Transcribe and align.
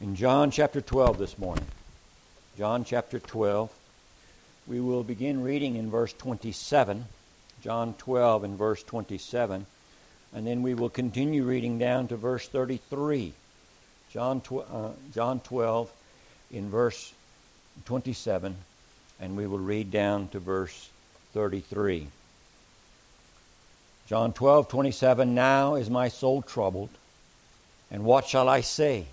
in 0.00 0.14
John 0.14 0.50
chapter 0.50 0.80
12 0.80 1.18
this 1.18 1.38
morning. 1.38 1.66
John 2.56 2.84
chapter 2.84 3.18
12. 3.18 3.72
We 4.68 4.80
will 4.80 5.02
begin 5.02 5.42
reading 5.42 5.76
in 5.76 5.90
verse 5.90 6.12
27. 6.12 7.06
John 7.62 7.94
12 7.98 8.44
and 8.44 8.56
verse 8.56 8.82
27. 8.84 9.66
And 10.34 10.46
then 10.46 10.62
we 10.62 10.74
will 10.74 10.90
continue 10.90 11.42
reading 11.42 11.78
down 11.78 12.06
to 12.08 12.16
verse 12.16 12.46
33. 12.46 13.32
John, 14.12 14.40
tw- 14.40 14.70
uh, 14.70 14.90
John 15.12 15.40
12 15.40 15.90
in 16.52 16.70
verse 16.70 17.12
27. 17.86 18.54
And 19.20 19.36
we 19.36 19.48
will 19.48 19.58
read 19.58 19.90
down 19.90 20.28
to 20.28 20.38
verse 20.38 20.90
33. 21.32 22.06
John 24.06 24.32
12, 24.32 24.68
27. 24.68 25.34
Now 25.34 25.74
is 25.74 25.90
my 25.90 26.08
soul 26.08 26.42
troubled. 26.42 26.90
And 27.90 28.04
what 28.04 28.26
shall 28.26 28.48
I 28.48 28.60
say? 28.60 29.06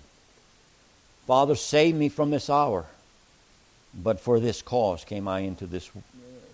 Father, 1.26 1.54
save 1.54 1.94
me 1.94 2.08
from 2.08 2.30
this 2.30 2.48
hour. 2.48 2.86
But 3.94 4.20
for 4.20 4.38
this 4.40 4.62
cause 4.62 5.04
came 5.04 5.26
I 5.26 5.40
into 5.40 5.66
this 5.66 5.90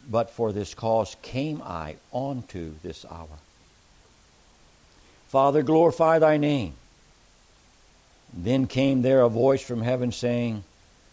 but 0.08 0.30
for 0.30 0.52
this 0.52 0.74
cause 0.74 1.16
came 1.22 1.62
I 1.62 1.96
onto 2.10 2.74
this 2.82 3.04
hour. 3.08 3.38
Father, 5.28 5.62
glorify 5.62 6.18
thy 6.18 6.36
name. 6.36 6.74
Then 8.34 8.66
came 8.66 9.02
there 9.02 9.22
a 9.22 9.28
voice 9.28 9.62
from 9.62 9.82
heaven 9.82 10.12
saying, 10.12 10.64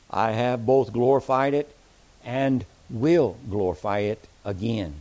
I 0.09 0.31
have 0.31 0.65
both 0.65 0.91
glorified 0.91 1.53
it 1.53 1.73
and 2.23 2.65
will 2.89 3.37
glorify 3.49 3.99
it 3.99 4.27
again. 4.43 4.95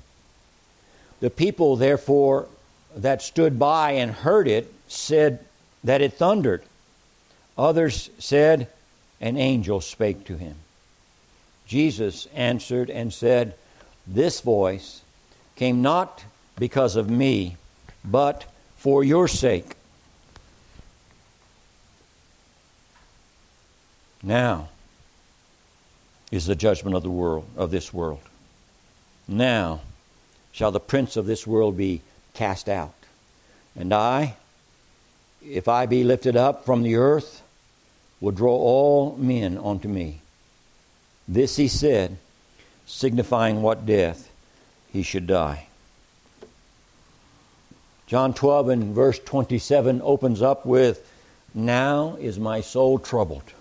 The 1.20 1.30
people, 1.30 1.76
therefore, 1.76 2.46
that 2.94 3.22
stood 3.22 3.58
by 3.58 3.92
and 3.92 4.10
heard 4.12 4.46
it 4.46 4.72
said 4.86 5.44
that 5.82 6.02
it 6.02 6.12
thundered. 6.12 6.62
Others 7.58 8.10
said, 8.18 8.68
An 9.20 9.36
angel 9.36 9.80
spake 9.80 10.24
to 10.26 10.36
him. 10.36 10.54
Jesus 11.66 12.28
answered 12.34 12.88
and 12.88 13.12
said, 13.12 13.54
This 14.06 14.40
voice 14.40 15.02
came 15.56 15.82
not 15.82 16.24
because 16.56 16.94
of 16.94 17.10
me, 17.10 17.56
but 18.04 18.44
for 18.76 19.02
your 19.02 19.26
sake. 19.26 19.74
Now 24.22 24.68
is 26.30 26.46
the 26.46 26.56
judgment 26.56 26.96
of 26.96 27.02
the 27.02 27.10
world 27.10 27.44
of 27.56 27.70
this 27.70 27.92
world. 27.92 28.20
Now 29.26 29.80
shall 30.52 30.70
the 30.70 30.80
prince 30.80 31.16
of 31.16 31.26
this 31.26 31.46
world 31.46 31.76
be 31.76 32.02
cast 32.34 32.68
out. 32.68 32.94
And 33.76 33.92
I, 33.92 34.34
if 35.44 35.68
I 35.68 35.86
be 35.86 36.04
lifted 36.04 36.36
up 36.36 36.64
from 36.64 36.82
the 36.82 36.96
earth, 36.96 37.42
will 38.20 38.32
draw 38.32 38.54
all 38.54 39.16
men 39.16 39.58
unto 39.58 39.88
me. 39.88 40.20
This 41.26 41.56
he 41.56 41.68
said, 41.68 42.16
signifying 42.86 43.62
what 43.62 43.86
death 43.86 44.30
he 44.92 45.02
should 45.02 45.26
die. 45.26 45.66
John 48.06 48.32
12 48.32 48.70
and 48.70 48.94
verse 48.94 49.18
27 49.18 50.00
opens 50.02 50.40
up 50.40 50.64
with, 50.64 51.06
Now 51.54 52.16
is 52.18 52.38
my 52.38 52.62
soul 52.62 52.98
troubled. 52.98 53.52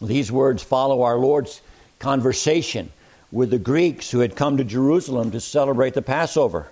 These 0.00 0.32
words 0.32 0.62
follow 0.62 1.02
our 1.02 1.18
Lord's 1.18 1.60
conversation 1.98 2.90
with 3.30 3.50
the 3.50 3.58
Greeks 3.58 4.10
who 4.10 4.20
had 4.20 4.36
come 4.36 4.56
to 4.56 4.64
Jerusalem 4.64 5.30
to 5.32 5.40
celebrate 5.40 5.92
the 5.92 6.02
Passover. 6.02 6.68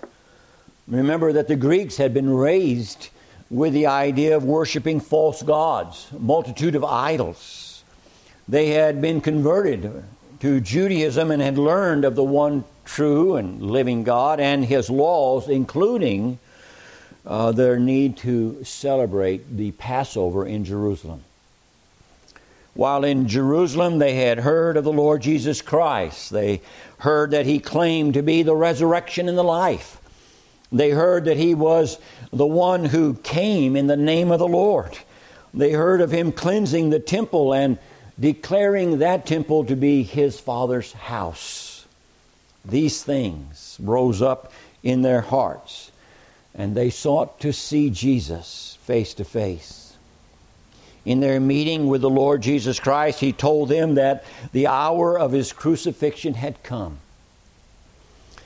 Remember 0.87 1.33
that 1.33 1.47
the 1.47 1.55
Greeks 1.55 1.97
had 1.97 2.13
been 2.13 2.29
raised 2.29 3.09
with 3.49 3.73
the 3.73 3.87
idea 3.87 4.35
of 4.35 4.43
worshiping 4.43 4.99
false 4.99 5.41
gods, 5.41 6.07
multitude 6.17 6.75
of 6.75 6.83
idols. 6.83 7.83
They 8.47 8.69
had 8.69 9.01
been 9.01 9.21
converted 9.21 10.03
to 10.39 10.61
Judaism 10.61 11.31
and 11.31 11.41
had 11.41 11.57
learned 11.57 12.05
of 12.05 12.15
the 12.15 12.23
one 12.23 12.63
true 12.85 13.35
and 13.35 13.61
living 13.61 14.03
God 14.03 14.39
and 14.39 14.63
his 14.63 14.89
laws, 14.89 15.49
including 15.49 16.39
uh, 17.25 17.51
their 17.51 17.77
need 17.77 18.17
to 18.17 18.63
celebrate 18.63 19.57
the 19.57 19.71
Passover 19.71 20.45
in 20.45 20.63
Jerusalem. 20.63 21.23
While 22.73 23.03
in 23.03 23.27
Jerusalem, 23.27 23.97
they 23.97 24.15
had 24.15 24.39
heard 24.39 24.77
of 24.77 24.83
the 24.83 24.93
Lord 24.93 25.21
Jesus 25.21 25.61
Christ. 25.61 26.29
They 26.29 26.61
heard 26.99 27.31
that 27.31 27.45
he 27.45 27.59
claimed 27.59 28.13
to 28.13 28.21
be 28.21 28.43
the 28.43 28.55
resurrection 28.55 29.27
and 29.27 29.37
the 29.37 29.43
life. 29.43 29.96
They 30.71 30.89
heard 30.89 31.25
that 31.25 31.37
he 31.37 31.55
was 31.55 31.97
the 32.31 32.45
one 32.45 32.85
who 32.85 33.13
came 33.15 33.75
in 33.75 33.87
the 33.87 33.97
name 33.97 34.31
of 34.31 34.39
the 34.39 34.47
Lord. 34.47 34.97
They 35.53 35.71
heard 35.71 36.01
of 36.01 36.11
him 36.11 36.31
cleansing 36.31 36.89
the 36.89 36.99
temple 36.99 37.53
and 37.53 37.77
declaring 38.19 38.99
that 38.99 39.25
temple 39.25 39.65
to 39.65 39.75
be 39.75 40.03
his 40.03 40.39
father's 40.39 40.91
house. 40.91 41.85
These 42.65 43.03
things 43.03 43.77
rose 43.81 44.21
up 44.21 44.51
in 44.83 45.01
their 45.01 45.21
hearts, 45.21 45.91
and 46.53 46.75
they 46.75 46.89
sought 46.89 47.39
to 47.41 47.53
see 47.53 47.89
Jesus 47.89 48.77
face 48.81 49.13
to 49.15 49.23
face. 49.23 49.95
In 51.05 51.21
their 51.21 51.39
meeting 51.39 51.87
with 51.87 52.01
the 52.01 52.09
Lord 52.09 52.41
Jesus 52.41 52.79
Christ, 52.79 53.21
he 53.21 53.31
told 53.31 53.69
them 53.69 53.95
that 53.95 54.25
the 54.51 54.67
hour 54.67 55.17
of 55.17 55.31
his 55.31 55.53
crucifixion 55.53 56.33
had 56.33 56.61
come. 56.63 56.97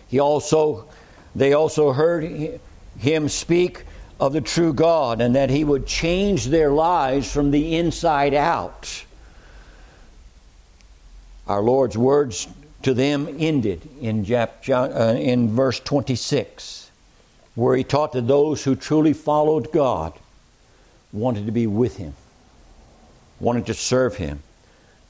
He 0.08 0.20
also 0.20 0.88
they 1.36 1.54
also 1.54 1.94
heard 1.94 2.60
him 3.00 3.30
speak 3.30 3.84
of 4.20 4.34
the 4.34 4.42
true 4.42 4.74
God 4.74 5.22
and 5.22 5.36
that 5.36 5.50
he 5.50 5.64
would 5.64 5.88
change 5.88 6.46
their 6.46 6.72
lives 6.72 7.32
from 7.32 7.52
the 7.52 7.76
inside 7.76 8.34
out. 8.34 9.06
Our 11.48 11.62
Lord's 11.62 11.98
words 11.98 12.48
to 12.84 12.94
them 12.94 13.36
ended 13.40 13.88
in, 14.00 14.26
uh, 14.34 15.16
in 15.18 15.50
verse 15.56 15.80
26, 15.80 16.92
where 17.56 17.76
he 17.76 17.84
taught 17.84 18.12
that 18.14 18.28
those 18.28 18.64
who 18.64 18.76
truly 18.76 19.14
followed 19.14 19.72
God 19.72 20.14
wanted 21.12 21.46
to 21.46 21.52
be 21.52 21.68
with 21.68 21.98
him, 21.98 22.14
wanted 23.40 23.66
to 23.68 23.74
serve 23.74 24.18
him, 24.18 24.44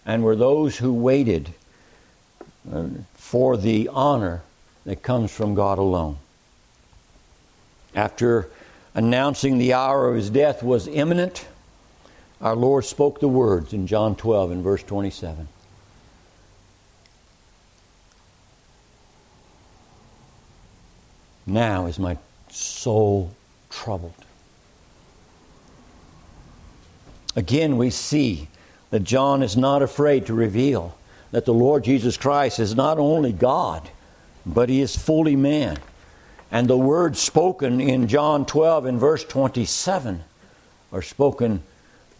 and 0.05 0.23
were 0.23 0.35
those 0.35 0.77
who 0.77 0.93
waited 0.93 1.53
uh, 2.71 2.87
for 3.13 3.57
the 3.57 3.89
honor 3.89 4.41
that 4.85 5.03
comes 5.03 5.31
from 5.31 5.55
God 5.55 5.77
alone. 5.77 6.17
After 7.93 8.49
announcing 8.93 9.57
the 9.57 9.73
hour 9.73 10.09
of 10.09 10.15
his 10.15 10.29
death 10.29 10.63
was 10.63 10.87
imminent, 10.87 11.47
our 12.39 12.55
Lord 12.55 12.85
spoke 12.85 13.19
the 13.19 13.27
words 13.27 13.73
in 13.73 13.85
John 13.87 14.15
12 14.15 14.51
and 14.51 14.63
verse 14.63 14.83
27. 14.83 15.47
Now 21.45 21.85
is 21.85 21.99
my 21.99 22.17
soul 22.49 23.31
troubled. 23.69 24.13
Again, 27.35 27.77
we 27.77 27.89
see 27.89 28.47
that 28.89 29.03
John 29.03 29.41
is 29.41 29.55
not 29.55 29.81
afraid 29.81 30.25
to 30.25 30.33
reveal 30.33 30.95
that 31.31 31.45
the 31.45 31.53
Lord 31.53 31.83
Jesus 31.83 32.17
Christ 32.17 32.59
is 32.59 32.75
not 32.75 32.99
only 32.99 33.31
God, 33.31 33.89
but 34.45 34.69
he 34.69 34.81
is 34.81 34.95
fully 34.95 35.35
man. 35.35 35.77
And 36.51 36.67
the 36.67 36.77
words 36.77 37.19
spoken 37.19 37.79
in 37.79 38.07
John 38.07 38.45
12 38.45 38.85
and 38.85 38.99
verse 38.99 39.23
27 39.23 40.23
are 40.91 41.01
spoken 41.01 41.63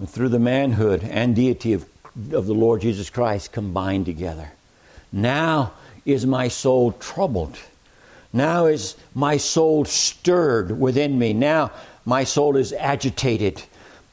through 0.05 0.29
the 0.29 0.39
manhood 0.39 1.03
and 1.03 1.35
deity 1.35 1.73
of, 1.73 1.85
of 2.31 2.45
the 2.45 2.53
Lord 2.53 2.81
Jesus 2.81 3.09
Christ 3.09 3.51
combined 3.51 4.05
together. 4.05 4.51
Now 5.11 5.73
is 6.05 6.25
my 6.25 6.47
soul 6.47 6.93
troubled. 6.93 7.57
Now 8.33 8.67
is 8.67 8.95
my 9.13 9.37
soul 9.37 9.83
stirred 9.85 10.79
within 10.79 11.19
me. 11.19 11.33
Now 11.33 11.71
my 12.05 12.23
soul 12.23 12.55
is 12.55 12.71
agitated. 12.73 13.61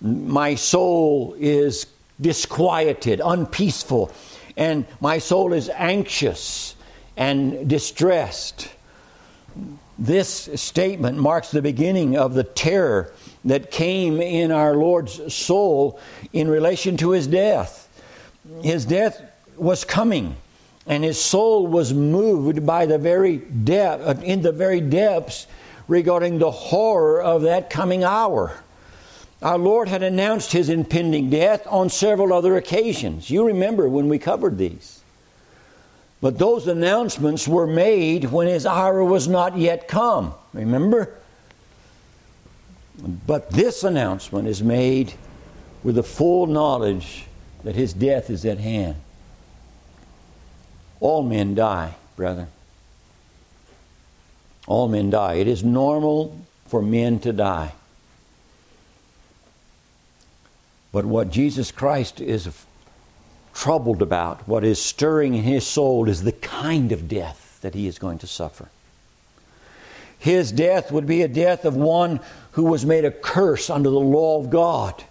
My 0.01 0.57
soul 0.57 1.37
is 1.39 1.87
disquieted, 2.21 3.21
unpeaceful, 3.25 4.13
and 4.57 4.85
my 5.01 5.19
soul 5.19 5.53
is 5.53 5.69
anxious 5.71 6.75
and 7.19 7.69
distressed. 7.69 8.71
This 9.99 10.49
statement 10.55 11.19
marks 11.19 11.51
the 11.51 11.61
beginning 11.61 12.17
of 12.17 12.35
the 12.35 12.45
terror 12.45 13.13
that 13.45 13.73
came 13.73 14.21
in 14.21 14.53
our 14.53 14.77
Lord's 14.77 15.35
soul 15.35 15.99
in 16.33 16.49
relation 16.49 16.97
to 16.99 17.11
his 17.11 17.27
death. 17.27 17.89
His 18.63 18.85
death 18.85 19.21
was 19.57 19.85
coming, 19.85 20.37
and 20.87 21.03
his 21.03 21.21
soul 21.21 21.67
was 21.67 21.93
moved 21.93 22.65
by 22.65 22.87
the 22.87 22.99
very 22.99 23.39
depth, 23.39 24.07
uh, 24.07 24.23
in 24.23 24.43
the 24.43 24.53
very 24.53 24.81
depths 24.81 25.49
regarding 25.89 26.39
the 26.39 26.53
horror 26.53 27.21
of 27.21 27.43
that 27.43 27.69
coming 27.69 28.05
hour. 28.05 28.57
Our 29.43 29.59
Lord 29.59 29.89
had 29.89 30.05
announced 30.05 30.53
his 30.53 30.69
impending 30.69 31.31
death 31.31 31.67
on 31.67 31.91
several 31.91 32.33
other 32.33 32.57
occasions. 32.57 33.29
You 33.29 33.45
remember 33.45 33.89
when 33.89 34.09
we 34.09 34.21
covered 34.21 34.57
these. 34.57 35.01
But 36.21 36.39
those 36.39 36.67
announcements 36.67 37.47
were 37.47 37.67
made 37.67 38.25
when 38.25 38.49
his 38.49 38.67
hour 38.67 39.05
was 39.05 39.29
not 39.29 39.57
yet 39.57 39.87
come. 39.87 40.35
Remember? 40.53 41.15
But 42.99 43.51
this 43.51 43.85
announcement 43.85 44.49
is 44.49 44.63
made 44.63 45.15
with 45.85 45.95
the 45.95 46.03
full 46.03 46.47
knowledge 46.47 47.27
that 47.63 47.77
his 47.77 47.93
death 47.93 48.31
is 48.31 48.45
at 48.45 48.59
hand. 48.59 48.97
All 51.01 51.23
men 51.23 51.55
die, 51.55 51.95
brethren. 52.17 52.49
All 54.67 54.89
men 54.89 55.11
die. 55.11 55.35
It 55.35 55.47
is 55.47 55.63
normal 55.63 56.37
for 56.67 56.83
men 56.83 57.21
to 57.21 57.33
die. 57.33 57.73
But 60.91 61.05
what 61.05 61.31
Jesus 61.31 61.71
Christ 61.71 62.21
is 62.21 62.49
troubled 63.59 64.01
about, 64.01 64.47
what 64.47 64.63
is 64.63 64.81
stirring 64.81 65.35
in 65.35 65.43
his 65.43 65.67
soul, 65.67 66.09
is 66.09 66.23
the 66.23 66.31
kind 66.31 66.93
of 66.93 67.09
death 67.09 67.59
that 67.61 67.75
he 67.75 67.89
is 67.89 67.99
going 67.99 68.17
to 68.17 68.27
suffer. 68.27 68.69
His 70.17 70.53
death 70.53 70.93
would 70.93 71.09
be 71.09 71.23
a 71.23 71.29
death 71.29 71.65
of 71.65 71.75
one 71.75 72.21
who 72.53 72.63
was 72.63 72.87
made 72.87 73.05
a 73.05 73.11
curse 73.11 73.69
under 73.69 73.91
the 73.91 73.99
law 73.99 74.39
of 74.39 74.51
God, 74.51 75.03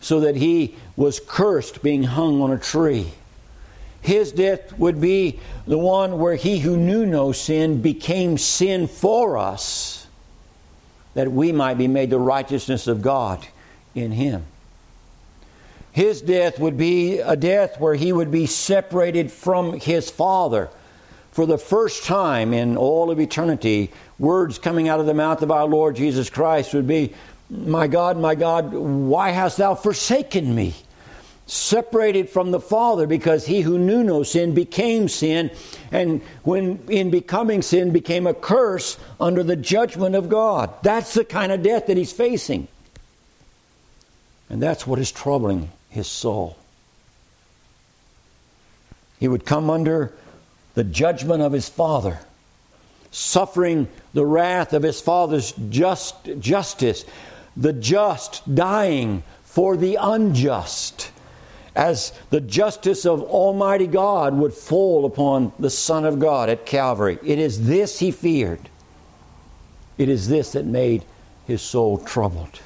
so 0.00 0.20
that 0.20 0.36
he 0.36 0.74
was 0.96 1.20
cursed 1.20 1.82
being 1.82 2.04
hung 2.04 2.40
on 2.40 2.50
a 2.50 2.58
tree. 2.58 3.12
His 4.00 4.32
death 4.32 4.78
would 4.78 4.98
be 4.98 5.38
the 5.66 5.76
one 5.76 6.18
where 6.18 6.36
he 6.36 6.60
who 6.60 6.78
knew 6.78 7.04
no 7.04 7.32
sin 7.32 7.82
became 7.82 8.38
sin 8.38 8.86
for 8.86 9.36
us, 9.36 10.06
that 11.12 11.30
we 11.30 11.52
might 11.52 11.76
be 11.76 11.88
made 11.88 12.08
the 12.08 12.18
righteousness 12.18 12.86
of 12.86 13.02
God 13.02 13.46
in 13.94 14.12
him. 14.12 14.46
His 15.92 16.20
death 16.20 16.58
would 16.60 16.76
be 16.76 17.18
a 17.18 17.36
death 17.36 17.80
where 17.80 17.94
he 17.94 18.12
would 18.12 18.30
be 18.30 18.46
separated 18.46 19.32
from 19.32 19.80
his 19.80 20.08
Father. 20.08 20.70
For 21.32 21.46
the 21.46 21.58
first 21.58 22.04
time 22.04 22.52
in 22.52 22.76
all 22.76 23.10
of 23.10 23.20
eternity, 23.20 23.90
words 24.18 24.58
coming 24.58 24.88
out 24.88 25.00
of 25.00 25.06
the 25.06 25.14
mouth 25.14 25.42
of 25.42 25.50
our 25.50 25.66
Lord 25.66 25.96
Jesus 25.96 26.30
Christ 26.30 26.74
would 26.74 26.86
be, 26.86 27.14
My 27.48 27.86
God, 27.88 28.18
my 28.18 28.34
God, 28.34 28.72
why 28.72 29.30
hast 29.30 29.58
thou 29.58 29.74
forsaken 29.74 30.54
me? 30.54 30.74
Separated 31.46 32.30
from 32.30 32.52
the 32.52 32.60
Father 32.60 33.08
because 33.08 33.46
he 33.46 33.62
who 33.62 33.76
knew 33.76 34.04
no 34.04 34.22
sin 34.22 34.54
became 34.54 35.08
sin, 35.08 35.50
and 35.90 36.22
when 36.44 36.78
in 36.88 37.10
becoming 37.10 37.62
sin 37.62 37.92
became 37.92 38.28
a 38.28 38.34
curse 38.34 38.96
under 39.18 39.42
the 39.42 39.56
judgment 39.56 40.14
of 40.14 40.28
God. 40.28 40.72
That's 40.82 41.14
the 41.14 41.24
kind 41.24 41.50
of 41.50 41.64
death 41.64 41.86
that 41.88 41.96
he's 41.96 42.12
facing. 42.12 42.68
And 44.48 44.62
that's 44.62 44.86
what 44.86 45.00
is 45.00 45.10
troubling 45.10 45.70
his 45.90 46.06
soul. 46.06 46.56
He 49.18 49.28
would 49.28 49.44
come 49.44 49.68
under 49.68 50.14
the 50.74 50.84
judgment 50.84 51.42
of 51.42 51.52
his 51.52 51.68
father, 51.68 52.20
suffering 53.10 53.88
the 54.14 54.24
wrath 54.24 54.72
of 54.72 54.82
his 54.82 55.00
father's 55.00 55.52
just 55.68 56.16
justice, 56.38 57.04
the 57.56 57.72
just 57.72 58.54
dying 58.54 59.22
for 59.42 59.76
the 59.76 59.98
unjust, 60.00 61.10
as 61.74 62.12
the 62.30 62.40
justice 62.40 63.04
of 63.04 63.22
Almighty 63.22 63.86
God 63.86 64.34
would 64.34 64.54
fall 64.54 65.04
upon 65.04 65.52
the 65.58 65.70
Son 65.70 66.04
of 66.04 66.18
God 66.18 66.48
at 66.48 66.64
Calvary. 66.64 67.18
It 67.24 67.38
is 67.38 67.66
this 67.66 67.98
he 67.98 68.10
feared. 68.10 68.68
It 69.98 70.08
is 70.08 70.28
this 70.28 70.52
that 70.52 70.64
made 70.64 71.04
his 71.46 71.60
soul 71.60 71.98
troubled. 71.98 72.60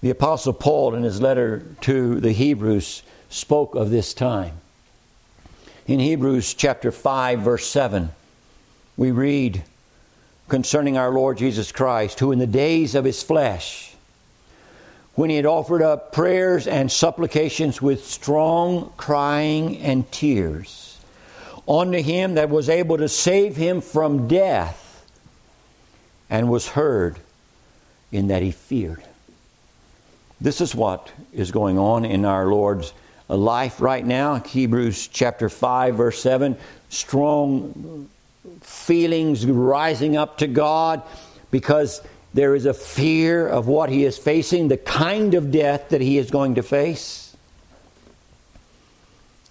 The 0.00 0.10
Apostle 0.10 0.52
Paul, 0.52 0.94
in 0.94 1.02
his 1.02 1.20
letter 1.20 1.64
to 1.80 2.20
the 2.20 2.30
Hebrews, 2.30 3.02
spoke 3.30 3.74
of 3.74 3.90
this 3.90 4.14
time. 4.14 4.54
In 5.88 5.98
Hebrews 5.98 6.54
chapter 6.54 6.92
5, 6.92 7.40
verse 7.40 7.66
7, 7.66 8.10
we 8.96 9.10
read 9.10 9.64
concerning 10.46 10.96
our 10.96 11.10
Lord 11.10 11.38
Jesus 11.38 11.72
Christ, 11.72 12.20
who 12.20 12.30
in 12.30 12.38
the 12.38 12.46
days 12.46 12.94
of 12.94 13.04
his 13.04 13.24
flesh, 13.24 13.96
when 15.14 15.30
he 15.30 15.36
had 15.36 15.46
offered 15.46 15.82
up 15.82 16.12
prayers 16.12 16.68
and 16.68 16.92
supplications 16.92 17.82
with 17.82 18.06
strong 18.06 18.92
crying 18.96 19.78
and 19.78 20.10
tears 20.12 21.00
unto 21.66 22.00
him 22.00 22.34
that 22.34 22.50
was 22.50 22.68
able 22.68 22.98
to 22.98 23.08
save 23.08 23.56
him 23.56 23.80
from 23.80 24.28
death, 24.28 25.04
and 26.30 26.48
was 26.48 26.68
heard 26.68 27.18
in 28.12 28.28
that 28.28 28.42
he 28.42 28.52
feared. 28.52 29.02
This 30.40 30.60
is 30.60 30.74
what 30.74 31.10
is 31.32 31.50
going 31.50 31.78
on 31.78 32.04
in 32.04 32.24
our 32.24 32.46
Lord's 32.46 32.92
life 33.28 33.80
right 33.80 34.06
now. 34.06 34.36
Hebrews 34.36 35.08
chapter 35.08 35.48
5, 35.48 35.96
verse 35.96 36.22
7. 36.22 36.56
Strong 36.90 38.08
feelings 38.60 39.44
rising 39.46 40.16
up 40.16 40.38
to 40.38 40.46
God 40.46 41.02
because 41.50 42.00
there 42.34 42.54
is 42.54 42.66
a 42.66 42.74
fear 42.74 43.48
of 43.48 43.66
what 43.66 43.90
he 43.90 44.04
is 44.04 44.16
facing, 44.16 44.68
the 44.68 44.76
kind 44.76 45.34
of 45.34 45.50
death 45.50 45.88
that 45.88 46.00
he 46.00 46.18
is 46.18 46.30
going 46.30 46.54
to 46.54 46.62
face. 46.62 47.36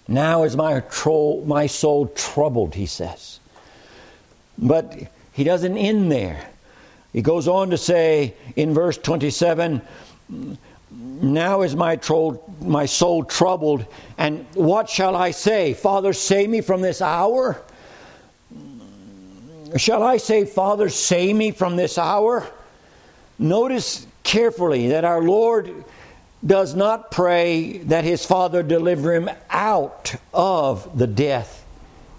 Now 0.08 0.44
is 0.44 0.56
my, 0.56 0.80
tro- 0.80 1.44
my 1.46 1.68
soul 1.68 2.08
troubled, 2.08 2.76
he 2.76 2.86
says. 2.86 3.42
But 4.58 4.96
he 5.34 5.44
doesn't 5.44 5.78
end 5.78 6.12
there. 6.12 6.50
He 7.12 7.22
goes 7.22 7.48
on 7.48 7.72
to 7.72 7.78
say 7.78 8.36
in 8.56 8.74
verse 8.74 8.98
27 8.98 9.82
now 10.90 11.62
is 11.62 11.76
my, 11.76 11.96
tro- 11.96 12.42
my 12.62 12.86
soul 12.86 13.24
troubled, 13.24 13.86
and 14.18 14.46
what 14.54 14.90
shall 14.90 15.16
I 15.16 15.32
say? 15.32 15.74
Father, 15.74 16.14
save 16.14 16.50
me 16.50 16.62
from 16.62 16.82
this 16.82 17.02
hour? 17.02 17.62
Shall 19.76 20.02
I 20.02 20.18
say, 20.18 20.46
Father, 20.46 20.90
save 20.90 21.36
me 21.36 21.52
from 21.52 21.76
this 21.76 21.98
hour? 21.98 22.48
Notice 23.38 24.08
carefully 24.24 24.90
that 24.90 25.04
our 25.04 25.22
Lord 25.22 25.84
does 26.46 26.74
not 26.74 27.12
pray 27.12 27.80
that 27.80 28.04
his 28.04 28.26
Father 28.26 28.64
deliver 28.64 29.14
him 29.14 29.30
out 29.50 30.16
of 30.34 30.98
the 30.98 31.08
death 31.08 31.66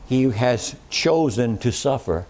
he 0.09 0.25
has 0.25 0.75
chosen 0.91 1.59
to 1.59 1.71
suffer, 1.73 2.27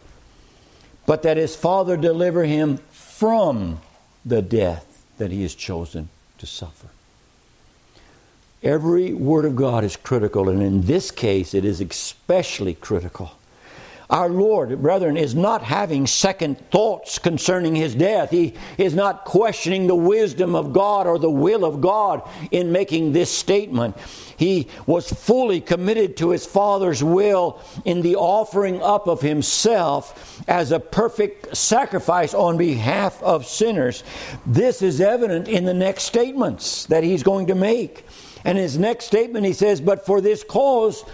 but 1.06 1.22
that 1.22 1.36
his 1.36 1.56
Father 1.56 1.96
deliver 1.96 2.44
him 2.44 2.78
from 2.90 3.80
the 4.24 4.42
death 4.42 5.04
that 5.18 5.30
he 5.30 5.42
has 5.42 5.54
chosen 5.54 6.08
to 6.38 6.46
suffer. 6.46 6.88
Every 8.62 9.12
word 9.12 9.44
of 9.44 9.54
God 9.54 9.84
is 9.84 9.96
critical, 9.96 10.48
and 10.48 10.60
in 10.62 10.82
this 10.82 11.10
case, 11.10 11.54
it 11.54 11.64
is 11.64 11.80
especially 11.80 12.74
critical. 12.74 13.37
Our 14.10 14.30
Lord, 14.30 14.80
brethren, 14.80 15.18
is 15.18 15.34
not 15.34 15.62
having 15.62 16.06
second 16.06 16.58
thoughts 16.70 17.18
concerning 17.18 17.74
his 17.74 17.94
death. 17.94 18.30
He 18.30 18.54
is 18.78 18.94
not 18.94 19.26
questioning 19.26 19.86
the 19.86 19.94
wisdom 19.94 20.54
of 20.54 20.72
God 20.72 21.06
or 21.06 21.18
the 21.18 21.30
will 21.30 21.62
of 21.62 21.82
God 21.82 22.22
in 22.50 22.72
making 22.72 23.12
this 23.12 23.30
statement. 23.30 23.98
He 24.38 24.68
was 24.86 25.12
fully 25.12 25.60
committed 25.60 26.16
to 26.18 26.30
his 26.30 26.46
Father's 26.46 27.04
will 27.04 27.60
in 27.84 28.00
the 28.00 28.16
offering 28.16 28.80
up 28.80 29.08
of 29.08 29.20
himself 29.20 30.42
as 30.48 30.72
a 30.72 30.80
perfect 30.80 31.54
sacrifice 31.54 32.32
on 32.32 32.56
behalf 32.56 33.22
of 33.22 33.44
sinners. 33.44 34.04
This 34.46 34.80
is 34.80 35.02
evident 35.02 35.48
in 35.48 35.66
the 35.66 35.74
next 35.74 36.04
statements 36.04 36.86
that 36.86 37.04
he's 37.04 37.22
going 37.22 37.48
to 37.48 37.54
make. 37.54 38.06
And 38.44 38.56
his 38.56 38.78
next 38.78 39.06
statement, 39.06 39.44
he 39.44 39.52
says, 39.52 39.80
But 39.80 40.06
for 40.06 40.20
this 40.20 40.44
cause, 40.44 41.04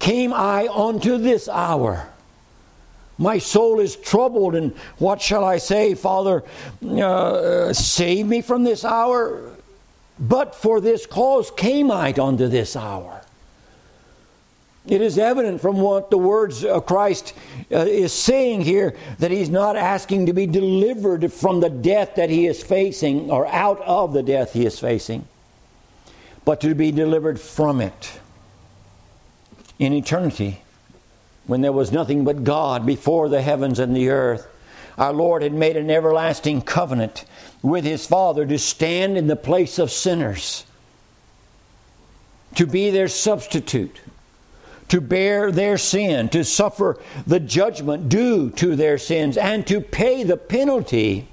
came 0.00 0.32
I 0.32 0.66
unto 0.66 1.18
this 1.18 1.48
hour. 1.48 2.08
My 3.18 3.38
soul 3.38 3.78
is 3.80 3.96
troubled, 3.96 4.54
and 4.54 4.74
what 4.98 5.20
shall 5.20 5.44
I 5.44 5.58
say, 5.58 5.94
Father? 5.94 6.42
Uh, 6.82 7.72
save 7.72 8.26
me 8.26 8.40
from 8.40 8.64
this 8.64 8.84
hour. 8.84 9.52
But 10.18 10.54
for 10.54 10.80
this 10.80 11.06
cause 11.06 11.50
came 11.50 11.90
I 11.90 12.12
unto 12.14 12.48
this 12.48 12.76
hour. 12.76 13.20
It 14.86 15.02
is 15.02 15.18
evident 15.18 15.60
from 15.60 15.80
what 15.80 16.10
the 16.10 16.18
words 16.18 16.64
of 16.64 16.86
Christ 16.86 17.34
uh, 17.70 17.80
is 17.80 18.12
saying 18.14 18.62
here 18.62 18.96
that 19.18 19.30
he's 19.30 19.50
not 19.50 19.76
asking 19.76 20.26
to 20.26 20.32
be 20.32 20.46
delivered 20.46 21.30
from 21.30 21.60
the 21.60 21.68
death 21.68 22.14
that 22.16 22.30
he 22.30 22.46
is 22.46 22.62
facing 22.62 23.30
or 23.30 23.46
out 23.48 23.80
of 23.82 24.14
the 24.14 24.22
death 24.22 24.54
he 24.54 24.64
is 24.64 24.78
facing, 24.80 25.26
but 26.46 26.62
to 26.62 26.74
be 26.74 26.90
delivered 26.90 27.38
from 27.38 27.82
it 27.82 28.20
in 29.80 29.94
eternity 29.94 30.60
when 31.46 31.62
there 31.62 31.72
was 31.72 31.90
nothing 31.90 32.22
but 32.22 32.44
God 32.44 32.86
before 32.86 33.28
the 33.28 33.42
heavens 33.42 33.80
and 33.80 33.96
the 33.96 34.10
earth. 34.10 34.46
Our 34.98 35.12
Lord 35.12 35.42
had 35.42 35.54
made 35.54 35.76
an 35.76 35.90
everlasting 35.90 36.62
covenant 36.62 37.24
with 37.62 37.84
His 37.84 38.06
Father 38.06 38.46
to 38.46 38.58
stand 38.58 39.16
in 39.16 39.26
the 39.26 39.36
place 39.36 39.78
of 39.78 39.90
sinners, 39.90 40.64
to 42.56 42.66
be 42.66 42.90
their 42.90 43.08
substitute, 43.08 44.00
to 44.88 45.00
bear 45.00 45.50
their 45.50 45.78
sin, 45.78 46.28
to 46.28 46.44
suffer 46.44 47.00
the 47.26 47.40
judgment 47.40 48.10
due 48.10 48.50
to 48.50 48.76
their 48.76 48.98
sins, 48.98 49.38
and 49.38 49.66
to 49.66 49.80
pay 49.80 50.22
the 50.22 50.36
penalty 50.36 51.26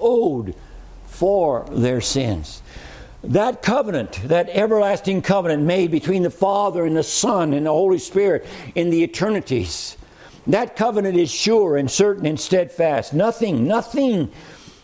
owed 0.00 0.54
for 1.06 1.66
their 1.70 2.00
sins. 2.00 2.62
That 3.24 3.62
covenant, 3.62 4.20
that 4.28 4.48
everlasting 4.50 5.22
covenant 5.22 5.64
made 5.64 5.90
between 5.90 6.22
the 6.22 6.30
Father 6.30 6.86
and 6.86 6.96
the 6.96 7.02
Son 7.02 7.52
and 7.52 7.66
the 7.66 7.70
Holy 7.70 7.98
Spirit 7.98 8.46
in 8.74 8.90
the 8.90 9.02
eternities, 9.02 9.96
that 10.46 10.76
covenant 10.76 11.16
is 11.16 11.30
sure 11.30 11.76
and 11.76 11.90
certain 11.90 12.26
and 12.26 12.38
steadfast. 12.38 13.12
Nothing, 13.12 13.66
nothing 13.66 14.30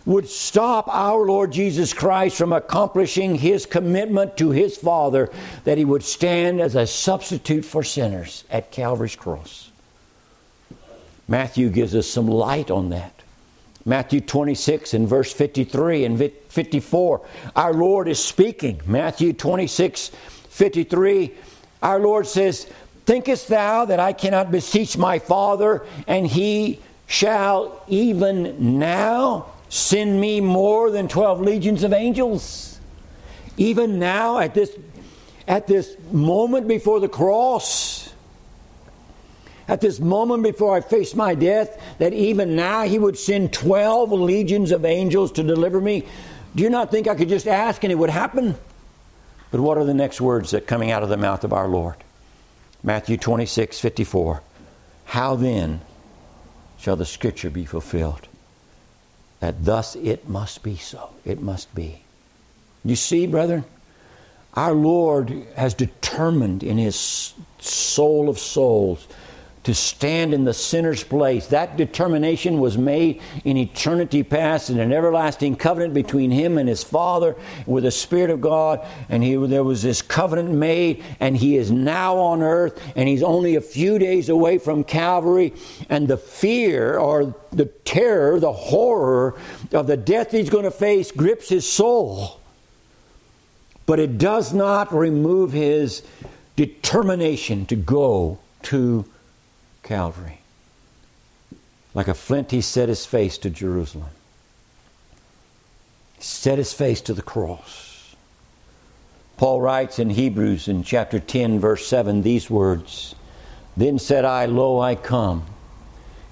would 0.05 0.29
stop 0.29 0.87
our 0.89 1.25
Lord 1.25 1.53
Jesus 1.53 1.93
Christ 1.95 2.37
from 2.37 2.53
accomplishing 2.53 3.37
his 3.37 3.65
commitment 3.65 4.37
to 4.37 4.51
his 4.51 4.77
Father 4.77 5.31
that 5.65 5.79
he 5.79 5.85
would 5.85 6.03
stand 6.03 6.61
as 6.61 6.75
a 6.75 6.87
substitute 6.87 7.65
for 7.65 7.83
sinners 7.83 8.45
at 8.51 8.71
Calvary's 8.71 9.17
cross. 9.17 9.71
Matthew 11.27 11.71
gives 11.71 11.95
us 11.95 12.07
some 12.07 12.27
light 12.29 12.71
on 12.71 12.91
that. 12.91 13.14
Matthew 13.87 14.21
26 14.21 14.95
and 14.95 15.07
verse 15.07 15.33
53 15.33 16.05
and 16.05 16.19
54, 16.49 17.27
our 17.55 17.75
Lord 17.75 18.09
is 18.09 18.23
speaking. 18.23 18.81
Matthew 18.87 19.33
26, 19.35 20.09
53, 20.49 21.35
our 21.83 22.01
Lord 22.01 22.27
says, 22.27 22.67
Thinkest 23.05 23.49
thou 23.49 23.85
that 23.85 24.01
I 24.01 24.15
cannot 24.15 24.51
beseech 24.51 24.97
my 24.97 25.19
Father, 25.19 25.85
and 26.07 26.27
he 26.27 26.81
shall 27.07 27.83
even 27.87 28.79
now 28.79 29.53
send 29.69 30.19
me 30.19 30.41
more 30.41 30.91
than 30.91 31.07
12 31.07 31.41
legions 31.43 31.83
of 31.83 31.93
angels? 31.93 32.81
Even 33.59 33.99
now, 33.99 34.39
at 34.39 34.55
this, 34.55 34.75
at 35.47 35.67
this 35.67 35.97
moment 36.11 36.67
before 36.67 37.01
the 37.01 37.09
cross, 37.09 38.04
at 39.69 39.81
this 39.81 40.01
moment 40.01 40.43
before 40.43 40.77
I 40.77 40.81
face 40.81 41.15
my 41.15 41.35
death, 41.35 41.81
that 41.99 42.13
even 42.13 42.57
now 42.57 42.83
He 42.83 42.99
would 42.99 43.19
send 43.19 43.53
12 43.53 44.13
legions 44.13 44.71
of 44.71 44.85
angels 44.85 45.33
to 45.33 45.43
deliver 45.43 45.81
me? 45.81 46.07
Do 46.55 46.63
you 46.63 46.71
not 46.71 46.91
think 46.91 47.09
I 47.09 47.15
could 47.15 47.29
just 47.29 47.47
ask 47.47 47.83
and 47.83 47.91
it 47.91 47.97
would 47.97 48.11
happen? 48.11 48.55
But 49.51 49.61
what 49.61 49.79
are 49.79 49.85
the 49.85 49.95
next 49.95 50.21
words 50.21 50.51
that 50.51 50.67
coming 50.67 50.91
out 50.91 51.03
of 51.03 51.09
the 51.09 51.17
mouth 51.17 51.45
of 51.45 51.53
our 51.53 51.69
Lord? 51.69 51.97
Matthew 52.83 53.17
26, 53.17 53.81
54. 53.81 54.43
How 55.07 55.37
then 55.37 55.81
shall 56.79 56.97
the 56.97 57.07
scripture 57.07 57.51
be 57.51 57.65
fulfilled? 57.65 58.29
That 59.41 59.65
thus 59.65 59.97
it 59.97 60.29
must 60.29 60.63
be 60.63 60.77
so. 60.77 61.11
It 61.25 61.41
must 61.41 61.75
be. 61.75 62.03
You 62.85 62.97
see, 62.97 63.27
brethren, 63.27 63.65
our 64.55 64.73
Lord 64.73 65.31
has 65.57 65.75
determined 65.75 66.63
in 66.63 66.79
His 66.79 67.35
soul 67.59 68.29
of 68.29 68.39
souls 68.39 69.07
to 69.65 69.75
stand 69.75 70.35
in 70.35 70.45
the 70.45 70.53
sinner's 70.53 71.03
place. 71.03 71.47
That 71.49 71.77
determination 71.77 72.61
was 72.61 72.77
made 72.77 73.21
in 73.45 73.57
eternity 73.57 74.23
past 74.23 74.69
in 74.69 74.79
an 74.79 74.93
everlasting 74.93 75.57
covenant 75.57 75.95
between 75.95 76.31
him 76.31 76.59
and 76.59 76.69
his 76.69 76.85
Father 76.85 77.35
with 77.67 77.85
the 77.85 77.91
Spirit 77.91 78.31
of 78.31 78.43
God. 78.43 78.87
And 79.09 79.23
he, 79.23 79.35
there 79.47 79.65
was 79.65 79.83
this 79.83 80.03
covenant 80.03 80.51
made, 80.51 81.03
and 81.19 81.37
he 81.37 81.57
is 81.57 81.71
now 81.71 82.17
on 82.17 82.43
earth, 82.43 82.81
and 82.95 83.09
he's 83.09 83.23
only 83.23 83.57
a 83.57 83.61
few 83.63 83.99
days 83.99 84.29
away 84.29 84.59
from 84.59 84.85
Calvary. 84.85 85.55
And 85.89 86.09
the 86.09 86.19
fear 86.19 86.99
or 86.99 87.35
the 87.51 87.67
terror, 87.67 88.39
the 88.39 88.53
horror 88.53 89.35
of 89.73 89.87
the 89.87 89.97
death 89.97 90.31
he's 90.31 90.51
going 90.51 90.65
to 90.65 90.71
face 90.71 91.11
grips 91.11 91.49
his 91.49 91.71
soul. 91.71 92.39
But 93.87 93.99
it 93.99 94.19
does 94.19 94.53
not 94.53 94.95
remove 94.95 95.53
his 95.53 96.03
determination 96.57 97.67
to 97.67 97.77
go 97.77 98.39
to 98.63 99.05
Calvary. 99.85 100.41
Like 101.95 102.09
a 102.09 102.15
flint, 102.15 102.51
he 102.51 102.61
set 102.61 102.89
his 102.89 103.07
face 103.07 103.39
to 103.39 103.51
Jerusalem. 103.51 104.11
He 106.17 106.23
set 106.23 106.59
his 106.59 106.73
face 106.73 107.01
to 107.03 107.15
the 107.15 107.23
cross. 107.23 108.17
Paul 109.37 109.61
writes 109.61 109.99
in 109.99 110.11
Hebrews 110.11 110.69
in 110.69 110.83
chapter 110.83 111.21
10, 111.21 111.61
verse 111.61 111.87
7, 111.87 112.23
these 112.23 112.51
words 112.51 113.15
Then 113.77 113.99
said 113.99 114.25
I, 114.25 114.47
Lo, 114.47 114.81
I 114.81 114.95
come. 114.95 115.45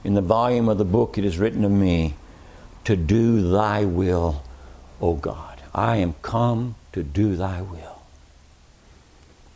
In 0.04 0.14
the 0.14 0.20
volume 0.20 0.68
of 0.68 0.78
the 0.78 0.84
book 0.84 1.16
it 1.18 1.24
is 1.24 1.38
written 1.38 1.64
of 1.64 1.70
me, 1.70 2.14
to 2.84 2.96
do 2.96 3.50
thy 3.50 3.84
will, 3.84 4.42
O 5.00 5.14
God. 5.14 5.60
I 5.74 5.96
am 5.96 6.14
come 6.22 6.74
to 6.92 7.02
do 7.02 7.36
thy 7.36 7.62
will. 7.62 7.91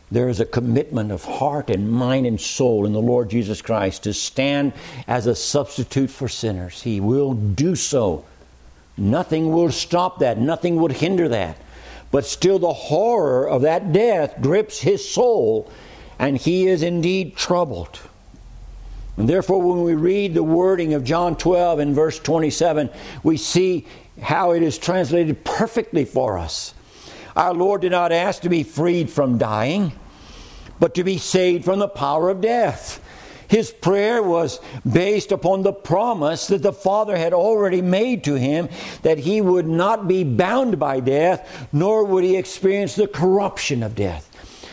There 0.09 0.29
is 0.29 0.39
a 0.39 0.45
commitment 0.45 1.11
of 1.11 1.25
heart 1.25 1.69
and 1.69 1.91
mind 1.91 2.25
and 2.25 2.39
soul 2.39 2.85
in 2.85 2.93
the 2.93 3.01
Lord 3.01 3.29
Jesus 3.29 3.61
Christ 3.61 4.03
to 4.03 4.13
stand 4.13 4.71
as 5.05 5.27
a 5.27 5.35
substitute 5.35 6.09
for 6.09 6.29
sinners. 6.29 6.81
He 6.81 7.01
will 7.01 7.33
do 7.33 7.75
so. 7.75 8.23
Nothing 8.95 9.51
will 9.51 9.71
stop 9.71 10.19
that, 10.19 10.39
nothing 10.39 10.77
would 10.77 10.93
hinder 10.93 11.27
that. 11.29 11.57
But 12.09 12.25
still, 12.25 12.57
the 12.57 12.73
horror 12.73 13.49
of 13.49 13.63
that 13.63 13.91
death 13.91 14.41
grips 14.41 14.79
his 14.79 15.07
soul, 15.07 15.69
and 16.17 16.37
he 16.37 16.67
is 16.67 16.83
indeed 16.83 17.35
troubled. 17.35 17.99
And 19.17 19.27
therefore, 19.27 19.61
when 19.61 19.83
we 19.83 19.93
read 19.93 20.33
the 20.33 20.43
wording 20.43 20.93
of 20.93 21.03
John 21.03 21.35
12 21.35 21.79
in 21.79 21.93
verse 21.93 22.17
27, 22.17 22.89
we 23.23 23.35
see 23.35 23.85
how 24.21 24.51
it 24.51 24.63
is 24.63 24.77
translated 24.77 25.43
perfectly 25.43 26.05
for 26.05 26.37
us. 26.37 26.73
Our 27.37 27.53
Lord 27.53 27.81
did 27.81 27.91
not 27.91 28.11
ask 28.11 28.41
to 28.41 28.49
be 28.49 28.63
freed 28.63 29.11
from 29.11 29.37
dying, 29.37 29.91
but 30.79 30.95
to 30.95 31.03
be 31.03 31.19
saved 31.19 31.65
from 31.65 31.77
the 31.77 31.87
power 31.87 32.31
of 32.31 32.41
death. 32.41 32.99
His 33.47 33.69
prayer 33.69 34.23
was 34.23 34.59
based 34.91 35.31
upon 35.31 35.61
the 35.61 35.71
promise 35.71 36.47
that 36.47 36.63
the 36.63 36.73
Father 36.73 37.15
had 37.15 37.33
already 37.33 37.83
made 37.83 38.23
to 38.23 38.33
him 38.33 38.69
that 39.03 39.19
he 39.19 39.39
would 39.39 39.67
not 39.67 40.07
be 40.07 40.23
bound 40.23 40.79
by 40.79 40.99
death, 40.99 41.67
nor 41.71 42.03
would 42.05 42.23
he 42.23 42.35
experience 42.35 42.95
the 42.95 43.07
corruption 43.07 43.83
of 43.83 43.93
death. 43.93 44.29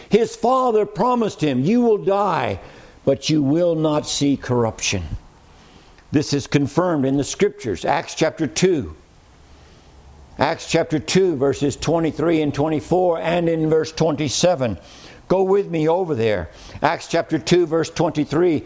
His 0.09 0.35
Father 0.35 0.87
promised 0.87 1.43
him, 1.43 1.61
You 1.61 1.83
will 1.83 1.99
die, 1.99 2.61
but 3.05 3.29
you 3.29 3.43
will 3.43 3.75
not 3.75 4.07
see 4.07 4.39
corruption. 4.39 5.05
This 6.13 6.33
is 6.33 6.47
confirmed 6.47 7.05
in 7.05 7.19
the 7.19 7.25
Scriptures, 7.25 7.85
Acts 7.85 8.15
chapter 8.15 8.47
2. 8.47 8.97
Acts 10.39 10.69
chapter 10.69 10.99
2, 10.99 11.37
verses 11.37 11.77
23 11.77 12.43
and 12.43 12.53
24, 12.53 13.21
and 13.21 13.49
in 13.49 13.71
verse 13.71 13.93
27. 13.93 14.79
Go 15.29 15.45
with 15.45 15.71
me 15.71 15.89
over 15.89 16.17
there. 16.17 16.51
Acts 16.83 17.07
chapter 17.07 17.39
2, 17.39 17.67
verse 17.67 17.89
23. 17.89 18.65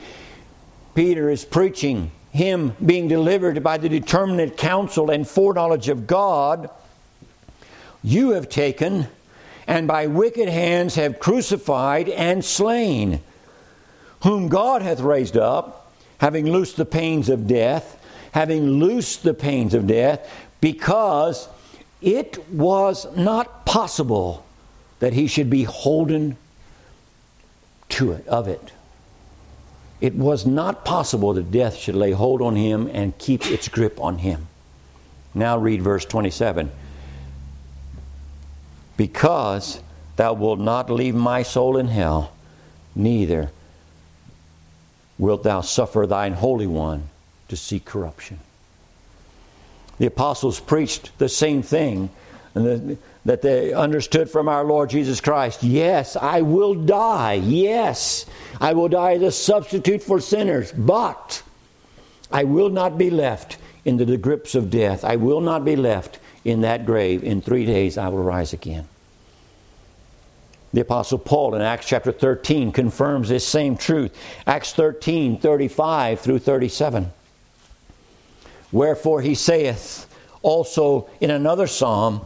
Peter 0.95 1.29
is 1.29 1.45
preaching 1.45 2.11
him 2.33 2.75
being 2.85 3.07
delivered 3.07 3.63
by 3.63 3.77
the 3.77 3.89
determinate 3.89 4.57
counsel 4.57 5.11
and 5.11 5.29
foreknowledge 5.29 5.91
of 5.91 6.07
God. 6.07 6.71
You 8.03 8.31
have 8.31 8.49
taken 8.49 9.07
and 9.67 9.87
by 9.87 10.07
wicked 10.07 10.49
hands 10.49 10.95
have 10.95 11.21
crucified 11.21 12.09
and 12.09 12.43
slain, 12.43 13.21
whom 14.23 14.49
God 14.49 14.81
hath 14.81 15.01
raised 15.01 15.37
up, 15.37 15.93
having 16.17 16.51
loosed 16.51 16.79
the 16.79 16.87
pains 16.87 17.29
of 17.29 17.47
death, 17.47 18.03
having 18.33 18.67
loosed 18.67 19.23
the 19.23 19.35
pains 19.35 19.75
of 19.75 19.87
death, 19.87 20.33
because 20.63 21.49
it 22.01 22.49
was 22.51 23.07
not 23.17 23.67
possible 23.67 24.45
that 25.01 25.13
he 25.13 25.27
should 25.27 25.51
be 25.51 25.65
holden 25.65 26.37
to 27.89 28.13
it, 28.13 28.27
of 28.27 28.49
it. 28.49 28.73
It 30.01 30.15
was 30.15 30.47
not 30.47 30.85
possible 30.85 31.35
that 31.35 31.51
death 31.51 31.77
should 31.77 31.97
lay 31.97 32.13
hold 32.13 32.41
on 32.41 32.55
him 32.55 32.89
and 32.93 33.17
keep 33.19 33.47
its 33.47 33.69
grip 33.69 34.01
on 34.01 34.19
him. 34.19 34.47
Now 35.35 35.59
read 35.59 35.83
verse 35.83 36.05
27. 36.05 36.71
Because 38.97 39.81
thou 40.17 40.33
wilt 40.35 40.61
not 40.61 40.91
leave 40.91 41.15
my 41.15 41.43
soul 41.43 41.77
in 41.77 41.89
hell, 41.89 42.33
neither 42.95 43.51
wilt 45.19 45.43
thou 45.43 45.61
suffer 45.61 46.07
thine 46.07 46.35
Holy 46.35 46.67
One 46.67 47.09
to 47.49 47.57
see 47.57 47.81
corruption. 47.81 48.39
The 49.99 50.07
apostles 50.07 50.61
preached 50.61 51.17
the 51.19 51.29
same 51.29 51.63
thing 51.63 52.11
that 52.55 53.43
they 53.43 53.73
understood 53.73 54.31
from 54.31 54.49
our 54.49 54.65
Lord 54.65 54.91
Jesus 54.91 55.21
Christ. 55.21 55.63
Yes, 55.63 56.17
I 56.17 56.41
will 56.43 56.75
die. 56.75 57.35
Yes, 57.35 58.27
I 58.61 58.73
will 58.73 58.89
die 58.89 59.15
as 59.15 59.23
a 59.23 59.33
substitute 59.33 60.03
for 60.03 60.21
sinners, 60.21 60.73
but 60.73 61.43
I 62.33 62.45
will 62.45 62.71
not 62.71 62.97
be 62.99 63.11
left 63.11 63.59
in 63.85 63.97
the 63.97 64.17
grips 64.17 64.55
of 64.55 64.71
death. 64.71 65.05
I 65.05 65.17
will 65.17 65.41
not 65.41 65.65
be 65.65 65.77
left 65.77 66.19
in 66.45 66.63
that 66.63 66.87
grave. 66.87 67.23
In 67.25 67.41
three 67.41 67.67
days 67.67 67.99
I 67.99 68.09
will 68.09 68.23
rise 68.23 68.53
again. 68.53 68.89
The 70.73 70.83
Apostle 70.83 71.19
Paul 71.19 71.55
in 71.55 71.63
Acts 71.63 71.87
chapter 71.87 72.13
13 72.13 72.73
confirms 72.73 73.31
this 73.31 73.47
same 73.47 73.77
truth. 73.77 74.15
Acts 74.47 74.73
13, 74.75 75.39
35 75.39 76.21
through 76.21 76.41
37. 76.41 77.11
Wherefore 78.73 79.23
he 79.23 79.35
saith 79.35 80.07
also 80.43 81.09
in 81.21 81.31
another 81.31 81.67
psalm, 81.67 82.25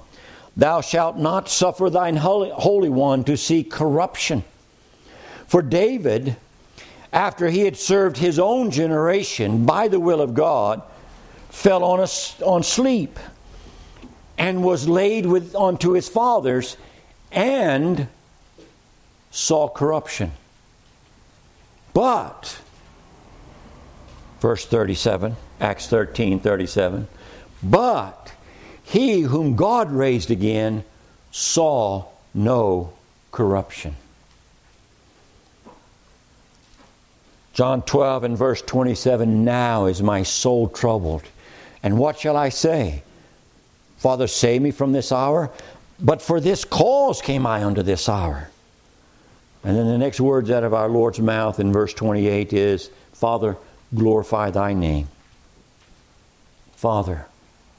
Thou 0.56 0.80
shalt 0.80 1.16
not 1.16 1.48
suffer 1.48 1.88
thine 1.88 2.16
Holy 2.16 2.88
One 2.88 3.24
to 3.24 3.36
see 3.36 3.64
corruption. 3.64 4.44
For 5.46 5.62
David, 5.62 6.36
after 7.12 7.48
he 7.48 7.60
had 7.60 7.76
served 7.76 8.18
his 8.18 8.38
own 8.38 8.70
generation 8.70 9.64
by 9.64 9.88
the 9.88 10.00
will 10.00 10.20
of 10.20 10.34
God, 10.34 10.82
fell 11.48 11.84
on, 11.84 12.00
a, 12.00 12.08
on 12.44 12.62
sleep 12.62 13.18
and 14.38 14.64
was 14.64 14.88
laid 14.88 15.26
with, 15.26 15.54
unto 15.54 15.92
his 15.92 16.08
fathers 16.08 16.76
and 17.30 18.08
saw 19.30 19.68
corruption. 19.68 20.32
But, 21.94 22.58
verse 24.40 24.64
37, 24.66 25.36
Acts 25.62 25.86
13 25.86 26.40
37, 26.40 27.06
but 27.62 28.32
he 28.82 29.20
whom 29.20 29.54
God 29.54 29.92
raised 29.92 30.30
again 30.30 30.82
saw 31.30 32.04
no 32.34 32.92
corruption. 33.30 33.94
John 37.52 37.82
12 37.82 38.24
and 38.24 38.36
verse 38.36 38.60
27 38.60 39.44
Now 39.44 39.86
is 39.86 40.02
my 40.02 40.24
soul 40.24 40.68
troubled. 40.68 41.22
And 41.82 41.96
what 41.96 42.18
shall 42.18 42.36
I 42.36 42.48
say? 42.48 43.04
Father, 43.98 44.26
save 44.26 44.62
me 44.62 44.72
from 44.72 44.90
this 44.92 45.12
hour. 45.12 45.50
But 46.00 46.20
for 46.20 46.40
this 46.40 46.64
cause 46.64 47.22
came 47.22 47.46
I 47.46 47.62
unto 47.62 47.82
this 47.82 48.08
hour. 48.08 48.50
And 49.62 49.76
then 49.76 49.86
the 49.86 49.98
next 49.98 50.20
words 50.20 50.50
out 50.50 50.64
of 50.64 50.74
our 50.74 50.88
Lord's 50.88 51.20
mouth 51.20 51.60
in 51.60 51.72
verse 51.72 51.94
28 51.94 52.52
is 52.52 52.90
Father, 53.12 53.56
glorify 53.94 54.50
thy 54.50 54.72
name. 54.72 55.06
Father, 56.82 57.26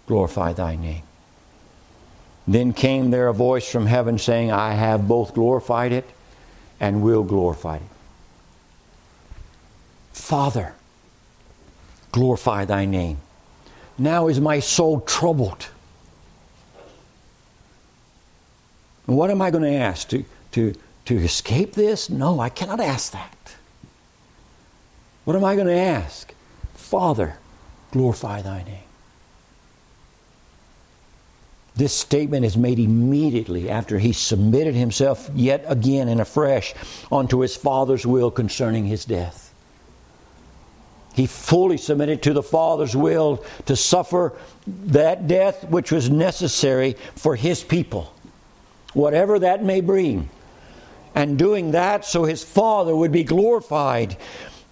glorify 0.07 0.53
thy 0.53 0.77
name. 0.77 1.03
Then 2.47 2.71
came 2.71 3.11
there 3.11 3.27
a 3.27 3.33
voice 3.33 3.69
from 3.69 3.85
heaven 3.85 4.17
saying, 4.17 4.49
I 4.49 4.75
have 4.75 5.09
both 5.09 5.33
glorified 5.33 5.91
it 5.91 6.09
and 6.79 7.01
will 7.01 7.23
glorify 7.23 7.75
it. 7.75 7.91
Father, 10.13 10.73
glorify 12.13 12.63
thy 12.63 12.85
name. 12.85 13.17
Now 13.97 14.29
is 14.29 14.39
my 14.39 14.61
soul 14.61 15.01
troubled. 15.01 15.67
And 19.05 19.17
what 19.17 19.29
am 19.31 19.41
I 19.41 19.51
going 19.51 19.65
to 19.65 19.77
ask? 19.77 20.07
To, 20.07 20.23
to, 20.53 20.75
to 21.07 21.17
escape 21.17 21.73
this? 21.73 22.09
No, 22.09 22.39
I 22.39 22.47
cannot 22.47 22.79
ask 22.79 23.11
that. 23.11 23.55
What 25.25 25.35
am 25.35 25.43
I 25.43 25.55
going 25.55 25.67
to 25.67 25.73
ask? 25.73 26.33
Father, 26.73 27.35
glorify 27.91 28.41
thy 28.41 28.63
name. 28.63 28.77
This 31.75 31.93
statement 31.93 32.45
is 32.45 32.55
made 32.55 32.77
immediately 32.77 33.69
after 33.69 33.97
he 33.97 34.13
submitted 34.13 34.75
himself 34.75 35.29
yet 35.33 35.65
again 35.67 36.07
and 36.07 36.21
afresh 36.21 36.75
unto 37.11 37.39
his 37.39 37.55
Father's 37.55 38.05
will 38.05 38.29
concerning 38.29 38.85
his 38.85 39.05
death. 39.05 39.53
He 41.15 41.27
fully 41.27 41.77
submitted 41.77 42.23
to 42.23 42.33
the 42.33 42.43
Father's 42.43 42.95
will 42.95 43.43
to 43.65 43.75
suffer 43.75 44.33
that 44.67 45.27
death 45.27 45.67
which 45.69 45.91
was 45.91 46.09
necessary 46.09 46.95
for 47.15 47.35
his 47.35 47.63
people, 47.63 48.13
whatever 48.93 49.39
that 49.39 49.63
may 49.63 49.81
bring. 49.81 50.29
And 51.15 51.37
doing 51.37 51.71
that 51.71 52.05
so 52.05 52.23
his 52.23 52.43
Father 52.43 52.95
would 52.95 53.11
be 53.11 53.23
glorified. 53.23 54.17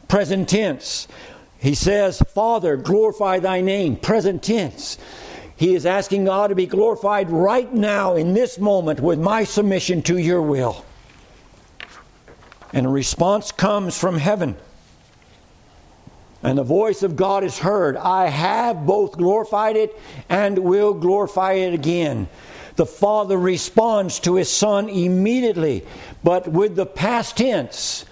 Present 0.08 0.50
tense. 0.50 1.08
He 1.60 1.76
says, 1.76 2.20
Father, 2.34 2.76
glorify 2.76 3.38
thy 3.38 3.62
name. 3.62 3.96
Present 3.96 4.42
tense. 4.42 4.98
He 5.62 5.76
is 5.76 5.86
asking 5.86 6.26
God 6.26 6.48
to 6.48 6.56
be 6.56 6.66
glorified 6.66 7.30
right 7.30 7.72
now 7.72 8.16
in 8.16 8.34
this 8.34 8.58
moment 8.58 9.00
with 9.00 9.20
my 9.20 9.44
submission 9.44 10.02
to 10.02 10.18
your 10.18 10.42
will. 10.42 10.84
And 12.74 12.88
a 12.88 12.90
response 12.90 13.52
comes 13.52 13.96
from 13.96 14.18
heaven. 14.18 14.56
And 16.42 16.58
the 16.58 16.64
voice 16.64 17.04
of 17.04 17.16
God 17.16 17.44
is 17.44 17.60
heard. 17.60 17.96
I 17.96 18.30
have 18.30 18.88
both 18.88 19.20
glorified 19.20 19.76
it 19.76 19.96
and 20.30 20.58
will 20.58 20.96
glorify 20.96 21.54
it 21.54 21.76
again. 21.76 22.28
The 22.76 22.88
Father 22.88 23.38
responds 23.38 24.20
to 24.22 24.38
His 24.38 24.50
Son 24.50 24.90
immediately, 24.90 25.86
but 26.24 26.48
with 26.48 26.76
the 26.76 26.88
past 26.88 27.38
tense 27.38 28.06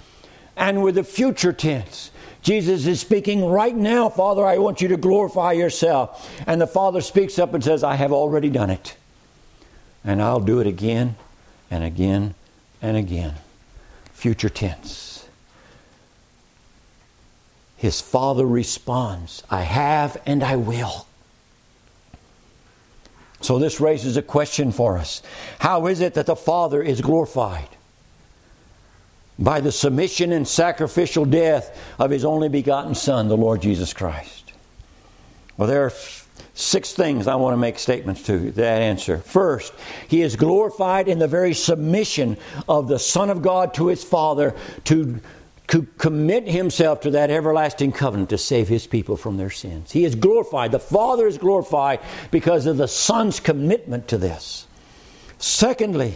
and 0.56 0.84
with 0.84 0.94
the 0.94 1.03
future 1.03 1.53
tense. 1.53 2.12
Jesus 2.50 2.88
is 2.88 3.00
speaking 3.00 3.46
right 3.46 3.75
now, 3.75 4.10
Father, 4.10 4.44
I 4.44 4.58
want 4.58 4.82
you 4.82 4.88
to 4.88 4.98
glorify 4.98 5.51
yourself. 5.51 6.27
And 6.48 6.60
the 6.60 6.65
Father 6.65 7.00
speaks 7.00 7.38
up 7.38 7.53
and 7.53 7.63
says, 7.63 7.84
I 7.84 7.94
have 7.94 8.12
already 8.12 8.50
done 8.50 8.72
it. 8.72 8.98
And 10.03 10.20
I'll 10.20 10.39
do 10.39 10.60
it 10.60 10.65
again 10.65 11.15
and 11.70 11.84
again 11.84 12.34
and 12.82 12.98
again. 12.98 13.36
Future 14.14 14.50
tense. 14.50 15.27
His 17.77 18.01
Father 18.01 18.48
responds, 18.48 19.44
I 19.51 19.62
have 19.62 20.20
and 20.25 20.44
I 20.44 20.55
will. 20.55 21.05
So 23.42 23.59
this 23.59 23.79
raises 23.79 24.18
a 24.18 24.24
question 24.24 24.72
for 24.72 24.98
us. 24.98 25.22
How 25.59 25.85
is 25.85 26.00
it 26.00 26.16
that 26.16 26.25
the 26.25 26.35
Father 26.35 26.81
is 26.81 27.00
glorified? 27.00 27.70
By 29.40 29.62
the 29.62 29.72
submission 29.72 30.34
and 30.34 30.48
sacrificial 30.48 31.25
death 31.25 31.75
of 31.98 32.12
his 32.12 32.25
only 32.25 32.50
begotten 32.50 32.94
Son, 32.94 33.30
the 33.30 33.38
Lord 33.38 33.62
Jesus 33.62 33.94
Christ? 33.94 34.52
Well, 35.58 35.68
there 35.68 35.86
are 35.86 35.94
six 36.54 36.94
things 36.94 37.25
I 37.25 37.36
want 37.36 37.54
to 37.54 37.58
make 37.58 37.80
statements 37.80 38.24
to 38.24 38.52
that 38.52 38.82
answer. 38.82 39.20
First, 39.20 39.74
he 40.10 40.22
is 40.22 40.36
glorified 40.36 41.08
in 41.08 41.20
the 41.20 41.28
very 41.28 41.54
submission 41.54 42.38
of 42.68 42.90
the 42.90 43.00
Son 43.00 43.30
of 43.30 43.42
God 43.42 43.74
to 43.75 43.88
his 43.88 44.04
Father 44.04 44.54
to, 44.86 45.22
to 45.70 45.84
commit 45.98 46.48
himself 46.48 47.02
to 47.02 47.12
that 47.12 47.32
everlasting 47.32 47.94
covenant 47.94 48.30
to 48.32 48.38
save 48.38 48.68
his 48.68 48.88
people 48.88 49.16
from 49.16 49.38
their 49.38 49.50
sins. 49.50 49.92
He 49.92 50.04
is 50.04 50.16
glorified. 50.16 50.72
The 50.72 50.80
Father 50.80 51.28
is 51.28 51.38
glorified 51.38 52.02
because 52.30 52.66
of 52.66 52.75
the 52.75 52.88
Son's 52.88 53.40
commitment 53.40 54.10
to 54.10 54.18
this. 54.18 54.68
Secondly, 55.38 56.16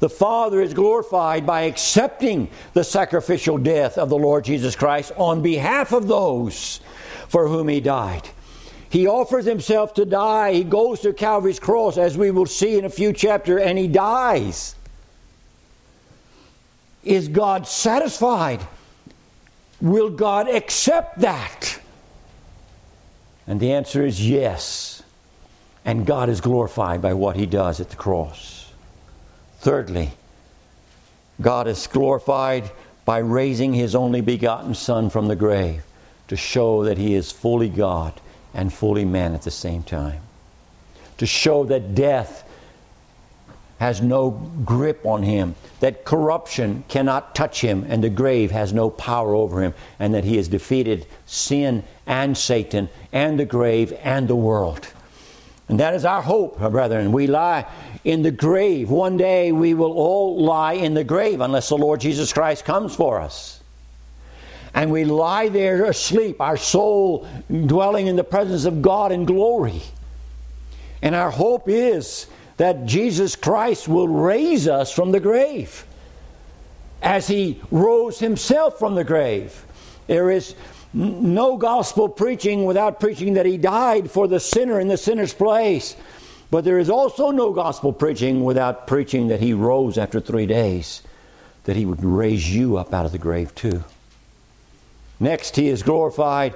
the 0.00 0.08
Father 0.08 0.60
is 0.60 0.74
glorified 0.74 1.46
by 1.46 1.62
accepting 1.62 2.48
the 2.72 2.82
sacrificial 2.82 3.58
death 3.58 3.98
of 3.98 4.08
the 4.08 4.18
Lord 4.18 4.44
Jesus 4.44 4.74
Christ 4.74 5.12
on 5.16 5.42
behalf 5.42 5.92
of 5.92 6.08
those 6.08 6.80
for 7.28 7.46
whom 7.46 7.68
He 7.68 7.80
died. 7.80 8.28
He 8.88 9.06
offers 9.06 9.44
Himself 9.44 9.94
to 9.94 10.04
die. 10.04 10.54
He 10.54 10.64
goes 10.64 11.00
to 11.00 11.12
Calvary's 11.12 11.60
cross, 11.60 11.96
as 11.96 12.18
we 12.18 12.30
will 12.30 12.46
see 12.46 12.78
in 12.78 12.84
a 12.84 12.90
few 12.90 13.12
chapters, 13.12 13.62
and 13.62 13.78
He 13.78 13.86
dies. 13.86 14.74
Is 17.04 17.28
God 17.28 17.68
satisfied? 17.68 18.60
Will 19.80 20.10
God 20.10 20.48
accept 20.48 21.20
that? 21.20 21.78
And 23.46 23.60
the 23.60 23.72
answer 23.72 24.04
is 24.04 24.26
yes. 24.26 25.02
And 25.84 26.04
God 26.04 26.28
is 26.28 26.40
glorified 26.40 27.00
by 27.00 27.14
what 27.14 27.36
He 27.36 27.46
does 27.46 27.80
at 27.80 27.90
the 27.90 27.96
cross. 27.96 28.59
Thirdly, 29.60 30.12
God 31.42 31.68
is 31.68 31.86
glorified 31.86 32.70
by 33.04 33.18
raising 33.18 33.74
his 33.74 33.94
only 33.94 34.22
begotten 34.22 34.74
Son 34.74 35.10
from 35.10 35.28
the 35.28 35.36
grave 35.36 35.82
to 36.28 36.36
show 36.36 36.84
that 36.84 36.96
he 36.96 37.14
is 37.14 37.30
fully 37.30 37.68
God 37.68 38.18
and 38.54 38.72
fully 38.72 39.04
man 39.04 39.34
at 39.34 39.42
the 39.42 39.50
same 39.50 39.82
time. 39.82 40.22
To 41.18 41.26
show 41.26 41.64
that 41.64 41.94
death 41.94 42.48
has 43.80 44.00
no 44.00 44.30
grip 44.64 45.04
on 45.04 45.24
him, 45.24 45.54
that 45.80 46.06
corruption 46.06 46.84
cannot 46.88 47.34
touch 47.34 47.60
him, 47.60 47.84
and 47.86 48.02
the 48.02 48.08
grave 48.08 48.50
has 48.52 48.72
no 48.72 48.88
power 48.88 49.34
over 49.34 49.62
him, 49.62 49.74
and 49.98 50.14
that 50.14 50.24
he 50.24 50.36
has 50.36 50.48
defeated 50.48 51.06
sin 51.26 51.84
and 52.06 52.36
Satan 52.36 52.88
and 53.12 53.38
the 53.38 53.44
grave 53.44 53.92
and 54.02 54.26
the 54.26 54.36
world. 54.36 54.88
And 55.70 55.78
that 55.78 55.94
is 55.94 56.04
our 56.04 56.20
hope, 56.20 56.58
brethren. 56.58 57.12
We 57.12 57.28
lie 57.28 57.64
in 58.02 58.22
the 58.22 58.32
grave. 58.32 58.90
One 58.90 59.16
day 59.16 59.52
we 59.52 59.72
will 59.72 59.92
all 59.92 60.42
lie 60.42 60.72
in 60.72 60.94
the 60.94 61.04
grave 61.04 61.40
unless 61.40 61.68
the 61.68 61.76
Lord 61.78 62.00
Jesus 62.00 62.32
Christ 62.32 62.64
comes 62.64 62.92
for 62.92 63.20
us. 63.20 63.62
And 64.74 64.90
we 64.90 65.04
lie 65.04 65.48
there 65.48 65.84
asleep, 65.84 66.40
our 66.40 66.56
soul 66.56 67.24
dwelling 67.48 68.08
in 68.08 68.16
the 68.16 68.24
presence 68.24 68.64
of 68.64 68.82
God 68.82 69.12
in 69.12 69.24
glory. 69.24 69.80
And 71.02 71.14
our 71.14 71.30
hope 71.30 71.68
is 71.68 72.26
that 72.56 72.84
Jesus 72.84 73.36
Christ 73.36 73.86
will 73.86 74.08
raise 74.08 74.66
us 74.66 74.92
from 74.92 75.12
the 75.12 75.20
grave 75.20 75.86
as 77.00 77.28
he 77.28 77.60
rose 77.70 78.18
himself 78.18 78.76
from 78.76 78.96
the 78.96 79.04
grave. 79.04 79.64
There 80.08 80.32
is 80.32 80.56
no 80.92 81.56
gospel 81.56 82.08
preaching 82.08 82.64
without 82.64 83.00
preaching 83.00 83.34
that 83.34 83.46
he 83.46 83.56
died 83.56 84.10
for 84.10 84.26
the 84.26 84.40
sinner 84.40 84.80
in 84.80 84.88
the 84.88 84.96
sinner's 84.96 85.34
place. 85.34 85.96
But 86.50 86.64
there 86.64 86.78
is 86.78 86.90
also 86.90 87.30
no 87.30 87.52
gospel 87.52 87.92
preaching 87.92 88.42
without 88.42 88.86
preaching 88.86 89.28
that 89.28 89.40
he 89.40 89.52
rose 89.52 89.96
after 89.96 90.20
three 90.20 90.46
days, 90.46 91.02
that 91.64 91.76
he 91.76 91.86
would 91.86 92.02
raise 92.02 92.52
you 92.52 92.76
up 92.76 92.92
out 92.92 93.06
of 93.06 93.12
the 93.12 93.18
grave 93.18 93.54
too. 93.54 93.84
Next, 95.20 95.54
he 95.54 95.68
is 95.68 95.82
glorified. 95.82 96.54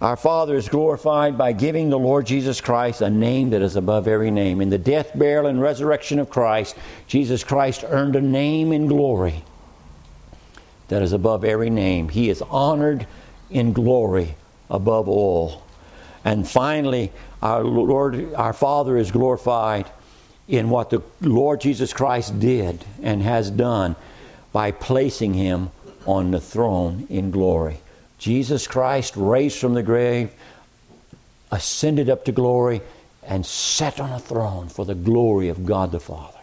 Our 0.00 0.16
Father 0.16 0.56
is 0.56 0.68
glorified 0.68 1.38
by 1.38 1.52
giving 1.52 1.88
the 1.88 1.98
Lord 1.98 2.26
Jesus 2.26 2.60
Christ 2.60 3.00
a 3.00 3.10
name 3.10 3.50
that 3.50 3.62
is 3.62 3.74
above 3.74 4.06
every 4.06 4.30
name. 4.30 4.60
In 4.60 4.68
the 4.68 4.78
death, 4.78 5.16
burial, 5.16 5.46
and 5.46 5.60
resurrection 5.60 6.18
of 6.18 6.28
Christ, 6.28 6.76
Jesus 7.06 7.42
Christ 7.42 7.84
earned 7.88 8.16
a 8.16 8.20
name 8.20 8.72
in 8.72 8.86
glory 8.86 9.44
that 10.88 11.02
is 11.02 11.12
above 11.12 11.44
every 11.44 11.70
name. 11.70 12.08
He 12.08 12.28
is 12.28 12.42
honored 12.42 13.06
in 13.52 13.72
glory 13.72 14.34
above 14.70 15.08
all. 15.08 15.62
And 16.24 16.48
finally, 16.48 17.12
our 17.42 17.62
Lord, 17.62 18.34
our 18.34 18.52
Father 18.52 18.96
is 18.96 19.10
glorified 19.10 19.90
in 20.48 20.70
what 20.70 20.90
the 20.90 21.02
Lord 21.20 21.60
Jesus 21.60 21.92
Christ 21.92 22.38
did 22.38 22.84
and 23.02 23.22
has 23.22 23.50
done 23.50 23.96
by 24.52 24.70
placing 24.70 25.34
him 25.34 25.70
on 26.06 26.30
the 26.30 26.40
throne 26.40 27.06
in 27.08 27.30
glory. 27.30 27.78
Jesus 28.18 28.66
Christ 28.66 29.16
raised 29.16 29.58
from 29.58 29.74
the 29.74 29.82
grave, 29.82 30.32
ascended 31.50 32.08
up 32.08 32.24
to 32.26 32.32
glory, 32.32 32.80
and 33.22 33.44
sat 33.44 34.00
on 34.00 34.12
a 34.12 34.18
throne 34.18 34.68
for 34.68 34.84
the 34.84 34.94
glory 34.94 35.48
of 35.48 35.64
God 35.64 35.92
the 35.92 36.00
Father. 36.00 36.38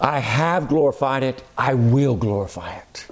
I 0.00 0.20
have 0.20 0.68
glorified 0.68 1.22
it, 1.22 1.42
I 1.56 1.74
will 1.74 2.16
glorify 2.16 2.74
it. 2.74 3.06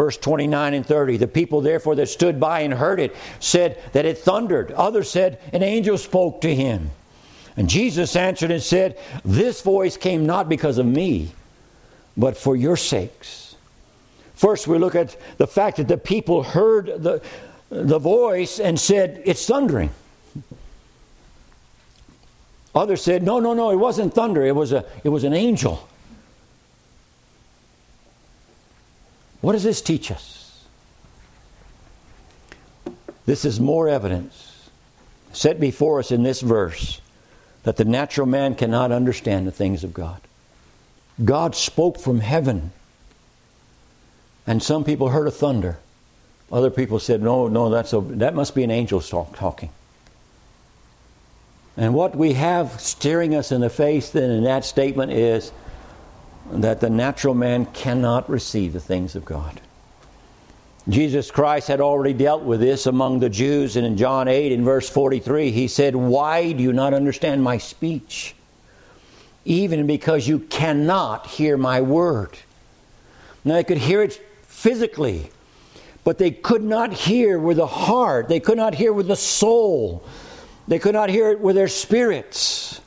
Verse 0.00 0.16
29 0.16 0.72
and 0.72 0.86
30 0.86 1.18
The 1.18 1.28
people, 1.28 1.60
therefore, 1.60 1.94
that 1.96 2.06
stood 2.06 2.40
by 2.40 2.60
and 2.60 2.72
heard 2.72 3.00
it 3.00 3.14
said 3.38 3.78
that 3.92 4.06
it 4.06 4.16
thundered. 4.16 4.72
Others 4.72 5.10
said, 5.10 5.38
An 5.52 5.62
angel 5.62 5.98
spoke 5.98 6.40
to 6.40 6.54
him. 6.54 6.88
And 7.54 7.68
Jesus 7.68 8.16
answered 8.16 8.50
and 8.50 8.62
said, 8.62 8.98
This 9.26 9.60
voice 9.60 9.98
came 9.98 10.24
not 10.24 10.48
because 10.48 10.78
of 10.78 10.86
me, 10.86 11.32
but 12.16 12.38
for 12.38 12.56
your 12.56 12.78
sakes. 12.78 13.56
First, 14.36 14.66
we 14.66 14.78
look 14.78 14.94
at 14.94 15.14
the 15.36 15.46
fact 15.46 15.76
that 15.76 15.88
the 15.88 15.98
people 15.98 16.44
heard 16.44 16.86
the, 16.86 17.20
the 17.68 17.98
voice 17.98 18.58
and 18.58 18.80
said, 18.80 19.20
It's 19.26 19.44
thundering. 19.44 19.90
Others 22.74 23.02
said, 23.02 23.22
No, 23.22 23.38
no, 23.38 23.52
no, 23.52 23.70
it 23.70 23.76
wasn't 23.76 24.14
thunder, 24.14 24.46
it 24.46 24.56
was, 24.56 24.72
a, 24.72 24.82
it 25.04 25.10
was 25.10 25.24
an 25.24 25.34
angel. 25.34 25.89
What 29.40 29.52
does 29.52 29.64
this 29.64 29.80
teach 29.80 30.10
us? 30.10 30.66
This 33.26 33.44
is 33.44 33.60
more 33.60 33.88
evidence 33.88 34.68
set 35.32 35.60
before 35.60 36.00
us 36.00 36.10
in 36.10 36.22
this 36.22 36.40
verse 36.40 37.00
that 37.62 37.76
the 37.76 37.84
natural 37.84 38.26
man 38.26 38.54
cannot 38.54 38.90
understand 38.90 39.46
the 39.46 39.52
things 39.52 39.84
of 39.84 39.94
God. 39.94 40.20
God 41.24 41.54
spoke 41.54 42.00
from 42.00 42.20
heaven, 42.20 42.72
and 44.46 44.62
some 44.62 44.84
people 44.84 45.10
heard 45.10 45.28
a 45.28 45.30
thunder. 45.30 45.78
Other 46.50 46.70
people 46.70 46.98
said, 46.98 47.22
"No, 47.22 47.46
no, 47.46 47.70
that's 47.70 47.92
a, 47.92 48.00
that 48.00 48.34
must 48.34 48.54
be 48.54 48.64
an 48.64 48.70
angel 48.70 49.00
talking." 49.00 49.70
And 51.76 51.94
what 51.94 52.16
we 52.16 52.32
have 52.32 52.80
staring 52.80 53.34
us 53.34 53.52
in 53.52 53.60
the 53.60 53.70
face 53.70 54.10
then 54.10 54.30
in 54.30 54.44
that 54.44 54.64
statement 54.64 55.12
is 55.12 55.52
that 56.52 56.80
the 56.80 56.90
natural 56.90 57.34
man 57.34 57.66
cannot 57.66 58.28
receive 58.28 58.72
the 58.72 58.80
things 58.80 59.14
of 59.14 59.24
God. 59.24 59.60
Jesus 60.88 61.30
Christ 61.30 61.68
had 61.68 61.80
already 61.80 62.14
dealt 62.14 62.42
with 62.42 62.60
this 62.60 62.86
among 62.86 63.20
the 63.20 63.28
Jews, 63.28 63.76
and 63.76 63.86
in 63.86 63.96
John 63.96 64.28
8, 64.28 64.50
in 64.50 64.64
verse 64.64 64.88
43, 64.88 65.50
he 65.50 65.68
said, 65.68 65.94
Why 65.94 66.52
do 66.52 66.62
you 66.62 66.72
not 66.72 66.94
understand 66.94 67.42
my 67.42 67.58
speech? 67.58 68.34
Even 69.44 69.86
because 69.86 70.26
you 70.26 70.40
cannot 70.40 71.26
hear 71.26 71.56
my 71.56 71.80
word. 71.80 72.36
Now, 73.44 73.54
they 73.54 73.64
could 73.64 73.78
hear 73.78 74.02
it 74.02 74.14
physically, 74.42 75.30
but 76.02 76.18
they 76.18 76.30
could 76.30 76.62
not 76.62 76.92
hear 76.92 77.38
with 77.38 77.58
the 77.58 77.66
heart, 77.66 78.28
they 78.28 78.40
could 78.40 78.58
not 78.58 78.74
hear 78.74 78.92
with 78.92 79.06
the 79.06 79.16
soul, 79.16 80.04
they 80.66 80.78
could 80.78 80.94
not 80.94 81.10
hear 81.10 81.30
it 81.30 81.40
with 81.40 81.56
their 81.56 81.68
spirits. 81.68 82.80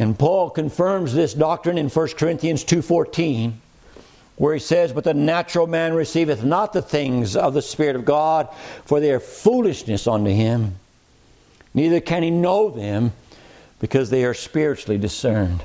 And 0.00 0.18
Paul 0.18 0.48
confirms 0.48 1.12
this 1.12 1.34
doctrine 1.34 1.76
in 1.76 1.90
1 1.90 2.16
Corinthians 2.16 2.64
2:14 2.64 3.52
where 4.36 4.54
he 4.54 4.60
says, 4.60 4.94
But 4.94 5.04
the 5.04 5.12
natural 5.12 5.66
man 5.66 5.92
receiveth 5.92 6.42
not 6.42 6.72
the 6.72 6.80
things 6.80 7.36
of 7.36 7.52
the 7.52 7.60
Spirit 7.60 7.94
of 7.94 8.06
God, 8.06 8.48
for 8.86 8.98
they 8.98 9.10
are 9.10 9.20
foolishness 9.20 10.06
unto 10.06 10.30
him. 10.30 10.76
Neither 11.74 12.00
can 12.00 12.22
he 12.22 12.30
know 12.30 12.70
them, 12.70 13.12
because 13.80 14.08
they 14.08 14.24
are 14.24 14.32
spiritually 14.32 14.96
discerned. 14.96 15.62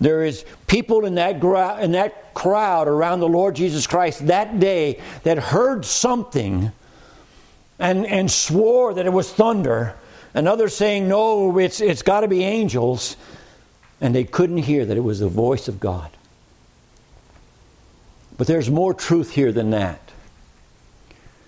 There 0.00 0.24
is 0.24 0.44
people 0.66 1.06
in 1.06 1.14
that, 1.14 1.36
in 1.80 1.92
that 1.92 2.34
crowd 2.34 2.88
around 2.88 3.20
the 3.20 3.28
Lord 3.28 3.54
Jesus 3.54 3.86
Christ 3.86 4.26
that 4.26 4.58
day 4.58 5.00
that 5.22 5.38
heard 5.38 5.84
something 5.84 6.72
and, 7.78 8.04
and 8.04 8.28
swore 8.28 8.94
that 8.94 9.06
it 9.06 9.12
was 9.12 9.32
thunder, 9.32 9.94
and 10.36 10.46
others 10.46 10.76
saying, 10.76 11.08
No, 11.08 11.58
it's, 11.58 11.80
it's 11.80 12.02
got 12.02 12.20
to 12.20 12.28
be 12.28 12.44
angels. 12.44 13.16
And 14.02 14.14
they 14.14 14.24
couldn't 14.24 14.58
hear 14.58 14.84
that 14.84 14.94
it 14.94 15.00
was 15.00 15.20
the 15.20 15.28
voice 15.28 15.66
of 15.68 15.80
God. 15.80 16.10
But 18.36 18.46
there's 18.46 18.70
more 18.70 18.92
truth 18.92 19.30
here 19.30 19.50
than 19.50 19.70
that. 19.70 19.98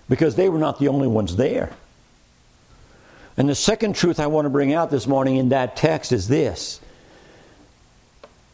Because 0.09 0.35
they 0.35 0.49
were 0.49 0.57
not 0.57 0.79
the 0.79 0.87
only 0.87 1.07
ones 1.07 1.35
there. 1.35 1.71
And 3.37 3.47
the 3.47 3.53
second 3.53 3.95
truth 3.95 4.19
I 4.19 4.25
want 4.25 4.47
to 4.47 4.49
bring 4.49 4.73
out 4.73 4.89
this 4.89 5.05
morning 5.05 5.35
in 5.35 5.49
that 5.49 5.75
text 5.75 6.11
is 6.11 6.27
this 6.27 6.81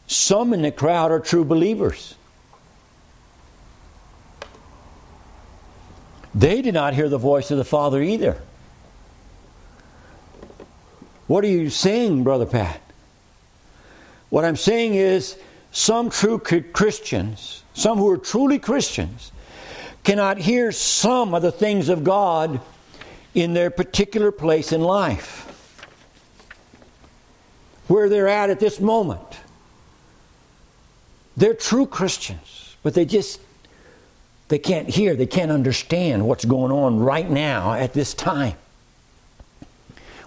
some 0.06 0.52
in 0.52 0.60
the 0.60 0.70
crowd 0.70 1.10
are 1.10 1.18
true 1.18 1.46
believers. 1.46 2.14
They 6.34 6.60
did 6.60 6.74
not 6.74 6.92
hear 6.92 7.08
the 7.08 7.16
voice 7.16 7.50
of 7.50 7.56
the 7.56 7.64
Father 7.64 8.02
either. 8.02 8.36
What 11.26 11.44
are 11.44 11.48
you 11.48 11.70
saying, 11.70 12.24
Brother 12.24 12.46
Pat? 12.46 12.80
What 14.30 14.44
I'm 14.44 14.56
saying 14.56 14.94
is, 14.94 15.38
some 15.72 16.08
true 16.08 16.38
Christians, 16.38 17.62
some 17.74 17.98
who 17.98 18.10
are 18.10 18.16
truly 18.16 18.58
Christians, 18.58 19.32
cannot 20.04 20.38
hear 20.38 20.72
some 20.72 21.34
of 21.34 21.42
the 21.42 21.52
things 21.52 21.88
of 21.88 22.04
God 22.04 22.60
in 23.34 23.52
their 23.52 23.70
particular 23.70 24.32
place 24.32 24.72
in 24.72 24.80
life, 24.80 25.42
where 27.88 28.08
they're 28.08 28.28
at 28.28 28.50
at 28.50 28.60
this 28.60 28.80
moment. 28.80 29.20
They're 31.36 31.54
true 31.54 31.86
Christians, 31.86 32.76
but 32.82 32.94
they 32.94 33.04
just 33.04 33.40
they 34.48 34.58
can't 34.58 34.88
hear, 34.88 35.16
they 35.16 35.26
can't 35.26 35.50
understand 35.50 36.26
what's 36.26 36.44
going 36.44 36.72
on 36.72 37.00
right 37.00 37.28
now 37.28 37.72
at 37.72 37.92
this 37.92 38.14
time. 38.14 38.54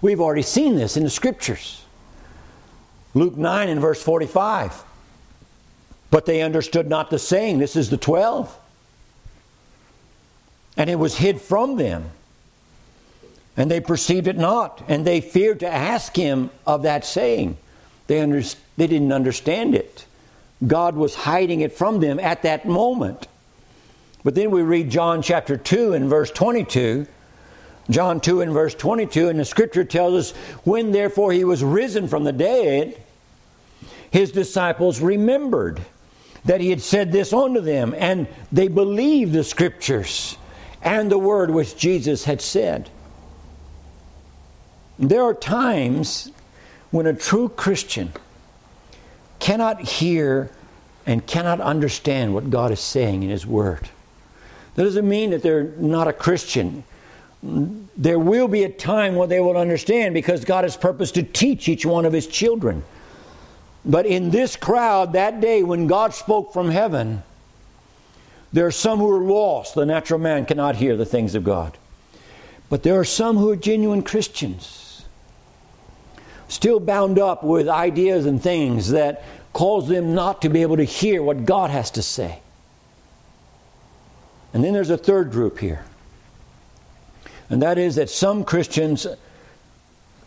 We've 0.01 0.21
already 0.21 0.41
seen 0.41 0.75
this 0.75 0.95
in 0.97 1.03
the 1.03 1.09
scriptures. 1.09 1.83
Luke 3.13 3.35
9 3.35 3.69
and 3.69 3.81
verse 3.81 4.01
45. 4.01 4.83
But 6.11 6.25
they 6.25 6.41
understood 6.41 6.87
not 6.87 7.09
the 7.09 7.19
saying. 7.19 7.59
This 7.59 7.75
is 7.75 7.89
the 7.89 7.97
12. 7.97 8.55
And 10.77 10.89
it 10.89 10.95
was 10.95 11.17
hid 11.17 11.41
from 11.41 11.75
them. 11.75 12.11
And 13.57 13.69
they 13.69 13.81
perceived 13.81 14.27
it 14.27 14.37
not. 14.37 14.81
And 14.87 15.05
they 15.05 15.21
feared 15.21 15.59
to 15.59 15.67
ask 15.67 16.15
him 16.15 16.49
of 16.65 16.83
that 16.83 17.03
saying. 17.03 17.57
They, 18.07 18.21
under, 18.21 18.41
they 18.77 18.87
didn't 18.87 19.11
understand 19.11 19.75
it. 19.75 20.05
God 20.65 20.95
was 20.95 21.13
hiding 21.13 21.61
it 21.61 21.73
from 21.73 21.99
them 21.99 22.19
at 22.19 22.43
that 22.43 22.67
moment. 22.67 23.27
But 24.23 24.35
then 24.35 24.51
we 24.51 24.61
read 24.61 24.89
John 24.89 25.21
chapter 25.21 25.57
2 25.57 25.93
and 25.93 26.09
verse 26.09 26.31
22. 26.31 27.05
John 27.89 28.21
2 28.21 28.41
and 28.41 28.53
verse 28.53 28.75
22, 28.75 29.29
and 29.29 29.39
the 29.39 29.45
scripture 29.45 29.83
tells 29.83 30.13
us, 30.13 30.37
When 30.63 30.91
therefore 30.91 31.31
he 31.31 31.43
was 31.43 31.63
risen 31.63 32.07
from 32.07 32.23
the 32.23 32.31
dead, 32.31 33.01
his 34.11 34.31
disciples 34.31 35.01
remembered 35.01 35.81
that 36.45 36.61
he 36.61 36.69
had 36.69 36.81
said 36.81 37.11
this 37.11 37.33
unto 37.33 37.61
them, 37.61 37.95
and 37.97 38.27
they 38.51 38.67
believed 38.67 39.33
the 39.33 39.43
scriptures 39.43 40.37
and 40.81 41.11
the 41.11 41.17
word 41.17 41.51
which 41.51 41.75
Jesus 41.75 42.23
had 42.23 42.41
said. 42.41 42.89
There 44.97 45.23
are 45.23 45.33
times 45.33 46.31
when 46.91 47.05
a 47.05 47.13
true 47.13 47.49
Christian 47.49 48.11
cannot 49.39 49.81
hear 49.81 50.51
and 51.05 51.25
cannot 51.25 51.61
understand 51.61 52.33
what 52.33 52.49
God 52.49 52.71
is 52.71 52.79
saying 52.79 53.23
in 53.23 53.29
His 53.29 53.45
Word. 53.47 53.89
That 54.75 54.83
doesn't 54.83 55.07
mean 55.07 55.31
that 55.31 55.41
they're 55.41 55.71
not 55.77 56.07
a 56.07 56.13
Christian. 56.13 56.83
There 57.41 58.19
will 58.19 58.47
be 58.47 58.63
a 58.63 58.69
time 58.69 59.15
when 59.15 59.29
they 59.29 59.39
will 59.39 59.57
understand 59.57 60.13
because 60.13 60.43
God 60.43 60.63
has 60.63 60.75
purposed 60.75 61.15
to 61.15 61.23
teach 61.23 61.69
each 61.69 61.85
one 61.85 62.05
of 62.05 62.13
His 62.13 62.27
children. 62.27 62.83
But 63.85 64.05
in 64.05 64.29
this 64.29 64.55
crowd 64.55 65.13
that 65.13 65.39
day 65.39 65.63
when 65.63 65.87
God 65.87 66.13
spoke 66.13 66.51
from 66.51 66.69
heaven, 66.69 67.23
there 68.51 68.65
are 68.65 68.71
some 68.71 68.99
who 68.99 69.09
are 69.11 69.21
lost. 69.21 69.75
The 69.75 69.85
natural 69.85 70.19
man 70.19 70.45
cannot 70.45 70.75
hear 70.75 70.97
the 70.97 71.05
things 71.05 71.35
of 71.35 71.43
God. 71.43 71.77
But 72.69 72.83
there 72.83 72.99
are 72.99 73.05
some 73.05 73.37
who 73.37 73.49
are 73.51 73.55
genuine 73.55 74.03
Christians, 74.03 75.05
still 76.47 76.79
bound 76.79 77.17
up 77.17 77.43
with 77.43 77.67
ideas 77.67 78.25
and 78.25 78.41
things 78.41 78.89
that 78.89 79.23
cause 79.53 79.87
them 79.87 80.13
not 80.13 80.41
to 80.41 80.49
be 80.49 80.61
able 80.61 80.77
to 80.77 80.83
hear 80.83 81.23
what 81.23 81.45
God 81.45 81.69
has 81.69 81.89
to 81.91 82.01
say. 82.01 82.41
And 84.53 84.63
then 84.63 84.73
there's 84.73 84.89
a 84.89 84.97
third 84.97 85.31
group 85.31 85.59
here. 85.59 85.85
And 87.49 87.61
that 87.61 87.77
is 87.77 87.95
that 87.95 88.09
some 88.09 88.43
Christians 88.43 89.07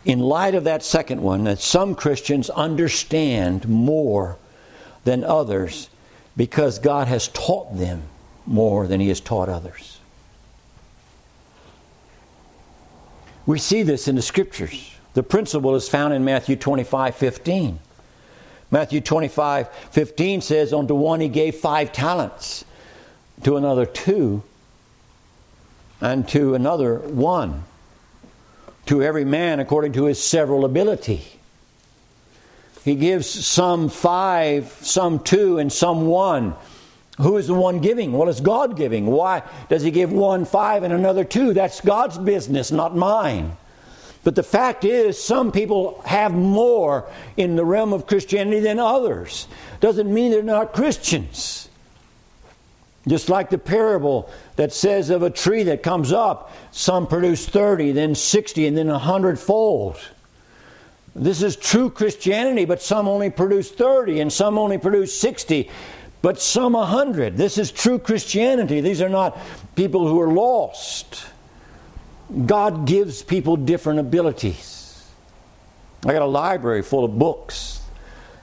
in 0.04 0.18
light 0.18 0.54
of 0.54 0.64
that 0.64 0.82
second 0.82 1.22
one, 1.22 1.44
that 1.44 1.60
some 1.60 1.94
Christians 1.94 2.50
understand 2.50 3.68
more 3.68 4.36
than 5.04 5.22
others 5.22 5.88
because 6.36 6.78
God 6.78 7.08
has 7.08 7.28
taught 7.28 7.76
them 7.76 8.02
more 8.46 8.86
than 8.86 9.00
He 9.00 9.08
has 9.08 9.20
taught 9.20 9.48
others. 9.48 9.98
We 13.46 13.58
see 13.58 13.82
this 13.82 14.08
in 14.08 14.16
the 14.16 14.22
Scriptures. 14.22 14.94
The 15.14 15.22
principle 15.22 15.74
is 15.74 15.88
found 15.88 16.14
in 16.14 16.24
Matthew 16.24 16.56
25 16.56 17.14
15. 17.14 17.78
Matthew 18.70 19.00
25 19.00 19.68
15 19.68 20.40
says, 20.40 20.72
Unto 20.72 20.94
one 20.94 21.20
he 21.20 21.28
gave 21.28 21.56
five 21.56 21.92
talents, 21.92 22.64
to 23.42 23.56
another 23.56 23.84
two, 23.84 24.42
and 26.02 26.28
to 26.28 26.54
another 26.54 26.98
one 26.98 27.62
to 28.86 29.02
every 29.02 29.24
man 29.24 29.60
according 29.60 29.92
to 29.92 30.04
his 30.04 30.22
several 30.22 30.64
ability. 30.64 31.24
He 32.84 32.96
gives 32.96 33.28
some 33.28 33.88
five, 33.88 34.66
some 34.80 35.20
two, 35.20 35.58
and 35.58 35.72
some 35.72 36.06
one. 36.08 36.56
Who 37.18 37.36
is 37.36 37.46
the 37.46 37.54
one 37.54 37.78
giving? 37.78 38.12
Well, 38.12 38.28
it's 38.28 38.40
God 38.40 38.76
giving. 38.76 39.06
Why 39.06 39.42
does 39.68 39.82
He 39.82 39.92
give 39.92 40.10
one 40.10 40.44
five 40.44 40.82
and 40.82 40.92
another 40.92 41.22
two? 41.22 41.54
That's 41.54 41.80
God's 41.80 42.18
business, 42.18 42.72
not 42.72 42.96
mine. 42.96 43.56
But 44.24 44.34
the 44.34 44.42
fact 44.42 44.84
is, 44.84 45.22
some 45.22 45.52
people 45.52 46.02
have 46.04 46.32
more 46.32 47.08
in 47.36 47.54
the 47.54 47.64
realm 47.64 47.92
of 47.92 48.08
Christianity 48.08 48.60
than 48.60 48.80
others. 48.80 49.46
Doesn't 49.78 50.12
mean 50.12 50.32
they're 50.32 50.42
not 50.42 50.72
Christians. 50.72 51.68
Just 53.06 53.28
like 53.28 53.50
the 53.50 53.58
parable 53.58 54.30
that 54.56 54.72
says 54.72 55.10
of 55.10 55.22
a 55.22 55.30
tree 55.30 55.64
that 55.64 55.82
comes 55.82 56.12
up, 56.12 56.52
some 56.70 57.06
produce 57.06 57.46
30, 57.46 57.92
then 57.92 58.14
60, 58.14 58.66
and 58.66 58.76
then 58.76 58.88
100 58.88 59.38
fold. 59.38 59.98
This 61.14 61.42
is 61.42 61.56
true 61.56 61.90
Christianity, 61.90 62.64
but 62.64 62.80
some 62.80 63.08
only 63.08 63.28
produce 63.28 63.70
30 63.70 64.20
and 64.20 64.32
some 64.32 64.56
only 64.56 64.78
produce 64.78 65.18
60, 65.18 65.68
but 66.22 66.40
some 66.40 66.74
100. 66.74 67.36
This 67.36 67.58
is 67.58 67.72
true 67.72 67.98
Christianity. 67.98 68.80
These 68.80 69.02
are 69.02 69.08
not 69.08 69.36
people 69.74 70.06
who 70.06 70.20
are 70.20 70.32
lost. 70.32 71.26
God 72.46 72.86
gives 72.86 73.22
people 73.22 73.56
different 73.56 73.98
abilities. 73.98 75.06
I 76.06 76.12
got 76.12 76.22
a 76.22 76.26
library 76.26 76.82
full 76.82 77.04
of 77.04 77.18
books 77.18 77.80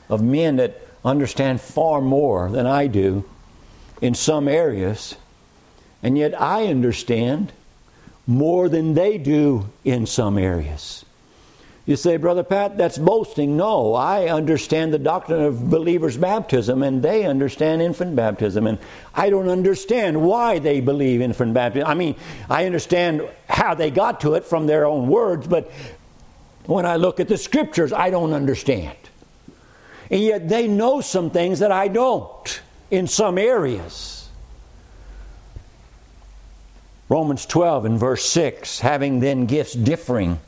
of 0.09 0.21
men 0.21 0.57
that 0.57 0.81
understand 1.03 1.61
far 1.61 2.01
more 2.01 2.49
than 2.51 2.67
I 2.67 2.87
do 2.87 3.23
in 4.01 4.13
some 4.13 4.47
areas, 4.47 5.15
and 6.01 6.17
yet 6.17 6.39
I 6.39 6.67
understand 6.67 7.51
more 8.25 8.69
than 8.69 8.93
they 8.93 9.17
do 9.17 9.69
in 9.83 10.05
some 10.05 10.37
areas. 10.37 11.03
You 11.85 11.95
say, 11.95 12.17
Brother 12.17 12.43
Pat, 12.43 12.77
that's 12.77 12.99
boasting. 12.99 13.57
No, 13.57 13.95
I 13.95 14.27
understand 14.27 14.93
the 14.93 14.99
doctrine 14.99 15.41
of 15.41 15.71
believers' 15.71 16.17
baptism, 16.17 16.83
and 16.83 17.01
they 17.01 17.25
understand 17.25 17.81
infant 17.81 18.15
baptism. 18.15 18.67
And 18.67 18.77
I 19.15 19.31
don't 19.31 19.49
understand 19.49 20.21
why 20.21 20.59
they 20.59 20.81
believe 20.81 21.19
infant 21.19 21.55
baptism. 21.55 21.87
I 21.87 21.95
mean, 21.95 22.15
I 22.47 22.67
understand 22.67 23.27
how 23.49 23.73
they 23.73 23.89
got 23.89 24.21
to 24.21 24.35
it 24.35 24.45
from 24.45 24.67
their 24.67 24.85
own 24.85 25.07
words, 25.07 25.47
but 25.47 25.71
when 26.67 26.85
I 26.85 26.97
look 26.97 27.19
at 27.19 27.27
the 27.27 27.37
scriptures, 27.37 27.91
I 27.91 28.11
don't 28.11 28.33
understand. 28.33 28.95
And 30.11 30.21
yet 30.21 30.47
they 30.47 30.67
know 30.67 31.01
some 31.01 31.31
things 31.31 31.57
that 31.57 31.71
I 31.71 31.87
don't 31.87 32.61
in 32.91 33.07
some 33.07 33.37
areas. 33.37 34.29
Romans 37.07 37.45
12 37.45 37.85
and 37.85 37.99
verse 37.99 38.29
6 38.29 38.79
having 38.79 39.19
then 39.19 39.45
gifts 39.45 39.73
differing 39.73 40.39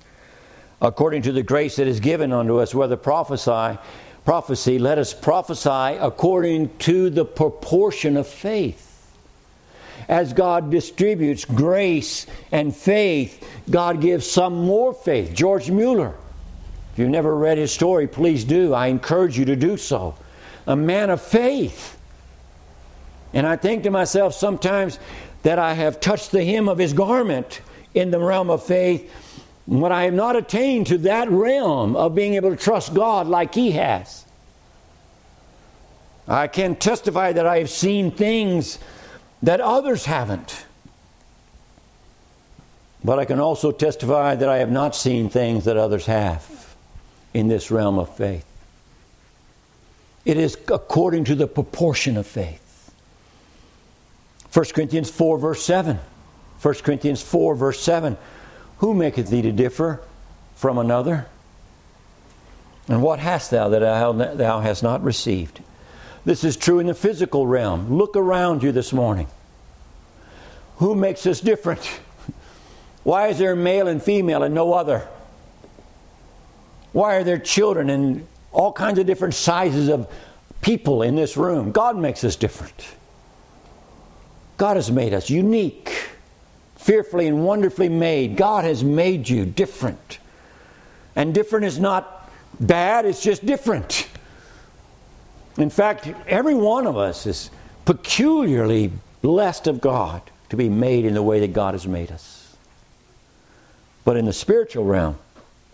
according 0.82 1.22
to 1.24 1.32
the 1.32 1.44
grace 1.44 1.76
that 1.76 1.88
is 1.88 2.00
given 2.00 2.34
unto 2.34 2.60
us, 2.60 2.74
whether 2.74 2.98
prophesy, 2.98 3.78
prophecy, 4.26 4.80
let 4.80 4.98
us 4.98 5.14
prophesy 5.14 5.98
according 6.00 6.76
to 6.80 7.10
the 7.10 7.26
proportion 7.26 8.18
of 8.18 8.28
faith. 8.28 8.88
As 10.10 10.34
God 10.34 10.72
distributes 10.72 11.46
grace 11.46 12.26
and 12.52 12.76
faith, 12.76 13.48
God 13.70 14.02
gives 14.02 14.30
some 14.30 14.66
more 14.66 14.94
faith. 14.94 15.34
George 15.34 15.70
Mueller, 15.70 16.16
if 16.94 17.00
you've 17.00 17.10
never 17.10 17.36
read 17.36 17.58
his 17.58 17.72
story, 17.72 18.08
please 18.08 18.44
do. 18.44 18.74
I 18.74 18.88
encourage 18.88 19.38
you 19.38 19.46
to 19.46 19.56
do 19.56 19.78
so. 19.78 20.16
A 20.66 20.76
man 20.76 21.10
of 21.12 21.22
faith. 21.22 21.98
And 23.34 23.48
I 23.48 23.56
think 23.56 23.84
to 23.84 23.92
myself 23.92 24.34
sometimes 24.34 25.00
that 25.44 25.60
I 25.60 25.74
have 25.74 26.00
touched 26.00 26.32
the 26.32 26.44
hem 26.44 26.70
of 26.70 26.78
his 26.78 26.94
garment 26.94 27.62
in 27.94 28.12
the 28.12 28.20
realm 28.20 28.50
of 28.50 28.64
faith 28.64 29.12
but 29.68 29.92
I 29.92 30.04
have 30.04 30.14
not 30.14 30.36
attained 30.36 30.88
to 30.88 30.98
that 31.00 31.30
realm 31.30 31.96
of 31.96 32.16
being 32.16 32.34
able 32.36 32.50
to 32.50 32.58
trust 32.58 32.94
God 32.94 33.28
like 33.28 33.54
He 33.54 33.72
has. 33.72 34.26
I 36.28 36.48
can 36.48 36.76
testify 36.76 37.34
that 37.34 37.46
I 37.46 37.60
have 37.60 37.70
seen 37.70 38.12
things 38.12 38.80
that 39.44 39.62
others 39.62 40.06
haven't. 40.06 40.66
But 43.04 43.18
I 43.18 43.26
can 43.26 43.40
also 43.40 43.72
testify 43.72 44.36
that 44.36 44.48
I 44.48 44.58
have 44.58 44.72
not 44.72 44.96
seen 44.96 45.30
things 45.30 45.66
that 45.66 45.78
others 45.78 46.06
have 46.06 46.76
in 47.34 47.48
this 47.48 47.72
realm 47.72 47.98
of 47.98 48.16
faith. 48.16 48.46
It 50.26 50.38
is 50.38 50.58
according 50.68 51.24
to 51.26 51.36
the 51.36 51.48
proportion 51.48 52.18
of 52.18 52.28
faith. 52.28 52.60
1 54.54 54.66
Corinthians 54.74 55.10
4, 55.10 55.38
verse 55.38 55.64
7. 55.64 56.00
1 56.62 56.74
Corinthians 56.76 57.22
4, 57.22 57.56
verse 57.56 57.80
7. 57.80 58.18
Who 58.80 58.94
maketh 58.94 59.30
thee 59.30 59.42
to 59.42 59.52
differ 59.52 60.02
from 60.56 60.78
another? 60.78 61.28
And 62.88 63.02
what 63.02 63.20
hast 63.20 63.52
thou 63.52 63.70
that 63.70 64.38
thou 64.38 64.60
hast 64.60 64.84
not 64.84 65.04
received? 65.04 65.62
This 66.26 66.44
is 66.44 66.58
true 66.58 66.80
in 66.80 66.88
the 66.88 66.94
physical 66.94 67.48
realm. 67.48 67.98
Look 67.98 68.16
around 68.16 68.64
you 68.64 68.72
this 68.72 68.92
morning. 68.92 69.28
Who 70.78 70.96
makes 70.96 71.26
us 71.26 71.40
different? 71.40 71.86
Why 73.04 73.28
is 73.28 73.38
there 73.38 73.56
male 73.56 73.88
and 73.88 74.02
female 74.02 74.44
and 74.44 74.54
no 74.54 74.74
other? 74.74 75.08
Why 76.92 77.16
are 77.16 77.24
there 77.24 77.40
children 77.40 77.90
and 77.90 78.28
all 78.52 78.74
kinds 78.74 79.00
of 79.00 79.06
different 79.06 79.34
sizes 79.34 79.88
of 79.88 80.12
people 80.62 81.02
in 81.02 81.16
this 81.16 81.38
room? 81.38 81.72
God 81.72 81.98
makes 81.98 82.24
us 82.24 82.36
different. 82.36 82.96
God 84.62 84.76
has 84.76 84.92
made 84.92 85.12
us 85.12 85.28
unique 85.28 85.92
fearfully 86.76 87.26
and 87.26 87.44
wonderfully 87.44 87.90
made. 87.90 88.38
God 88.38 88.64
has 88.64 88.84
made 88.84 89.28
you 89.28 89.44
different. 89.44 90.20
And 91.16 91.34
different 91.34 91.66
is 91.66 91.80
not 91.80 92.30
bad, 92.60 93.08
it's 93.08 93.24
just 93.24 93.44
different. 93.44 94.08
In 95.58 95.72
fact, 95.72 96.14
every 96.28 96.54
one 96.54 96.86
of 96.86 96.96
us 96.96 97.26
is 97.26 97.50
peculiarly 97.86 98.92
blessed 99.24 99.66
of 99.66 99.82
God 99.82 100.22
to 100.50 100.58
be 100.58 100.70
made 100.70 101.06
in 101.06 101.16
the 101.16 101.24
way 101.24 101.40
that 101.40 101.54
God 101.54 101.74
has 101.74 101.88
made 101.88 102.12
us. 102.12 102.56
But 104.06 104.16
in 104.16 104.26
the 104.26 104.34
spiritual 104.34 104.86
realm, 104.86 105.18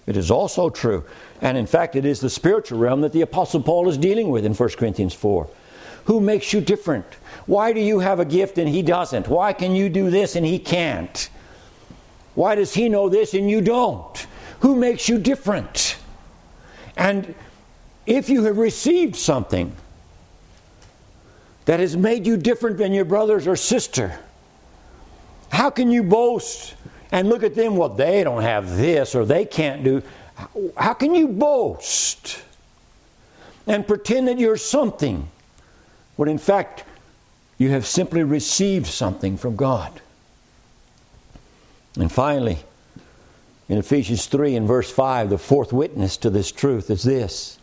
it 0.06 0.16
is 0.16 0.32
also 0.32 0.70
true. 0.70 1.04
And 1.42 1.58
in 1.58 1.68
fact, 1.68 1.98
it 1.98 2.06
is 2.06 2.22
the 2.22 2.30
spiritual 2.30 2.80
realm 2.80 3.02
that 3.02 3.12
the 3.12 3.20
Apostle 3.20 3.62
Paul 3.62 3.90
is 3.90 3.98
dealing 3.98 4.30
with 4.30 4.46
in 4.46 4.54
1 4.54 4.70
Corinthians 4.78 5.14
4. 5.14 5.50
Who 6.08 6.22
makes 6.22 6.54
you 6.54 6.62
different? 6.62 7.06
Why 7.48 7.74
do 7.74 7.82
you 7.82 8.00
have 8.00 8.22
a 8.22 8.26
gift 8.26 8.58
and 8.58 8.68
he 8.68 8.82
doesn't? 8.82 9.28
Why 9.28 9.52
can 9.52 9.76
you 9.76 9.90
do 9.90 10.10
this 10.10 10.38
and 10.38 10.46
he 10.46 10.58
can't? 10.58 11.30
Why 12.34 12.56
does 12.56 12.74
he 12.74 12.88
know 12.88 13.10
this 13.10 13.34
and 13.34 13.50
you 13.50 13.60
don't? 13.60 14.26
Who 14.62 14.78
makes 14.78 15.10
you 15.10 15.20
different? 15.20 15.98
And 16.96 17.36
if 18.06 18.30
you 18.30 18.46
have 18.46 18.58
received 18.58 19.18
something 19.18 19.76
that 21.66 21.82
has 21.82 21.98
made 21.98 22.26
you 22.26 22.38
different 22.38 22.78
than 22.78 22.94
your 22.94 23.06
brothers 23.06 23.46
or 23.46 23.58
sister, 23.58 24.18
how 25.50 25.70
can 25.70 25.92
you 25.92 26.04
boast 26.04 26.76
and 27.12 27.28
look 27.28 27.44
at 27.44 27.54
them? 27.54 27.76
Well, 27.76 27.90
they 27.90 28.24
don't 28.24 28.44
have 28.44 28.78
this 28.78 29.14
or 29.14 29.26
they 29.26 29.44
can't 29.44 29.84
do. 29.84 30.02
How 30.78 30.94
can 30.94 31.14
you 31.14 31.28
boast 31.28 32.42
and 33.66 33.86
pretend 33.86 34.30
that 34.30 34.40
you're 34.40 34.56
something 34.56 35.30
when 36.18 36.28
in 36.28 36.38
fact 36.38 36.84
you 37.58 37.70
have 37.70 37.86
simply 37.86 38.24
received 38.24 38.88
something 38.88 39.38
from 39.38 39.56
God. 39.56 40.02
And 41.98 42.12
finally, 42.12 42.60
in 43.70 43.78
Ephesians 43.78 44.28
3 44.28 44.56
and 44.56 44.68
verse 44.68 44.92
5, 44.92 45.30
the 45.30 45.38
fourth 45.38 45.74
witness 45.74 46.18
to 46.18 46.30
this 46.30 46.52
truth 46.52 46.90
is 46.90 47.04
this. 47.04 47.58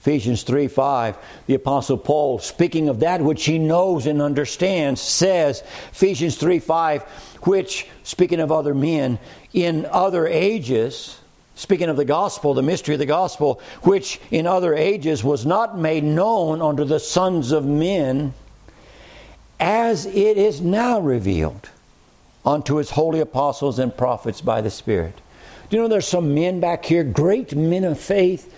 Ephesians 0.00 0.44
3 0.44 0.68
5, 0.68 1.16
the 1.46 1.54
Apostle 1.54 1.98
Paul, 1.98 2.38
speaking 2.38 2.88
of 2.88 3.00
that 3.00 3.20
which 3.20 3.44
he 3.44 3.58
knows 3.58 4.06
and 4.06 4.22
understands, 4.22 5.00
says, 5.00 5.62
Ephesians 5.90 6.36
3 6.36 6.60
5, 6.60 7.02
which, 7.42 7.88
speaking 8.04 8.38
of 8.38 8.52
other 8.52 8.74
men, 8.74 9.18
in 9.52 9.86
other 9.86 10.26
ages, 10.26 11.18
speaking 11.56 11.88
of 11.88 11.96
the 11.96 12.04
gospel, 12.04 12.54
the 12.54 12.62
mystery 12.62 12.94
of 12.94 13.00
the 13.00 13.06
gospel, 13.06 13.60
which 13.82 14.20
in 14.30 14.46
other 14.46 14.74
ages 14.74 15.24
was 15.24 15.44
not 15.44 15.76
made 15.76 16.04
known 16.04 16.62
unto 16.62 16.84
the 16.84 17.00
sons 17.00 17.50
of 17.50 17.66
men 17.66 18.32
as 19.58 20.06
it 20.06 20.36
is 20.36 20.60
now 20.60 21.00
revealed 21.00 21.70
unto 22.44 22.76
his 22.76 22.90
holy 22.90 23.20
apostles 23.20 23.78
and 23.78 23.96
prophets 23.96 24.40
by 24.40 24.60
the 24.60 24.70
Spirit. 24.70 25.20
Do 25.68 25.76
you 25.76 25.82
know 25.82 25.88
there's 25.88 26.06
some 26.06 26.34
men 26.34 26.60
back 26.60 26.84
here, 26.84 27.02
great 27.02 27.56
men 27.56 27.82
of 27.82 27.98
faith? 27.98 28.52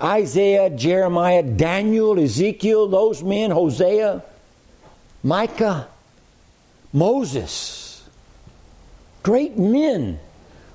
Isaiah, 0.00 0.70
Jeremiah, 0.70 1.42
Daniel, 1.42 2.18
Ezekiel, 2.18 2.88
those 2.88 3.22
men, 3.22 3.50
Hosea, 3.50 4.22
Micah, 5.22 5.88
Moses. 6.92 8.08
Great 9.22 9.58
men 9.58 10.18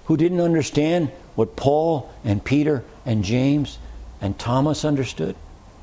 who 0.06 0.18
didn't 0.18 0.42
understand 0.42 1.12
what 1.40 1.56
Paul 1.56 2.12
and 2.26 2.44
Peter 2.44 2.84
and 3.06 3.24
James 3.24 3.80
and 4.20 4.38
Thomas 4.38 4.84
understood, 4.84 5.38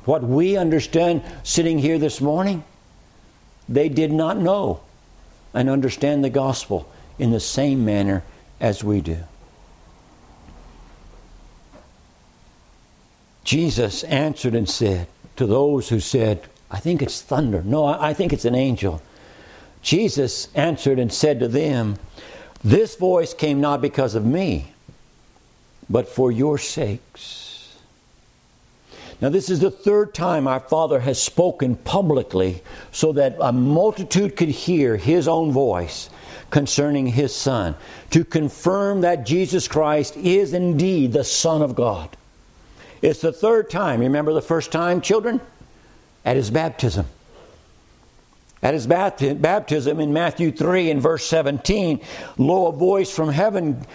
what 0.05 0.21
we 0.21 0.55
understand 0.55 1.23
sitting 1.41 1.79
here 1.79 1.97
this 1.97 2.21
morning, 2.21 2.63
they 3.67 3.89
did 3.89 4.11
not 4.11 4.37
know 4.37 4.81
and 5.55 5.67
understand 5.67 6.23
the 6.23 6.29
gospel 6.29 6.87
in 7.17 7.31
the 7.31 7.39
same 7.39 7.83
manner 7.83 8.23
as 8.59 8.83
we 8.83 9.01
do. 9.01 9.17
Jesus 13.43 14.03
answered 14.03 14.53
and 14.53 14.69
said 14.69 15.07
to 15.37 15.47
those 15.47 15.89
who 15.89 15.99
said, 15.99 16.47
I 16.69 16.77
think 16.77 17.01
it's 17.01 17.19
thunder. 17.19 17.63
No, 17.63 17.83
I 17.83 18.13
think 18.13 18.31
it's 18.31 18.45
an 18.45 18.53
angel. 18.53 19.01
Jesus 19.81 20.49
answered 20.53 20.99
and 20.99 21.11
said 21.11 21.39
to 21.39 21.47
them, 21.47 21.97
This 22.63 22.95
voice 22.95 23.33
came 23.33 23.59
not 23.59 23.81
because 23.81 24.13
of 24.13 24.23
me 24.23 24.73
but 25.89 26.07
for 26.07 26.31
your 26.31 26.57
sakes. 26.57 27.77
Now, 29.19 29.29
this 29.29 29.49
is 29.49 29.59
the 29.61 29.71
third 29.71 30.13
time 30.13 30.47
our 30.47 30.59
Father 30.59 30.99
has 30.99 31.21
spoken 31.21 31.75
publicly 31.75 32.61
so 32.91 33.13
that 33.13 33.35
a 33.41 33.51
multitude 33.51 34.35
could 34.35 34.49
hear 34.49 34.95
His 34.95 35.27
own 35.27 35.51
voice 35.51 36.09
concerning 36.51 37.07
His 37.07 37.35
Son, 37.35 37.75
to 38.11 38.23
confirm 38.23 39.01
that 39.01 39.25
Jesus 39.25 39.67
Christ 39.67 40.15
is 40.17 40.53
indeed 40.53 41.13
the 41.13 41.23
Son 41.23 41.61
of 41.61 41.75
God. 41.75 42.15
It's 43.01 43.21
the 43.21 43.33
third 43.33 43.69
time. 43.69 44.01
Remember 44.01 44.33
the 44.33 44.41
first 44.41 44.71
time, 44.71 45.01
children? 45.01 45.41
At 46.23 46.35
His 46.35 46.51
baptism. 46.51 47.05
At 48.63 48.73
his 48.73 48.87
baptism 48.87 49.99
in 49.99 50.13
Matthew 50.13 50.51
3 50.51 50.89
and 50.89 50.99
verse 50.99 51.25
17, 51.27 52.01
lo, 52.39 52.67
a 52.67 52.71
voice 52.71 53.11
from 53.11 53.29
heaven 53.29 53.85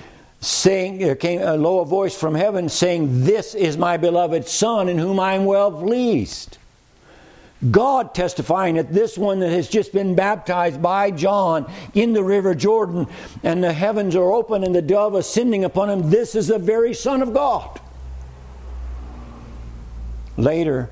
saying, 0.42 0.98
there 0.98 1.14
came 1.14 1.40
a 1.40 1.56
low 1.56 1.84
voice 1.84 2.16
from 2.16 2.34
heaven 2.34 2.68
saying, 2.68 3.24
This 3.24 3.54
is 3.54 3.78
my 3.78 3.96
beloved 3.96 4.46
Son 4.48 4.88
in 4.88 4.98
whom 4.98 5.18
I 5.20 5.34
am 5.34 5.44
well 5.44 5.70
pleased. 5.70 6.58
God 7.70 8.12
testifying 8.12 8.74
that 8.74 8.92
this 8.92 9.16
one 9.16 9.38
that 9.38 9.50
has 9.50 9.68
just 9.68 9.92
been 9.92 10.16
baptized 10.16 10.82
by 10.82 11.12
John 11.12 11.70
in 11.94 12.12
the 12.12 12.24
river 12.24 12.56
Jordan, 12.56 13.06
and 13.44 13.62
the 13.62 13.72
heavens 13.72 14.16
are 14.16 14.32
open 14.32 14.64
and 14.64 14.74
the 14.74 14.82
dove 14.82 15.14
ascending 15.14 15.64
upon 15.64 15.88
him, 15.88 16.10
this 16.10 16.34
is 16.34 16.48
the 16.48 16.58
very 16.58 16.92
Son 16.92 17.22
of 17.22 17.32
God. 17.32 17.80
Later, 20.36 20.90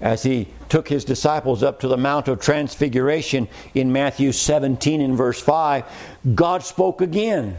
as 0.00 0.24
he 0.24 0.48
took 0.68 0.88
his 0.88 1.04
disciples 1.04 1.62
up 1.62 1.78
to 1.80 1.86
the 1.86 1.96
Mount 1.96 2.26
of 2.26 2.40
Transfiguration 2.40 3.46
in 3.72 3.92
Matthew 3.92 4.32
17 4.32 5.00
and 5.00 5.16
verse 5.16 5.40
5, 5.40 5.84
God 6.34 6.64
spoke 6.64 7.00
again 7.00 7.56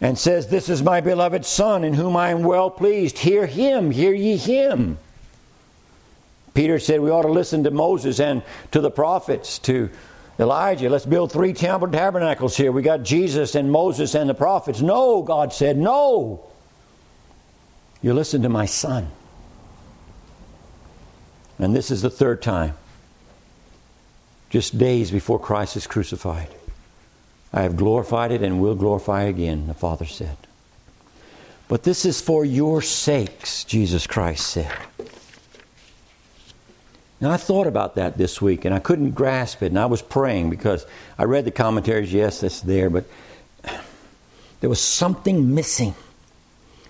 and 0.00 0.18
says, 0.18 0.46
This 0.46 0.68
is 0.68 0.82
my 0.82 1.00
beloved 1.00 1.44
Son, 1.44 1.84
in 1.84 1.94
whom 1.94 2.16
I 2.16 2.30
am 2.30 2.42
well 2.42 2.70
pleased. 2.70 3.18
Hear 3.18 3.46
him, 3.46 3.90
hear 3.90 4.14
ye 4.14 4.36
him. 4.36 4.98
Peter 6.54 6.78
said 6.78 7.00
we 7.00 7.10
ought 7.10 7.22
to 7.22 7.28
listen 7.28 7.64
to 7.64 7.70
Moses 7.70 8.18
and 8.18 8.42
to 8.72 8.80
the 8.80 8.90
prophets, 8.90 9.58
to 9.60 9.90
Elijah. 10.40 10.90
Let's 10.90 11.06
build 11.06 11.30
three 11.30 11.52
temple 11.52 11.88
tabernacles 11.88 12.56
here. 12.56 12.72
We 12.72 12.82
got 12.82 13.02
Jesus 13.02 13.54
and 13.54 13.70
Moses 13.70 14.14
and 14.14 14.28
the 14.28 14.34
prophets. 14.34 14.80
No, 14.80 15.22
God 15.22 15.52
said, 15.52 15.76
no. 15.76 16.44
You 18.02 18.14
listen 18.14 18.42
to 18.42 18.48
my 18.48 18.66
son. 18.66 19.08
And 21.58 21.74
this 21.74 21.90
is 21.90 22.02
the 22.02 22.10
third 22.10 22.40
time, 22.40 22.74
just 24.48 24.78
days 24.78 25.10
before 25.10 25.40
Christ 25.40 25.76
is 25.76 25.86
crucified. 25.88 26.48
I 27.52 27.62
have 27.62 27.76
glorified 27.76 28.32
it 28.32 28.42
and 28.42 28.60
will 28.60 28.74
glorify 28.74 29.22
again, 29.22 29.66
the 29.66 29.74
Father 29.74 30.04
said. 30.04 30.36
But 31.68 31.82
this 31.82 32.04
is 32.04 32.20
for 32.20 32.44
your 32.44 32.82
sakes, 32.82 33.64
Jesus 33.64 34.06
Christ 34.06 34.46
said. 34.46 34.72
Now, 37.20 37.32
I 37.32 37.36
thought 37.36 37.66
about 37.66 37.96
that 37.96 38.16
this 38.16 38.40
week 38.40 38.64
and 38.64 38.74
I 38.74 38.78
couldn't 38.78 39.10
grasp 39.10 39.62
it, 39.62 39.66
and 39.66 39.78
I 39.78 39.86
was 39.86 40.02
praying 40.02 40.50
because 40.50 40.86
I 41.18 41.24
read 41.24 41.44
the 41.44 41.50
commentaries, 41.50 42.12
yes, 42.12 42.40
that's 42.40 42.60
there, 42.60 42.88
but 42.90 43.04
there 44.60 44.70
was 44.70 44.80
something 44.80 45.54
missing. 45.54 45.94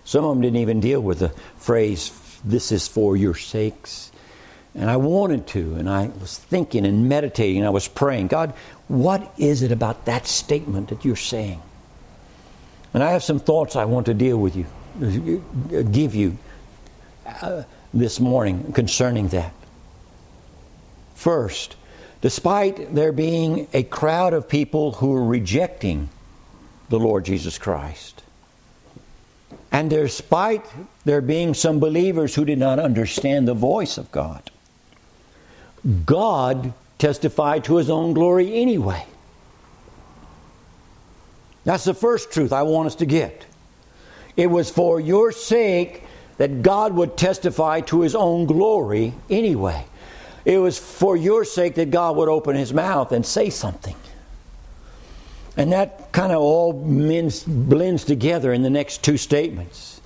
Some 0.04 0.24
of 0.24 0.34
them 0.34 0.42
didn't 0.42 0.60
even 0.60 0.80
deal 0.80 1.00
with 1.00 1.20
the 1.20 1.30
phrase, 1.56 2.12
this 2.44 2.72
is 2.72 2.86
for 2.86 3.16
your 3.16 3.34
sakes. 3.34 4.12
And 4.74 4.90
I 4.90 4.96
wanted 4.96 5.46
to, 5.48 5.74
and 5.74 5.88
I 5.88 6.08
was 6.20 6.38
thinking 6.38 6.86
and 6.86 7.08
meditating, 7.08 7.58
and 7.58 7.66
I 7.66 7.70
was 7.70 7.88
praying, 7.88 8.28
God, 8.28 8.54
what 8.88 9.32
is 9.38 9.62
it 9.62 9.70
about 9.70 10.06
that 10.06 10.26
statement 10.26 10.88
that 10.88 11.04
you're 11.04 11.16
saying? 11.16 11.62
And 12.94 13.02
I 13.02 13.10
have 13.10 13.22
some 13.22 13.38
thoughts 13.38 13.76
I 13.76 13.84
want 13.84 14.06
to 14.06 14.14
deal 14.14 14.38
with 14.38 14.56
you, 14.56 15.44
give 15.92 16.14
you 16.14 16.38
uh, 17.26 17.64
this 17.92 18.18
morning 18.18 18.72
concerning 18.72 19.28
that. 19.28 19.52
First, 21.14 21.76
despite 22.22 22.94
there 22.94 23.12
being 23.12 23.68
a 23.74 23.82
crowd 23.82 24.32
of 24.32 24.48
people 24.48 24.92
who 24.92 25.14
are 25.14 25.24
rejecting 25.24 26.08
the 26.88 26.98
Lord 26.98 27.26
Jesus 27.26 27.58
Christ, 27.58 28.22
and 29.70 29.90
despite 29.90 30.64
there 31.04 31.20
being 31.20 31.52
some 31.52 31.78
believers 31.78 32.34
who 32.34 32.44
did 32.46 32.58
not 32.58 32.78
understand 32.78 33.46
the 33.46 33.54
voice 33.54 33.98
of 33.98 34.10
God, 34.10 34.50
God 36.06 36.72
testify 36.98 37.60
to 37.60 37.76
his 37.76 37.88
own 37.88 38.12
glory 38.12 38.54
anyway. 38.54 39.06
That's 41.64 41.84
the 41.84 41.94
first 41.94 42.32
truth 42.32 42.52
I 42.52 42.62
want 42.62 42.86
us 42.86 42.94
to 42.96 43.06
get. 43.06 43.46
It 44.36 44.48
was 44.48 44.70
for 44.70 45.00
your 45.00 45.32
sake 45.32 46.04
that 46.38 46.62
God 46.62 46.94
would 46.94 47.16
testify 47.16 47.80
to 47.82 48.02
his 48.02 48.14
own 48.14 48.46
glory 48.46 49.12
anyway. 49.28 49.84
It 50.44 50.58
was 50.58 50.78
for 50.78 51.16
your 51.16 51.44
sake 51.44 51.74
that 51.74 51.90
God 51.90 52.16
would 52.16 52.28
open 52.28 52.56
his 52.56 52.72
mouth 52.72 53.12
and 53.12 53.26
say 53.26 53.50
something. 53.50 53.96
And 55.56 55.72
that 55.72 56.12
kind 56.12 56.32
of 56.32 56.38
all 56.38 56.72
blends 56.72 58.04
together 58.04 58.52
in 58.52 58.62
the 58.62 58.70
next 58.70 59.02
two 59.02 59.16
statements. 59.16 60.00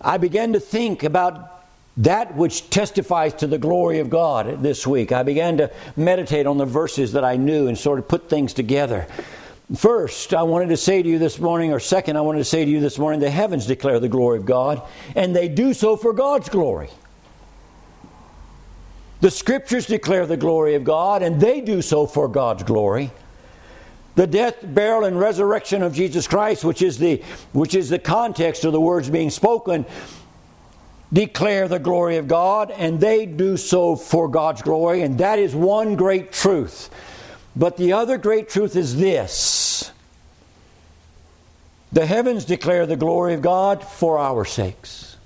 I 0.00 0.16
began 0.16 0.54
to 0.54 0.60
think 0.60 1.04
about 1.04 1.59
that 2.00 2.34
which 2.34 2.70
testifies 2.70 3.34
to 3.34 3.46
the 3.46 3.58
glory 3.58 3.98
of 3.98 4.08
God 4.08 4.62
this 4.62 4.86
week. 4.86 5.12
I 5.12 5.22
began 5.22 5.58
to 5.58 5.70
meditate 5.96 6.46
on 6.46 6.56
the 6.56 6.64
verses 6.64 7.12
that 7.12 7.24
I 7.24 7.36
knew 7.36 7.66
and 7.66 7.76
sort 7.76 7.98
of 7.98 8.08
put 8.08 8.30
things 8.30 8.54
together. 8.54 9.06
First, 9.76 10.32
I 10.32 10.42
wanted 10.42 10.70
to 10.70 10.76
say 10.76 11.02
to 11.02 11.08
you 11.08 11.18
this 11.18 11.38
morning, 11.38 11.72
or 11.72 11.78
second, 11.78 12.16
I 12.16 12.22
wanted 12.22 12.38
to 12.38 12.44
say 12.44 12.64
to 12.64 12.70
you 12.70 12.80
this 12.80 12.98
morning, 12.98 13.20
the 13.20 13.30
heavens 13.30 13.66
declare 13.66 14.00
the 14.00 14.08
glory 14.08 14.38
of 14.38 14.46
God, 14.46 14.82
and 15.14 15.36
they 15.36 15.46
do 15.48 15.74
so 15.74 15.94
for 15.94 16.12
God's 16.12 16.48
glory. 16.48 16.88
The 19.20 19.30
scriptures 19.30 19.86
declare 19.86 20.26
the 20.26 20.38
glory 20.38 20.74
of 20.76 20.84
God, 20.84 21.22
and 21.22 21.38
they 21.38 21.60
do 21.60 21.82
so 21.82 22.06
for 22.06 22.28
God's 22.28 22.62
glory. 22.62 23.10
The 24.14 24.26
death, 24.26 24.56
burial, 24.62 25.04
and 25.04 25.20
resurrection 25.20 25.82
of 25.82 25.94
Jesus 25.94 26.26
Christ, 26.26 26.64
which 26.64 26.80
is 26.80 26.98
the, 26.98 27.22
which 27.52 27.74
is 27.74 27.90
the 27.90 27.98
context 27.98 28.64
of 28.64 28.72
the 28.72 28.80
words 28.80 29.10
being 29.10 29.30
spoken, 29.30 29.84
declare 31.12 31.68
the 31.68 31.78
glory 31.78 32.16
of 32.16 32.28
God, 32.28 32.70
and 32.70 33.00
they 33.00 33.26
do 33.26 33.56
so 33.56 33.96
for 33.96 34.28
God's 34.28 34.62
glory, 34.62 35.02
and 35.02 35.18
that 35.18 35.38
is 35.38 35.54
one 35.54 35.96
great 35.96 36.32
truth. 36.32 36.90
But 37.56 37.76
the 37.76 37.92
other 37.92 38.16
great 38.16 38.48
truth 38.48 38.76
is 38.76 38.96
this 38.96 39.92
the 41.92 42.06
heavens 42.06 42.44
declare 42.44 42.86
the 42.86 42.96
glory 42.96 43.34
of 43.34 43.42
God 43.42 43.82
for 43.82 44.18
our 44.18 44.44
sakes. 44.44 45.16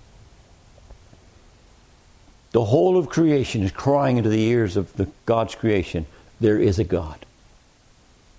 The 2.52 2.64
whole 2.64 2.96
of 2.96 3.08
creation 3.08 3.62
is 3.62 3.72
crying 3.72 4.16
into 4.16 4.30
the 4.30 4.42
ears 4.42 4.76
of 4.76 4.94
the 4.96 5.08
God's 5.26 5.54
creation 5.54 6.06
there 6.40 6.58
is 6.58 6.78
a 6.78 6.84
God. 6.84 7.24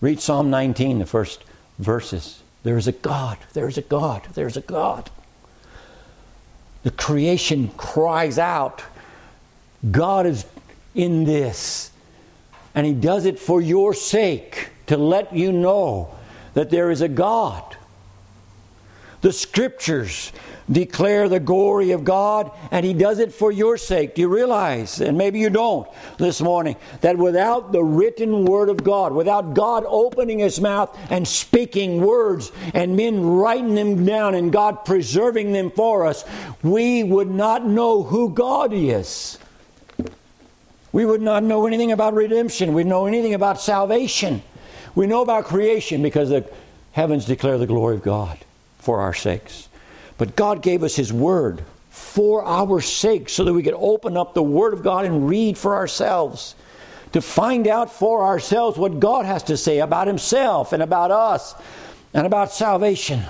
Read 0.01 0.19
Psalm 0.19 0.49
19, 0.49 0.99
the 0.99 1.05
first 1.05 1.43
verses. 1.79 2.41
There 2.63 2.77
is 2.77 2.87
a 2.87 2.91
God, 2.91 3.37
there 3.53 3.67
is 3.67 3.77
a 3.77 3.81
God, 3.81 4.27
there 4.33 4.47
is 4.47 4.57
a 4.57 4.61
God. 4.61 5.09
The 6.85 6.91
creation 6.91 7.69
cries 7.77 8.37
out, 8.37 8.83
God 9.89 10.27
is 10.27 10.45
in 10.93 11.23
this. 11.23 11.89
And 12.75 12.85
He 12.85 12.93
does 12.93 13.25
it 13.25 13.39
for 13.39 13.59
your 13.59 13.95
sake, 13.95 14.69
to 14.85 14.95
let 14.95 15.35
you 15.35 15.51
know 15.51 16.13
that 16.53 16.69
there 16.69 16.91
is 16.91 17.01
a 17.01 17.07
God. 17.07 17.75
The 19.21 19.33
scriptures 19.33 20.31
declare 20.71 21.29
the 21.29 21.39
glory 21.39 21.91
of 21.91 22.03
God, 22.03 22.51
and 22.71 22.85
He 22.85 22.93
does 22.93 23.19
it 23.19 23.33
for 23.33 23.51
your 23.51 23.77
sake. 23.77 24.15
Do 24.15 24.21
you 24.21 24.27
realize, 24.27 24.99
and 24.99 25.17
maybe 25.17 25.39
you 25.39 25.49
don't 25.49 25.87
this 26.17 26.41
morning, 26.41 26.75
that 27.01 27.17
without 27.17 27.71
the 27.71 27.83
written 27.83 28.45
Word 28.45 28.69
of 28.69 28.83
God, 28.83 29.13
without 29.13 29.53
God 29.53 29.83
opening 29.87 30.39
His 30.39 30.59
mouth 30.59 30.97
and 31.09 31.27
speaking 31.27 32.01
words, 32.01 32.51
and 32.73 32.95
men 32.97 33.23
writing 33.23 33.75
them 33.75 34.05
down, 34.05 34.35
and 34.35 34.51
God 34.51 34.85
preserving 34.85 35.53
them 35.53 35.69
for 35.71 36.05
us, 36.05 36.25
we 36.63 37.03
would 37.03 37.29
not 37.29 37.65
know 37.65 38.03
who 38.03 38.29
God 38.29 38.73
is. 38.73 39.37
We 40.91 41.05
would 41.05 41.21
not 41.21 41.43
know 41.43 41.67
anything 41.67 41.91
about 41.91 42.13
redemption. 42.13 42.73
We'd 42.73 42.87
know 42.87 43.05
anything 43.05 43.33
about 43.33 43.59
salvation. 43.59 44.41
We 44.95 45.07
know 45.07 45.21
about 45.21 45.43
creation 45.43 46.01
because 46.01 46.29
the 46.29 46.49
heavens 46.93 47.25
declare 47.25 47.57
the 47.57 47.67
glory 47.67 47.97
of 47.97 48.01
God 48.01 48.39
for 48.79 49.01
our 49.01 49.13
sakes. 49.13 49.67
But 50.17 50.35
God 50.35 50.61
gave 50.61 50.83
us 50.83 50.95
His 50.95 51.11
Word 51.11 51.63
for 51.89 52.43
our 52.43 52.81
sake 52.81 53.29
so 53.29 53.43
that 53.43 53.53
we 53.53 53.63
could 53.63 53.75
open 53.75 54.17
up 54.17 54.33
the 54.33 54.43
Word 54.43 54.73
of 54.73 54.83
God 54.83 55.05
and 55.05 55.27
read 55.27 55.57
for 55.57 55.75
ourselves. 55.75 56.55
To 57.13 57.21
find 57.21 57.67
out 57.67 57.93
for 57.93 58.23
ourselves 58.23 58.77
what 58.77 58.99
God 58.99 59.25
has 59.25 59.43
to 59.43 59.55
say 59.55 59.79
about 59.79 60.07
Himself 60.07 60.73
and 60.73 60.83
about 60.83 61.11
us 61.11 61.55
and 62.13 62.27
about 62.27 62.51
salvation. 62.51 63.23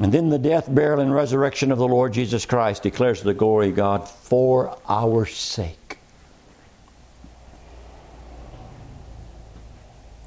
And 0.00 0.10
then 0.10 0.30
the 0.30 0.38
death, 0.38 0.72
burial, 0.72 1.00
and 1.00 1.14
resurrection 1.14 1.70
of 1.70 1.78
the 1.78 1.86
Lord 1.86 2.12
Jesus 2.12 2.46
Christ 2.46 2.82
declares 2.82 3.22
the 3.22 3.34
glory 3.34 3.68
of 3.68 3.76
God 3.76 4.08
for 4.08 4.76
our 4.88 5.26
sake. 5.26 5.98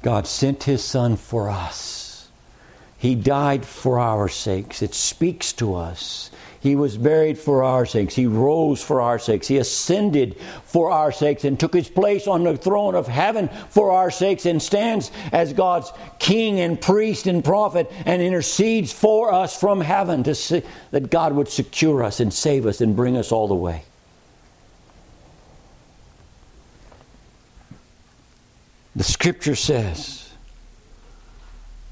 God 0.02 0.26
sent 0.26 0.62
His 0.62 0.84
Son 0.84 1.16
for 1.16 1.50
us. 1.50 2.05
He 2.98 3.14
died 3.14 3.64
for 3.64 3.98
our 3.98 4.28
sakes. 4.28 4.82
It 4.82 4.94
speaks 4.94 5.52
to 5.54 5.74
us. 5.74 6.30
He 6.60 6.74
was 6.74 6.96
buried 6.98 7.38
for 7.38 7.62
our 7.62 7.86
sakes. 7.86 8.14
He 8.16 8.26
rose 8.26 8.82
for 8.82 9.00
our 9.00 9.20
sakes. 9.20 9.46
He 9.46 9.58
ascended 9.58 10.36
for 10.64 10.90
our 10.90 11.12
sakes 11.12 11.44
and 11.44 11.60
took 11.60 11.74
his 11.74 11.88
place 11.88 12.26
on 12.26 12.42
the 12.42 12.56
throne 12.56 12.96
of 12.96 13.06
heaven 13.06 13.48
for 13.68 13.92
our 13.92 14.10
sakes 14.10 14.46
and 14.46 14.60
stands 14.60 15.12
as 15.30 15.52
God's 15.52 15.92
king 16.18 16.58
and 16.58 16.80
priest 16.80 17.28
and 17.28 17.44
prophet 17.44 17.92
and 18.04 18.20
intercedes 18.20 18.92
for 18.92 19.32
us 19.32 19.58
from 19.58 19.80
heaven 19.80 20.24
to 20.24 20.34
see 20.34 20.62
that 20.90 21.10
God 21.10 21.34
would 21.34 21.48
secure 21.48 22.02
us 22.02 22.18
and 22.18 22.32
save 22.34 22.66
us 22.66 22.80
and 22.80 22.96
bring 22.96 23.16
us 23.16 23.30
all 23.30 23.46
the 23.46 23.54
way. 23.54 23.84
The 28.96 29.04
scripture 29.04 29.54
says, 29.54 30.25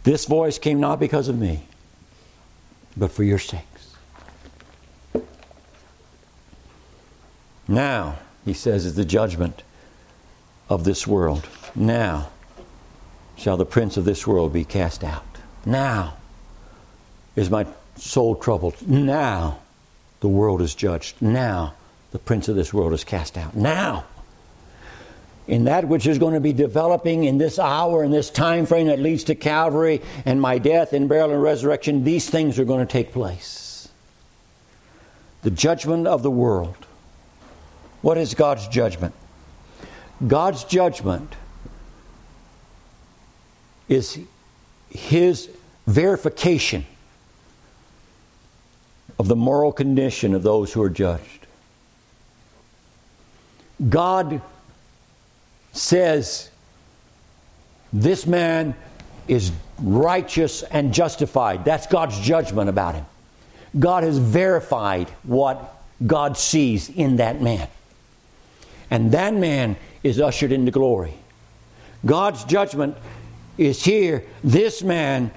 This 0.04 0.26
voice 0.26 0.58
came 0.58 0.80
not 0.80 1.00
because 1.00 1.28
of 1.28 1.38
me, 1.38 1.66
but 2.96 3.10
for 3.10 3.24
your 3.24 3.38
sakes. 3.38 3.96
Now, 7.66 8.18
he 8.44 8.52
says, 8.52 8.84
is 8.84 8.94
the 8.94 9.06
judgment 9.06 9.62
of 10.68 10.84
this 10.84 11.06
world. 11.06 11.48
Now 11.74 12.28
shall 13.36 13.56
the 13.56 13.66
prince 13.66 13.96
of 13.96 14.04
this 14.04 14.26
world 14.26 14.52
be 14.52 14.64
cast 14.64 15.02
out. 15.02 15.24
Now 15.66 16.14
is 17.34 17.50
my 17.50 17.66
soul 17.96 18.36
troubled. 18.36 18.86
Now 18.86 19.58
the 20.20 20.28
world 20.28 20.60
is 20.62 20.74
judged. 20.74 21.20
Now 21.20 21.74
the 22.12 22.18
prince 22.18 22.48
of 22.48 22.56
this 22.56 22.72
world 22.72 22.92
is 22.92 23.04
cast 23.04 23.36
out. 23.36 23.56
Now 23.56 24.04
in 25.46 25.64
that 25.64 25.86
which 25.86 26.06
is 26.06 26.18
going 26.18 26.34
to 26.34 26.40
be 26.40 26.52
developing 26.52 27.24
in 27.24 27.38
this 27.38 27.58
hour 27.58 28.02
in 28.02 28.10
this 28.10 28.30
time 28.30 28.64
frame 28.66 28.86
that 28.86 28.98
leads 28.98 29.24
to 29.24 29.34
Calvary 29.34 30.00
and 30.24 30.40
my 30.40 30.58
death 30.58 30.92
and 30.92 31.08
burial 31.08 31.30
and 31.30 31.42
resurrection, 31.42 32.04
these 32.04 32.28
things 32.30 32.58
are 32.58 32.64
going 32.64 32.84
to 32.84 32.90
take 32.90 33.12
place. 33.12 33.88
The 35.42 35.50
judgment 35.50 36.06
of 36.06 36.22
the 36.22 36.30
world. 36.30 36.86
What 38.00 38.16
is 38.16 38.34
God's 38.34 38.66
judgment? 38.68 39.14
God's 40.26 40.64
judgment 40.64 41.34
is 43.88 44.18
His 44.88 45.50
verification 45.86 46.86
of 49.18 49.28
the 49.28 49.36
moral 49.36 49.72
condition 49.72 50.34
of 50.34 50.42
those 50.42 50.72
who 50.72 50.82
are 50.82 50.90
judged. 50.90 51.46
God 53.88 54.40
says, 55.74 56.50
This 57.92 58.26
man 58.26 58.74
is 59.28 59.52
righteous 59.78 60.62
and 60.62 60.94
justified. 60.94 61.64
That's 61.64 61.86
God's 61.86 62.18
judgment 62.20 62.70
about 62.70 62.94
him. 62.94 63.04
God 63.78 64.04
has 64.04 64.18
verified 64.18 65.08
what 65.24 65.82
God 66.06 66.38
sees 66.38 66.88
in 66.88 67.16
that 67.16 67.42
man. 67.42 67.68
And 68.90 69.12
that 69.12 69.34
man 69.34 69.76
is 70.02 70.20
ushered 70.20 70.52
into 70.52 70.70
glory. 70.70 71.14
God's 72.06 72.44
judgment 72.44 72.96
is 73.58 73.84
here. 73.84 74.24
This 74.42 74.82
man 74.82 75.30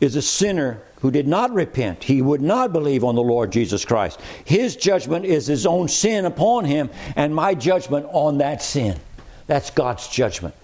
is 0.00 0.16
a 0.16 0.22
sinner 0.22 0.82
who 1.00 1.10
did 1.10 1.26
not 1.26 1.52
repent. 1.52 2.04
He 2.04 2.22
would 2.22 2.42
not 2.42 2.72
believe 2.72 3.04
on 3.04 3.14
the 3.14 3.22
Lord 3.22 3.50
Jesus 3.50 3.84
Christ. 3.84 4.20
His 4.44 4.76
judgment 4.76 5.24
is 5.24 5.46
his 5.46 5.66
own 5.66 5.88
sin 5.88 6.24
upon 6.24 6.64
him, 6.64 6.90
and 7.16 7.34
my 7.34 7.54
judgment 7.54 8.06
on 8.10 8.38
that 8.38 8.62
sin. 8.62 8.98
That's 9.46 9.70
God's 9.70 10.08
judgment. 10.08 10.54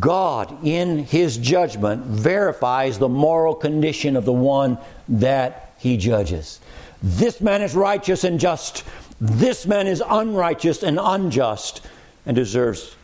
God, 0.00 0.64
in 0.64 1.04
his 1.04 1.38
judgment, 1.38 2.04
verifies 2.04 2.98
the 2.98 3.08
moral 3.08 3.54
condition 3.54 4.16
of 4.16 4.24
the 4.24 4.32
one 4.32 4.78
that 5.08 5.74
he 5.78 5.96
judges. 5.96 6.60
This 7.02 7.40
man 7.40 7.62
is 7.62 7.74
righteous 7.74 8.24
and 8.24 8.40
just. 8.40 8.84
This 9.20 9.66
man 9.66 9.86
is 9.86 10.02
unrighteous 10.04 10.82
and 10.82 10.98
unjust 11.00 11.86
and 12.26 12.34
deserves 12.34 12.96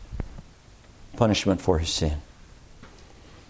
punishment 1.17 1.61
for 1.61 1.79
his 1.79 1.91
sin. 1.91 2.19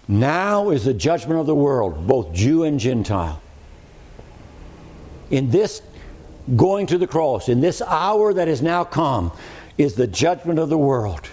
Now 0.07 0.69
is 0.71 0.85
the 0.85 0.93
judgment 0.93 1.41
of 1.41 1.47
the 1.47 1.55
world, 1.55 2.07
both 2.07 2.35
Jew 2.35 2.65
and 2.65 2.79
Gentile. 2.79 3.41
In 5.31 5.51
this 5.51 5.81
going 6.57 6.87
to 6.89 6.99
the 6.99 7.07
cross, 7.07 7.49
in 7.49 7.63
this 7.63 7.81
hour 7.81 8.35
that 8.35 8.49
has 8.49 8.61
now 8.61 8.85
come, 8.85 9.33
is 9.79 9.95
the 9.95 10.07
judgment 10.07 10.59
of 10.59 10.69
the 10.69 10.79
world. 10.79 11.29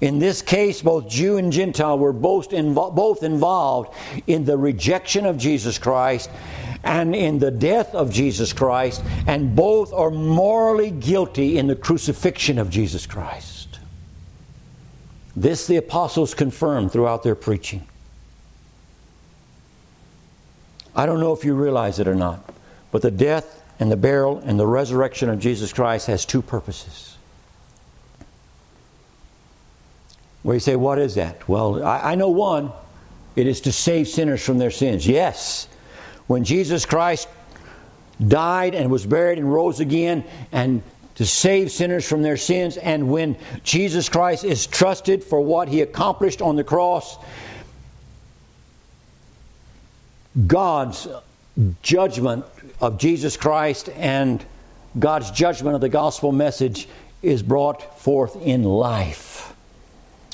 In 0.00 0.18
this 0.18 0.42
case, 0.42 0.82
both 0.82 1.08
Jew 1.08 1.38
and 1.38 1.52
Gentile 1.52 1.98
were 1.98 2.12
both, 2.12 2.50
invo- 2.50 2.94
both 2.94 3.22
involved 3.22 3.94
in 4.26 4.44
the 4.44 4.58
rejection 4.58 5.24
of 5.24 5.38
Jesus 5.38 5.78
Christ 5.78 6.30
and 6.82 7.14
in 7.14 7.38
the 7.38 7.50
death 7.50 7.94
of 7.94 8.12
Jesus 8.12 8.52
Christ, 8.52 9.02
and 9.26 9.56
both 9.56 9.92
are 9.92 10.10
morally 10.10 10.90
guilty 10.90 11.56
in 11.56 11.66
the 11.66 11.76
crucifixion 11.76 12.58
of 12.58 12.68
Jesus 12.68 13.06
Christ. 13.06 13.78
This 15.34 15.66
the 15.66 15.76
apostles 15.76 16.34
confirmed 16.34 16.92
throughout 16.92 17.22
their 17.22 17.34
preaching. 17.34 17.86
I 20.94 21.06
don't 21.06 21.20
know 21.20 21.32
if 21.32 21.44
you 21.44 21.54
realize 21.54 21.98
it 21.98 22.06
or 22.06 22.14
not, 22.14 22.54
but 22.92 23.02
the 23.02 23.10
death 23.10 23.62
and 23.80 23.90
the 23.90 23.96
burial 23.96 24.38
and 24.38 24.60
the 24.60 24.66
resurrection 24.66 25.28
of 25.28 25.40
Jesus 25.40 25.72
Christ 25.72 26.06
has 26.06 26.24
two 26.24 26.42
purposes. 26.42 27.13
Where 30.44 30.54
you 30.54 30.60
say, 30.60 30.76
what 30.76 30.98
is 30.98 31.14
that? 31.14 31.48
Well, 31.48 31.82
I, 31.82 32.12
I 32.12 32.14
know 32.16 32.28
one. 32.28 32.70
It 33.34 33.46
is 33.46 33.62
to 33.62 33.72
save 33.72 34.08
sinners 34.08 34.44
from 34.44 34.58
their 34.58 34.70
sins. 34.70 35.08
Yes, 35.08 35.68
when 36.26 36.44
Jesus 36.44 36.84
Christ 36.84 37.28
died 38.28 38.74
and 38.74 38.90
was 38.90 39.06
buried 39.06 39.38
and 39.38 39.52
rose 39.52 39.80
again 39.80 40.22
and 40.52 40.82
to 41.14 41.24
save 41.24 41.72
sinners 41.72 42.06
from 42.06 42.22
their 42.22 42.36
sins, 42.36 42.76
and 42.76 43.10
when 43.10 43.36
Jesus 43.62 44.08
Christ 44.10 44.44
is 44.44 44.66
trusted 44.66 45.24
for 45.24 45.40
what 45.40 45.68
he 45.68 45.80
accomplished 45.80 46.42
on 46.42 46.56
the 46.56 46.64
cross, 46.64 47.16
God's 50.46 51.08
judgment 51.82 52.44
of 52.82 52.98
Jesus 52.98 53.38
Christ 53.38 53.88
and 53.96 54.44
God's 54.98 55.30
judgment 55.30 55.74
of 55.74 55.80
the 55.80 55.88
gospel 55.88 56.32
message 56.32 56.86
is 57.22 57.42
brought 57.42 57.98
forth 57.98 58.36
in 58.42 58.62
life. 58.62 59.33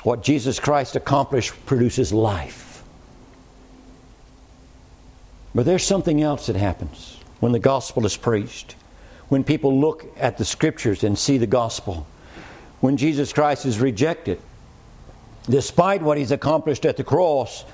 What 0.03 0.23
Jesus 0.23 0.59
Christ 0.59 0.97
accomplished 0.97 1.67
produces 1.67 2.13
life. 2.13 2.83
But 5.55 5.67
there's 5.67 5.85
something 5.85 6.23
else 6.23 6.47
that 6.47 6.57
happens 6.57 7.19
when 7.41 7.53
the 7.53 7.59
gospel 7.59 8.07
is 8.07 8.17
preached. 8.17 8.77
When 9.29 9.45
people 9.45 9.79
look 9.79 10.07
at 10.17 10.39
the 10.39 10.45
scriptures 10.45 11.05
and 11.05 11.19
see 11.19 11.39
the 11.39 11.47
gospel. 11.47 12.07
When 12.81 12.97
Jesus 12.97 13.33
Christ 13.33 13.67
is 13.67 13.79
rejected. 13.79 14.41
Despite 15.49 16.03
what 16.03 16.19
he's 16.19 16.31
accomplished 16.31 16.85
at 16.85 16.97
the 16.97 17.05
cross, 17.05 17.65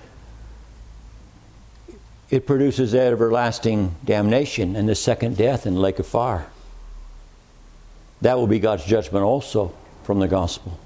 it 2.31 2.47
produces 2.47 2.95
everlasting 2.95 3.95
damnation 4.05 4.75
and 4.75 4.89
the 4.89 4.95
second 4.95 5.37
death 5.37 5.67
in 5.67 5.75
the 5.75 5.81
lake 5.81 5.99
of 5.99 6.07
fire. 6.07 6.47
That 8.23 8.37
will 8.37 8.47
be 8.47 8.59
God's 8.59 8.85
judgment 8.85 9.25
also 9.25 9.73
from 10.03 10.19
the 10.19 10.29
gospel. 10.29 10.79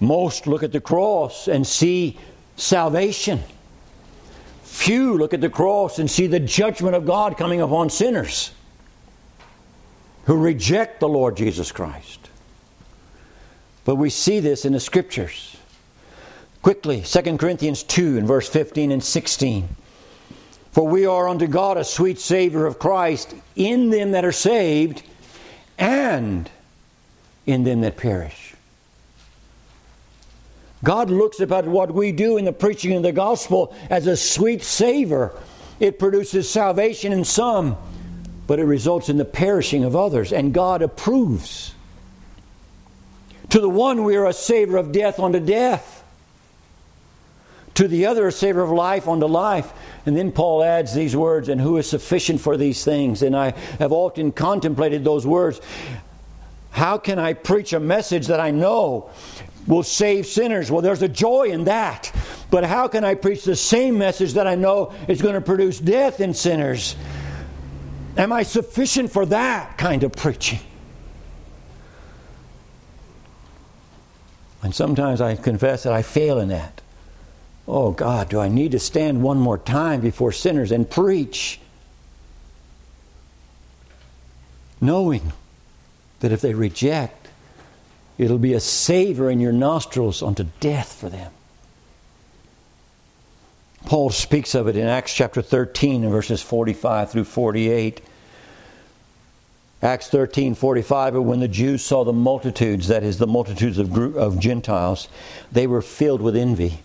Most 0.00 0.46
look 0.46 0.62
at 0.62 0.72
the 0.72 0.80
cross 0.80 1.48
and 1.48 1.66
see 1.66 2.18
salvation. 2.56 3.40
Few 4.62 5.16
look 5.16 5.34
at 5.34 5.40
the 5.40 5.50
cross 5.50 5.98
and 5.98 6.10
see 6.10 6.26
the 6.26 6.40
judgment 6.40 6.94
of 6.94 7.04
God 7.04 7.36
coming 7.36 7.60
upon 7.60 7.90
sinners 7.90 8.52
who 10.26 10.36
reject 10.36 11.00
the 11.00 11.08
Lord 11.08 11.36
Jesus 11.36 11.72
Christ. 11.72 12.28
But 13.84 13.96
we 13.96 14.10
see 14.10 14.40
this 14.40 14.64
in 14.64 14.74
the 14.74 14.80
scriptures. 14.80 15.56
Quickly, 16.60 17.00
2 17.00 17.38
Corinthians 17.38 17.82
2 17.82 18.18
and 18.18 18.26
verse 18.26 18.48
15 18.48 18.92
and 18.92 19.02
16. 19.02 19.68
For 20.72 20.86
we 20.86 21.06
are 21.06 21.26
unto 21.28 21.46
God 21.46 21.78
a 21.78 21.84
sweet 21.84 22.18
Savior 22.18 22.66
of 22.66 22.78
Christ 22.78 23.34
in 23.56 23.90
them 23.90 24.10
that 24.10 24.24
are 24.24 24.32
saved 24.32 25.02
and 25.78 26.50
in 27.46 27.64
them 27.64 27.80
that 27.80 27.96
perish. 27.96 28.47
God 30.84 31.10
looks 31.10 31.40
at 31.40 31.66
what 31.66 31.92
we 31.92 32.12
do 32.12 32.36
in 32.36 32.44
the 32.44 32.52
preaching 32.52 32.94
of 32.94 33.02
the 33.02 33.12
gospel 33.12 33.74
as 33.90 34.06
a 34.06 34.16
sweet 34.16 34.62
savor. 34.62 35.32
It 35.80 35.98
produces 35.98 36.48
salvation 36.48 37.12
in 37.12 37.24
some, 37.24 37.76
but 38.46 38.58
it 38.58 38.64
results 38.64 39.08
in 39.08 39.16
the 39.16 39.24
perishing 39.24 39.84
of 39.84 39.96
others, 39.96 40.32
and 40.32 40.54
God 40.54 40.82
approves. 40.82 41.74
To 43.50 43.60
the 43.60 43.68
one, 43.68 44.04
we 44.04 44.16
are 44.16 44.26
a 44.26 44.32
savor 44.32 44.76
of 44.76 44.92
death 44.92 45.18
unto 45.18 45.40
death. 45.40 46.04
To 47.74 47.88
the 47.88 48.06
other, 48.06 48.26
a 48.26 48.32
savor 48.32 48.60
of 48.60 48.70
life 48.70 49.08
unto 49.08 49.26
life. 49.26 49.72
And 50.04 50.16
then 50.16 50.32
Paul 50.32 50.64
adds 50.64 50.94
these 50.94 51.14
words, 51.14 51.48
and 51.48 51.60
who 51.60 51.76
is 51.76 51.88
sufficient 51.88 52.40
for 52.40 52.56
these 52.56 52.84
things? 52.84 53.22
And 53.22 53.36
I 53.36 53.52
have 53.78 53.92
often 53.92 54.32
contemplated 54.32 55.04
those 55.04 55.26
words. 55.26 55.60
How 56.70 56.98
can 56.98 57.18
I 57.18 57.32
preach 57.32 57.72
a 57.72 57.80
message 57.80 58.26
that 58.28 58.40
I 58.40 58.50
know 58.50 59.10
will 59.68 59.84
save 59.84 60.26
sinners? 60.26 60.70
Well, 60.70 60.82
there's 60.82 61.02
a 61.02 61.08
joy 61.08 61.50
in 61.50 61.64
that. 61.64 62.12
But 62.50 62.64
how 62.64 62.88
can 62.88 63.04
I 63.04 63.14
preach 63.14 63.44
the 63.44 63.54
same 63.54 63.98
message 63.98 64.32
that 64.32 64.46
I 64.46 64.54
know 64.54 64.92
is 65.06 65.22
going 65.22 65.34
to 65.34 65.40
produce 65.40 65.78
death 65.78 66.20
in 66.20 66.34
sinners? 66.34 66.96
Am 68.16 68.32
I 68.32 68.42
sufficient 68.42 69.12
for 69.12 69.26
that 69.26 69.78
kind 69.78 70.02
of 70.02 70.12
preaching? 70.12 70.60
And 74.62 74.74
sometimes 74.74 75.20
I 75.20 75.36
confess 75.36 75.84
that 75.84 75.92
I 75.92 76.02
fail 76.02 76.40
in 76.40 76.48
that. 76.48 76.80
Oh 77.68 77.92
God, 77.92 78.30
do 78.30 78.40
I 78.40 78.48
need 78.48 78.72
to 78.72 78.78
stand 78.78 79.22
one 79.22 79.38
more 79.38 79.58
time 79.58 80.00
before 80.00 80.32
sinners 80.32 80.72
and 80.72 80.88
preach? 80.90 81.60
Knowing 84.80 85.32
that 86.20 86.32
if 86.32 86.40
they 86.40 86.54
reject, 86.54 87.17
it'll 88.18 88.38
be 88.38 88.52
a 88.52 88.60
savor 88.60 89.30
in 89.30 89.40
your 89.40 89.52
nostrils 89.52 90.22
unto 90.22 90.44
death 90.60 90.92
for 90.92 91.08
them. 91.08 91.32
Paul 93.86 94.10
speaks 94.10 94.54
of 94.54 94.68
it 94.68 94.76
in 94.76 94.86
Acts 94.86 95.14
chapter 95.14 95.40
13 95.40 96.02
and 96.02 96.12
verses 96.12 96.42
45 96.42 97.10
through 97.10 97.24
48. 97.24 98.02
Acts 99.80 100.08
13, 100.08 100.54
45, 100.56 101.14
but 101.14 101.22
when 101.22 101.38
the 101.38 101.46
Jews 101.46 101.84
saw 101.84 102.02
the 102.02 102.12
multitudes, 102.12 102.88
that 102.88 103.04
is, 103.04 103.18
the 103.18 103.28
multitudes 103.28 103.78
of, 103.78 103.96
of 104.16 104.40
Gentiles, 104.40 105.08
they 105.52 105.68
were 105.68 105.80
filled 105.80 106.20
with 106.20 106.34
envy 106.34 106.80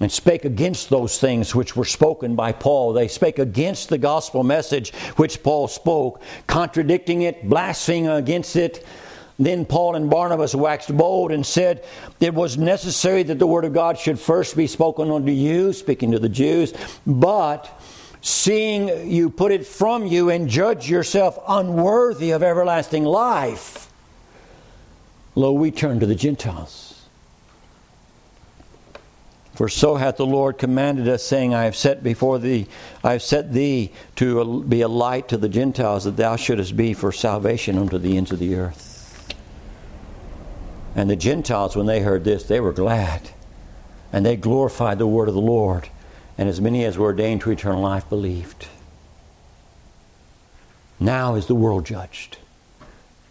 and 0.00 0.10
spake 0.10 0.46
against 0.46 0.88
those 0.88 1.18
things 1.18 1.54
which 1.54 1.76
were 1.76 1.84
spoken 1.84 2.34
by 2.34 2.52
Paul. 2.52 2.94
They 2.94 3.06
spake 3.06 3.38
against 3.38 3.90
the 3.90 3.98
gospel 3.98 4.42
message 4.42 4.94
which 5.16 5.42
Paul 5.42 5.68
spoke, 5.68 6.22
contradicting 6.46 7.22
it, 7.22 7.46
blaspheming 7.48 8.08
against 8.08 8.56
it. 8.56 8.84
Then 9.40 9.64
Paul 9.64 9.94
and 9.94 10.10
Barnabas 10.10 10.54
waxed 10.54 10.94
bold 10.94 11.32
and 11.32 11.46
said, 11.46 11.82
It 12.20 12.34
was 12.34 12.58
necessary 12.58 13.22
that 13.22 13.38
the 13.38 13.46
word 13.46 13.64
of 13.64 13.72
God 13.72 13.98
should 13.98 14.20
first 14.20 14.54
be 14.54 14.66
spoken 14.66 15.10
unto 15.10 15.32
you, 15.32 15.72
speaking 15.72 16.12
to 16.12 16.18
the 16.18 16.28
Jews, 16.28 16.74
but 17.06 17.80
seeing 18.20 19.10
you 19.10 19.30
put 19.30 19.50
it 19.50 19.66
from 19.66 20.06
you 20.06 20.28
and 20.28 20.46
judge 20.46 20.90
yourself 20.90 21.38
unworthy 21.48 22.32
of 22.32 22.42
everlasting 22.42 23.04
life, 23.04 23.90
lo, 25.34 25.54
we 25.54 25.70
turn 25.70 26.00
to 26.00 26.06
the 26.06 26.14
Gentiles. 26.14 27.06
For 29.54 29.70
so 29.70 29.96
hath 29.96 30.18
the 30.18 30.26
Lord 30.26 30.58
commanded 30.58 31.08
us, 31.08 31.22
saying, 31.22 31.54
I 31.54 31.64
have 31.64 31.76
set 31.76 32.02
before 32.02 32.38
thee, 32.38 32.66
I 33.02 33.12
have 33.12 33.22
set 33.22 33.54
thee 33.54 33.92
to 34.16 34.64
be 34.64 34.82
a 34.82 34.88
light 34.88 35.28
to 35.28 35.38
the 35.38 35.48
Gentiles, 35.48 36.04
that 36.04 36.18
thou 36.18 36.36
shouldest 36.36 36.76
be 36.76 36.92
for 36.92 37.10
salvation 37.10 37.78
unto 37.78 37.96
the 37.96 38.18
ends 38.18 38.32
of 38.32 38.38
the 38.38 38.54
earth. 38.54 38.89
And 40.94 41.08
the 41.08 41.16
Gentiles, 41.16 41.76
when 41.76 41.86
they 41.86 42.00
heard 42.00 42.24
this, 42.24 42.44
they 42.44 42.60
were 42.60 42.72
glad, 42.72 43.30
and 44.12 44.26
they 44.26 44.36
glorified 44.36 44.98
the 44.98 45.06
word 45.06 45.28
of 45.28 45.34
the 45.34 45.40
Lord. 45.40 45.88
And 46.36 46.48
as 46.48 46.60
many 46.60 46.84
as 46.84 46.98
were 46.98 47.06
ordained 47.06 47.42
to 47.42 47.50
eternal 47.50 47.82
life 47.82 48.08
believed. 48.08 48.66
Now 50.98 51.34
is 51.34 51.46
the 51.46 51.54
world 51.54 51.86
judged. 51.86 52.38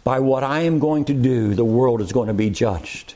By 0.04 0.20
what 0.20 0.42
I 0.42 0.60
am 0.60 0.78
going 0.78 1.04
to 1.06 1.14
do, 1.14 1.54
the 1.54 1.64
world 1.64 2.00
is 2.00 2.12
going 2.12 2.28
to 2.28 2.34
be 2.34 2.50
judged. 2.50 3.14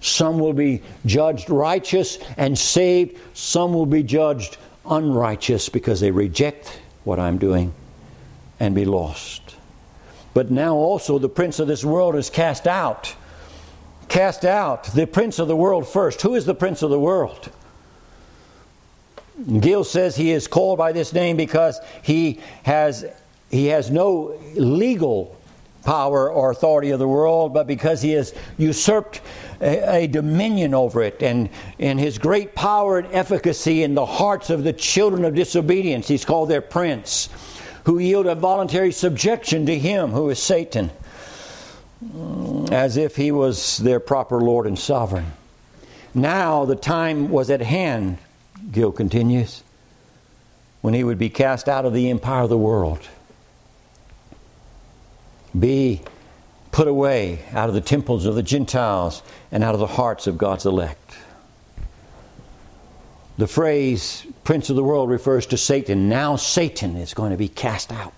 Some 0.00 0.38
will 0.38 0.52
be 0.52 0.82
judged 1.04 1.50
righteous 1.50 2.18
and 2.36 2.58
saved. 2.58 3.18
Some 3.34 3.74
will 3.74 3.86
be 3.86 4.02
judged 4.02 4.56
unrighteous 4.86 5.68
because 5.68 6.00
they 6.00 6.10
reject 6.10 6.80
what 7.04 7.18
I'm 7.18 7.38
doing 7.38 7.74
and 8.58 8.74
be 8.74 8.84
lost. 8.84 9.56
But 10.32 10.50
now 10.50 10.76
also 10.76 11.18
the 11.18 11.28
prince 11.28 11.58
of 11.58 11.68
this 11.68 11.84
world 11.84 12.14
is 12.16 12.30
cast 12.30 12.66
out. 12.66 13.14
Cast 14.10 14.44
out. 14.44 14.84
The 14.84 15.06
prince 15.06 15.38
of 15.38 15.46
the 15.46 15.54
world 15.54 15.88
first. 15.88 16.20
Who 16.22 16.34
is 16.34 16.44
the 16.44 16.54
prince 16.54 16.82
of 16.82 16.90
the 16.90 16.98
world? 16.98 17.48
Gill 19.60 19.84
says 19.84 20.16
he 20.16 20.32
is 20.32 20.48
called 20.48 20.78
by 20.78 20.90
this 20.90 21.12
name 21.12 21.36
because 21.36 21.78
he 22.02 22.40
has, 22.64 23.06
he 23.50 23.66
has 23.66 23.88
no 23.88 24.36
legal 24.54 25.40
power 25.84 26.28
or 26.28 26.50
authority 26.50 26.90
of 26.90 26.98
the 26.98 27.06
world, 27.06 27.54
but 27.54 27.68
because 27.68 28.02
he 28.02 28.10
has 28.10 28.34
usurped 28.58 29.20
a, 29.60 30.02
a, 30.02 30.06
dominion 30.08 30.74
over 30.74 31.02
it 31.02 31.22
and, 31.22 31.48
and 31.78 32.00
his 32.00 32.18
great 32.18 32.54
power 32.56 32.98
and 32.98 33.14
efficacy 33.14 33.84
in 33.84 33.94
the 33.94 34.04
hearts 34.04 34.50
of 34.50 34.64
the 34.64 34.72
children 34.72 35.24
of 35.24 35.36
disobedience. 35.36 36.08
He's 36.08 36.24
called 36.24 36.50
their 36.50 36.60
prince, 36.60 37.28
who 37.84 38.00
yield 38.00 38.26
a 38.26 38.34
voluntary 38.34 38.90
subjection 38.90 39.66
to 39.66 39.78
him, 39.78 40.10
who 40.10 40.28
is 40.30 40.42
Satan, 40.42 40.90
as 42.70 42.96
if 42.96 43.16
he 43.16 43.30
was 43.30 43.78
their 43.78 44.00
proper 44.00 44.40
Lord 44.40 44.66
and 44.66 44.78
sovereign. 44.78 45.32
Now 46.14 46.64
the 46.64 46.76
time 46.76 47.28
was 47.28 47.50
at 47.50 47.60
hand, 47.60 48.18
Gill 48.72 48.92
continues, 48.92 49.62
when 50.80 50.94
he 50.94 51.04
would 51.04 51.18
be 51.18 51.28
cast 51.28 51.68
out 51.68 51.84
of 51.84 51.92
the 51.92 52.10
empire 52.10 52.42
of 52.42 52.48
the 52.50 52.58
world 52.58 53.06
be 55.58 56.00
put 56.72 56.86
away 56.86 57.44
out 57.52 57.68
of 57.68 57.74
the 57.74 57.80
temples 57.80 58.24
of 58.24 58.34
the 58.34 58.42
Gentiles 58.42 59.22
and 59.50 59.64
out 59.64 59.74
of 59.74 59.80
the 59.80 59.86
hearts 59.86 60.26
of 60.26 60.38
God's 60.38 60.66
elect. 60.66 61.16
The 63.38 63.46
phrase 63.46 64.26
prince 64.44 64.70
of 64.70 64.76
the 64.76 64.84
world 64.84 65.10
refers 65.10 65.46
to 65.46 65.56
Satan. 65.56 66.08
Now 66.08 66.36
Satan 66.36 66.96
is 66.96 67.14
going 67.14 67.32
to 67.32 67.36
be 67.36 67.48
cast 67.48 67.92
out. 67.92 68.14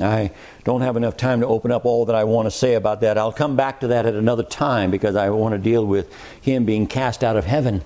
I 0.00 0.30
don't 0.64 0.80
have 0.80 0.96
enough 0.96 1.16
time 1.16 1.40
to 1.40 1.46
open 1.46 1.70
up 1.70 1.84
all 1.84 2.06
that 2.06 2.16
I 2.16 2.24
want 2.24 2.46
to 2.46 2.50
say 2.50 2.74
about 2.74 3.02
that. 3.02 3.18
I'll 3.18 3.32
come 3.32 3.54
back 3.54 3.80
to 3.80 3.88
that 3.88 4.06
at 4.06 4.14
another 4.14 4.42
time 4.42 4.90
because 4.90 5.14
I 5.14 5.28
want 5.30 5.52
to 5.52 5.58
deal 5.58 5.86
with 5.86 6.12
him 6.40 6.64
being 6.64 6.86
cast 6.86 7.22
out 7.22 7.36
of 7.36 7.44
heaven 7.44 7.82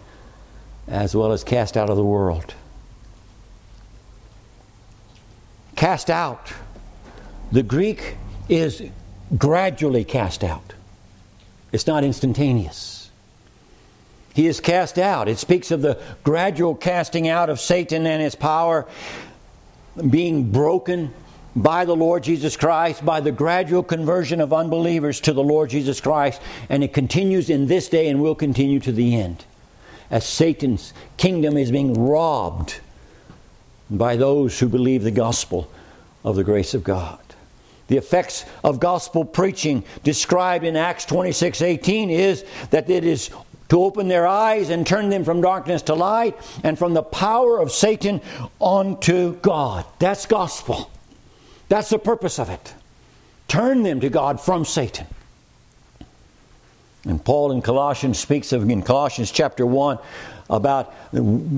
as 0.86 1.14
well 1.14 1.32
as 1.32 1.44
cast 1.44 1.76
out 1.76 1.90
of 1.90 1.96
the 1.96 2.04
world. 2.04 2.54
Cast 5.74 6.08
out 6.08 6.52
the 7.50 7.62
Greek 7.62 8.16
is 8.48 8.82
gradually 9.36 10.04
cast 10.04 10.44
out, 10.44 10.74
it's 11.72 11.86
not 11.86 12.04
instantaneous. 12.04 13.10
He 14.34 14.46
is 14.46 14.60
cast 14.60 14.98
out. 14.98 15.28
It 15.28 15.38
speaks 15.38 15.72
of 15.72 15.82
the 15.82 16.00
gradual 16.22 16.76
casting 16.76 17.26
out 17.26 17.50
of 17.50 17.58
Satan 17.58 18.06
and 18.06 18.22
his 18.22 18.36
power 18.36 18.86
being 20.10 20.52
broken 20.52 21.12
by 21.56 21.84
the 21.84 21.96
Lord 21.96 22.22
Jesus 22.22 22.56
Christ, 22.56 23.04
by 23.04 23.20
the 23.20 23.32
gradual 23.32 23.82
conversion 23.82 24.40
of 24.40 24.52
unbelievers 24.52 25.20
to 25.22 25.32
the 25.32 25.42
Lord 25.42 25.70
Jesus 25.70 26.00
Christ, 26.00 26.40
and 26.68 26.84
it 26.84 26.92
continues 26.92 27.50
in 27.50 27.66
this 27.66 27.88
day 27.88 28.08
and 28.08 28.20
will 28.20 28.34
continue 28.34 28.80
to 28.80 28.92
the 28.92 29.16
end. 29.16 29.44
As 30.10 30.26
Satan's 30.26 30.92
kingdom 31.16 31.56
is 31.56 31.70
being 31.70 32.08
robbed 32.08 32.80
by 33.90 34.16
those 34.16 34.58
who 34.58 34.68
believe 34.68 35.02
the 35.02 35.10
gospel 35.10 35.70
of 36.24 36.36
the 36.36 36.44
grace 36.44 36.74
of 36.74 36.84
God. 36.84 37.18
The 37.88 37.96
effects 37.96 38.44
of 38.62 38.80
gospel 38.80 39.24
preaching 39.24 39.82
described 40.04 40.64
in 40.64 40.76
Acts 40.76 41.06
26 41.06 41.62
18 41.62 42.10
is 42.10 42.44
that 42.70 42.90
it 42.90 43.04
is 43.04 43.30
to 43.70 43.82
open 43.82 44.08
their 44.08 44.26
eyes 44.26 44.70
and 44.70 44.86
turn 44.86 45.08
them 45.08 45.24
from 45.24 45.40
darkness 45.40 45.82
to 45.82 45.94
light 45.94 46.36
and 46.64 46.78
from 46.78 46.94
the 46.94 47.02
power 47.02 47.58
of 47.58 47.72
Satan 47.72 48.20
unto 48.60 49.36
God. 49.36 49.84
That's 49.98 50.26
gospel. 50.26 50.90
That's 51.68 51.90
the 51.90 51.98
purpose 51.98 52.38
of 52.38 52.50
it. 52.50 52.74
Turn 53.46 53.82
them 53.82 54.00
to 54.00 54.08
God 54.08 54.40
from 54.40 54.64
Satan. 54.64 55.06
And 57.04 57.24
Paul 57.24 57.52
in 57.52 57.62
Colossians 57.62 58.18
speaks 58.18 58.52
of 58.52 58.68
in 58.68 58.82
Colossians 58.82 59.30
chapter 59.30 59.64
1 59.64 59.98
about 60.50 60.94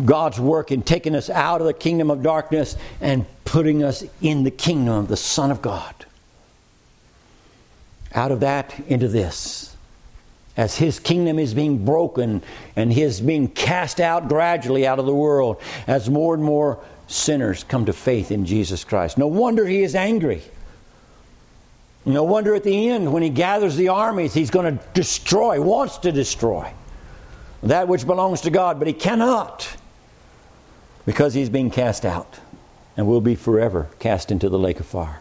God's 0.05 0.39
work 0.39 0.71
in 0.71 0.83
taking 0.83 1.15
us 1.15 1.31
out 1.31 1.61
of 1.61 1.67
the 1.67 1.73
kingdom 1.73 2.11
of 2.11 2.23
darkness 2.23 2.77
and 3.01 3.27
putting 3.45 3.83
us 3.83 4.05
in 4.21 4.45
the 4.45 4.51
kingdom 4.51 4.95
of 4.95 5.09
the 5.09 5.17
Son 5.17 5.51
of 5.51 5.63
God 5.63 5.95
out 8.15 8.33
of 8.33 8.41
that 8.41 8.75
into 8.89 9.09
this. 9.09 9.77
As 10.57 10.77
his 10.77 10.99
kingdom 10.99 11.39
is 11.39 11.55
being 11.55 11.85
broken 11.85 12.43
and 12.77 12.93
his 12.93 13.21
being 13.21 13.49
cast 13.49 14.01
out 14.01 14.29
gradually 14.29 14.87
out 14.87 14.99
of 14.99 15.07
the 15.07 15.15
world, 15.15 15.61
as 15.87 16.11
more 16.11 16.35
and 16.35 16.43
more 16.43 16.79
sinners 17.11 17.65
come 17.65 17.87
to 17.87 17.93
faith 17.93 18.31
in 18.31 18.47
Jesus 18.47 18.85
Christ. 18.85 19.19
No 19.19 19.27
wonder 19.27 19.67
he 19.67 19.83
is 19.83 19.95
angry. 19.95 20.43
No 22.05 22.25
wonder 22.25 22.55
at 22.55 22.65
the 22.65 22.89
end, 22.89 23.13
when 23.13 23.23
he 23.23 23.29
gathers 23.29 23.77
the 23.77 23.89
armies, 23.89 24.33
he's 24.33 24.51
going 24.51 24.79
to 24.79 24.85
destroy, 24.95 25.61
wants 25.61 25.99
to 25.99 26.13
destroy 26.13 26.73
that 27.63 27.89
which 27.89 28.07
belongs 28.07 28.41
to 28.43 28.51
God, 28.51 28.79
but 28.79 28.89
he 28.89 28.95
cannot 28.95 29.77
because 31.05 31.35
he's 31.35 31.51
being 31.51 31.71
cast 31.71 32.07
out 32.07 32.39
and 32.97 33.07
will 33.07 33.21
be 33.21 33.35
forever 33.35 33.89
cast 33.99 34.31
into 34.31 34.49
the 34.49 34.59
lake 34.59 34.81
of 34.81 34.87
fire. 34.87 35.21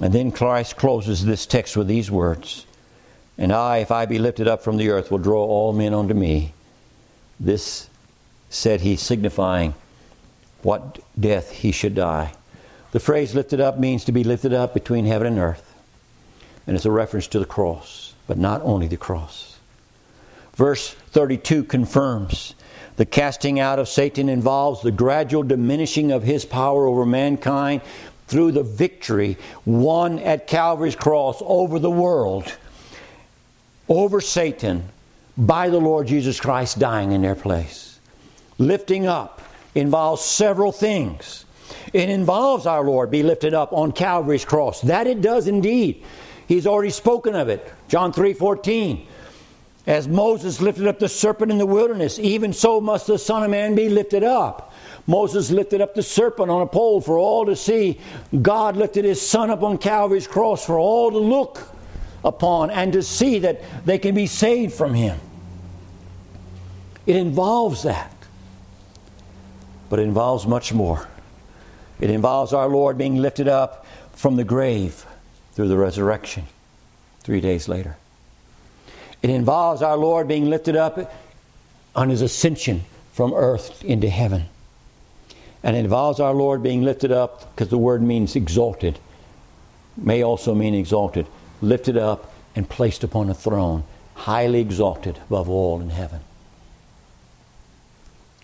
And 0.00 0.14
then 0.14 0.32
Christ 0.32 0.76
closes 0.76 1.24
this 1.26 1.44
text 1.44 1.76
with 1.76 1.86
these 1.86 2.10
words 2.10 2.64
And 3.36 3.52
I, 3.52 3.78
if 3.78 3.90
I 3.90 4.06
be 4.06 4.18
lifted 4.18 4.48
up 4.48 4.62
from 4.62 4.78
the 4.78 4.88
earth, 4.88 5.10
will 5.10 5.18
draw 5.18 5.44
all 5.44 5.74
men 5.74 5.92
unto 5.92 6.14
me. 6.14 6.54
This 7.38 7.89
said 8.50 8.82
he, 8.82 8.96
signifying 8.96 9.74
what 10.62 10.98
death 11.18 11.50
he 11.52 11.72
should 11.72 11.94
die. 11.94 12.34
The 12.92 13.00
phrase 13.00 13.34
lifted 13.34 13.60
up 13.60 13.78
means 13.78 14.04
to 14.04 14.12
be 14.12 14.24
lifted 14.24 14.52
up 14.52 14.74
between 14.74 15.06
heaven 15.06 15.28
and 15.28 15.38
earth. 15.38 15.74
And 16.66 16.76
it's 16.76 16.84
a 16.84 16.90
reference 16.90 17.28
to 17.28 17.38
the 17.38 17.46
cross, 17.46 18.14
but 18.26 18.36
not 18.36 18.60
only 18.62 18.86
the 18.86 18.96
cross. 18.96 19.58
Verse 20.54 20.90
32 20.90 21.64
confirms 21.64 22.54
the 22.96 23.06
casting 23.06 23.58
out 23.58 23.78
of 23.78 23.88
Satan 23.88 24.28
involves 24.28 24.82
the 24.82 24.92
gradual 24.92 25.42
diminishing 25.42 26.12
of 26.12 26.22
his 26.22 26.44
power 26.44 26.86
over 26.86 27.06
mankind 27.06 27.80
through 28.26 28.52
the 28.52 28.62
victory 28.62 29.38
won 29.64 30.18
at 30.18 30.46
Calvary's 30.46 30.96
cross 30.96 31.38
over 31.40 31.78
the 31.78 31.90
world, 31.90 32.52
over 33.88 34.20
Satan, 34.20 34.84
by 35.36 35.70
the 35.70 35.80
Lord 35.80 36.08
Jesus 36.08 36.38
Christ 36.38 36.78
dying 36.78 37.12
in 37.12 37.22
their 37.22 37.34
place. 37.34 37.89
Lifting 38.60 39.06
up 39.06 39.40
involves 39.74 40.22
several 40.22 40.70
things. 40.70 41.46
It 41.94 42.10
involves 42.10 42.66
our 42.66 42.84
Lord 42.84 43.10
be 43.10 43.22
lifted 43.22 43.54
up 43.54 43.72
on 43.72 43.90
Calvary's 43.90 44.44
cross. 44.44 44.82
That 44.82 45.06
it 45.06 45.22
does 45.22 45.48
indeed. 45.48 46.04
He's 46.46 46.66
already 46.66 46.90
spoken 46.90 47.34
of 47.34 47.48
it. 47.48 47.72
John 47.88 48.12
3 48.12 48.34
14. 48.34 49.06
As 49.86 50.06
Moses 50.06 50.60
lifted 50.60 50.86
up 50.86 50.98
the 50.98 51.08
serpent 51.08 51.50
in 51.50 51.56
the 51.56 51.64
wilderness, 51.64 52.18
even 52.18 52.52
so 52.52 52.82
must 52.82 53.06
the 53.06 53.18
Son 53.18 53.42
of 53.42 53.50
Man 53.50 53.74
be 53.74 53.88
lifted 53.88 54.22
up. 54.22 54.74
Moses 55.06 55.50
lifted 55.50 55.80
up 55.80 55.94
the 55.94 56.02
serpent 56.02 56.50
on 56.50 56.60
a 56.60 56.66
pole 56.66 57.00
for 57.00 57.16
all 57.16 57.46
to 57.46 57.56
see. 57.56 57.98
God 58.42 58.76
lifted 58.76 59.06
his 59.06 59.26
Son 59.26 59.48
up 59.48 59.62
on 59.62 59.78
Calvary's 59.78 60.26
cross 60.26 60.66
for 60.66 60.78
all 60.78 61.10
to 61.10 61.18
look 61.18 61.66
upon 62.22 62.68
and 62.70 62.92
to 62.92 63.02
see 63.02 63.38
that 63.38 63.62
they 63.86 63.98
can 63.98 64.14
be 64.14 64.26
saved 64.26 64.74
from 64.74 64.92
him. 64.92 65.18
It 67.06 67.16
involves 67.16 67.84
that. 67.84 68.19
But 69.90 69.98
it 69.98 70.04
involves 70.04 70.46
much 70.46 70.72
more. 70.72 71.06
It 72.00 72.08
involves 72.08 72.54
our 72.54 72.68
Lord 72.68 72.96
being 72.96 73.16
lifted 73.16 73.46
up 73.46 73.84
from 74.12 74.36
the 74.36 74.44
grave 74.44 75.04
through 75.52 75.68
the 75.68 75.76
resurrection 75.76 76.44
three 77.20 77.42
days 77.42 77.68
later. 77.68 77.96
It 79.22 79.28
involves 79.28 79.82
our 79.82 79.98
Lord 79.98 80.26
being 80.26 80.48
lifted 80.48 80.76
up 80.76 81.12
on 81.94 82.08
his 82.08 82.22
ascension 82.22 82.84
from 83.12 83.34
earth 83.34 83.84
into 83.84 84.08
heaven. 84.08 84.46
And 85.62 85.76
it 85.76 85.80
involves 85.80 86.20
our 86.20 86.32
Lord 86.32 86.62
being 86.62 86.82
lifted 86.82 87.12
up 87.12 87.54
because 87.54 87.68
the 87.68 87.76
word 87.76 88.02
means 88.02 88.34
exalted, 88.34 88.98
may 89.96 90.22
also 90.22 90.54
mean 90.54 90.74
exalted, 90.74 91.26
lifted 91.60 91.98
up 91.98 92.32
and 92.56 92.68
placed 92.68 93.04
upon 93.04 93.28
a 93.28 93.34
throne, 93.34 93.84
highly 94.14 94.60
exalted 94.60 95.18
above 95.28 95.50
all 95.50 95.80
in 95.80 95.90
heaven. 95.90 96.20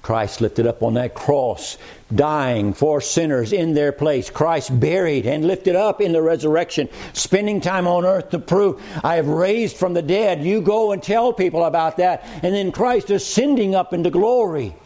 Christ 0.06 0.40
lifted 0.40 0.68
up 0.68 0.84
on 0.84 0.94
that 0.94 1.14
cross, 1.14 1.78
dying 2.14 2.74
for 2.74 3.00
sinners 3.00 3.52
in 3.52 3.74
their 3.74 3.90
place. 3.90 4.30
Christ 4.30 4.78
buried 4.78 5.26
and 5.26 5.44
lifted 5.44 5.74
up 5.74 6.00
in 6.00 6.12
the 6.12 6.22
resurrection, 6.22 6.88
spending 7.12 7.60
time 7.60 7.88
on 7.88 8.04
earth 8.04 8.30
to 8.30 8.38
prove, 8.38 8.80
I 9.02 9.16
have 9.16 9.26
raised 9.26 9.76
from 9.76 9.94
the 9.94 10.02
dead. 10.02 10.44
You 10.44 10.60
go 10.60 10.92
and 10.92 11.02
tell 11.02 11.32
people 11.32 11.64
about 11.64 11.96
that. 11.96 12.22
And 12.44 12.54
then 12.54 12.70
Christ 12.70 13.10
ascending 13.10 13.74
up 13.74 13.92
into 13.92 14.10
glory 14.10 14.76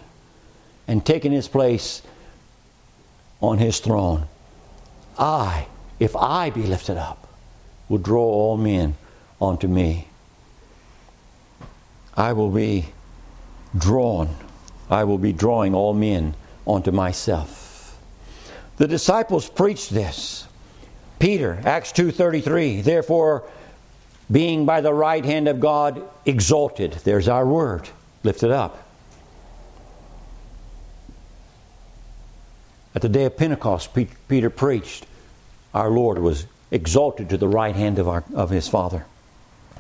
and 0.89 1.05
taking 1.05 1.33
his 1.33 1.49
place 1.49 2.01
on 3.43 3.59
his 3.59 3.79
throne. 3.79 4.27
I, 5.19 5.67
if 5.99 6.17
I 6.17 6.49
be 6.49 6.63
lifted 6.63 6.97
up, 6.97 7.29
will 7.91 7.99
draw 7.99 8.25
all 8.25 8.57
men 8.57 8.97
unto 9.39 9.69
me. 9.69 10.09
I 12.17 12.33
will 12.33 12.51
be 12.51 12.87
drawn 13.77 14.35
I 14.91 15.05
will 15.05 15.19
be 15.19 15.33
drawing 15.33 15.75
all 15.75 15.95
men 15.95 16.35
onto 16.67 16.91
myself. 16.91 17.97
The 18.77 18.89
disciples 18.89 19.49
preached 19.49 19.91
this. 19.91 20.47
Peter, 21.19 21.61
Acts 21.65 21.93
2:33, 21.93 22.83
therefore 22.83 23.45
being 24.31 24.65
by 24.65 24.81
the 24.81 24.93
right 24.93 25.25
hand 25.25 25.49
of 25.49 25.61
God 25.61 26.03
exalted. 26.25 26.93
There's 27.05 27.29
our 27.29 27.47
word, 27.47 27.89
lifted 28.23 28.51
up. 28.51 28.87
At 32.95 33.03
the 33.03 33.09
day 33.09 33.25
of 33.25 33.37
Pentecost, 33.37 33.91
Peter 34.29 34.51
preached, 34.51 35.07
our 35.75 35.91
Lord 35.91 36.19
was 36.19 36.47
exalted 36.71 37.29
to 37.31 37.37
the 37.37 37.49
right 37.49 37.75
hand 37.75 37.99
of, 37.99 38.09
our, 38.09 38.25
of 38.35 38.51
his 38.51 38.69
Father. 38.69 39.05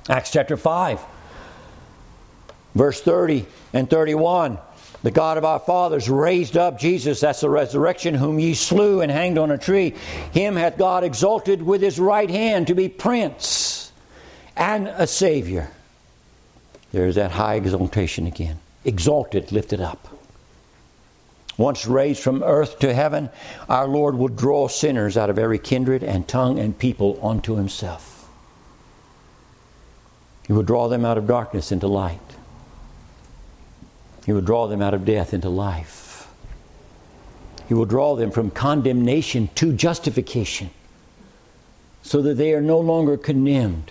Acts 0.08 0.30
chapter 0.30 0.56
5, 0.56 1.00
verse 2.74 3.00
30 3.00 3.46
and 3.72 3.88
31. 3.88 4.58
The 5.02 5.10
God 5.10 5.38
of 5.38 5.44
our 5.44 5.58
fathers 5.58 6.10
raised 6.10 6.56
up 6.56 6.78
Jesus, 6.78 7.20
that's 7.20 7.40
the 7.40 7.48
resurrection, 7.48 8.14
whom 8.14 8.38
ye 8.38 8.52
slew 8.52 9.00
and 9.00 9.10
hanged 9.10 9.38
on 9.38 9.50
a 9.50 9.56
tree. 9.56 9.94
Him 10.32 10.56
hath 10.56 10.76
God 10.76 11.04
exalted 11.04 11.62
with 11.62 11.80
his 11.80 11.98
right 11.98 12.28
hand 12.28 12.66
to 12.66 12.74
be 12.74 12.88
prince 12.88 13.92
and 14.56 14.88
a 14.88 15.06
Savior. 15.06 15.70
There's 16.92 17.14
that 17.14 17.30
high 17.30 17.54
exaltation 17.54 18.26
again. 18.26 18.58
Exalted, 18.84 19.52
lifted 19.52 19.80
up. 19.80 20.08
Once 21.56 21.86
raised 21.86 22.22
from 22.22 22.42
earth 22.42 22.78
to 22.78 22.92
heaven, 22.92 23.30
our 23.68 23.86
Lord 23.86 24.16
will 24.16 24.28
draw 24.28 24.68
sinners 24.68 25.16
out 25.16 25.30
of 25.30 25.38
every 25.38 25.58
kindred 25.58 26.02
and 26.02 26.26
tongue 26.26 26.58
and 26.58 26.78
people 26.78 27.18
unto 27.22 27.56
himself. 27.56 28.28
He 30.46 30.52
will 30.52 30.62
draw 30.62 30.88
them 30.88 31.04
out 31.04 31.18
of 31.18 31.26
darkness 31.26 31.70
into 31.70 31.86
light. 31.86 32.18
He 34.30 34.32
will 34.32 34.42
draw 34.42 34.68
them 34.68 34.80
out 34.80 34.94
of 34.94 35.04
death 35.04 35.34
into 35.34 35.48
life. 35.48 36.28
He 37.66 37.74
will 37.74 37.84
draw 37.84 38.14
them 38.14 38.30
from 38.30 38.52
condemnation 38.52 39.50
to 39.56 39.72
justification 39.72 40.70
so 42.04 42.22
that 42.22 42.34
they 42.34 42.54
are 42.54 42.60
no 42.60 42.78
longer 42.78 43.16
condemned, 43.16 43.90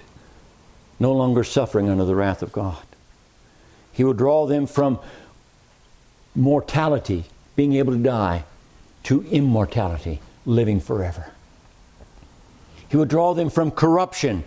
no 0.98 1.12
longer 1.12 1.44
suffering 1.44 1.90
under 1.90 2.06
the 2.06 2.16
wrath 2.16 2.42
of 2.42 2.54
God. 2.54 2.82
He 3.92 4.06
will 4.06 4.14
draw 4.14 4.48
them 4.48 4.66
from 4.66 5.00
mortality, 6.36 7.26
being 7.58 7.74
able 7.74 7.92
to 7.92 8.00
die, 8.00 8.46
to 9.04 9.24
immortality, 9.24 10.22
living 10.46 10.80
forever. 10.80 11.34
He 12.88 12.96
will 12.96 13.04
draw 13.04 13.34
them 13.34 13.50
from 13.50 13.72
corruption. 13.72 14.46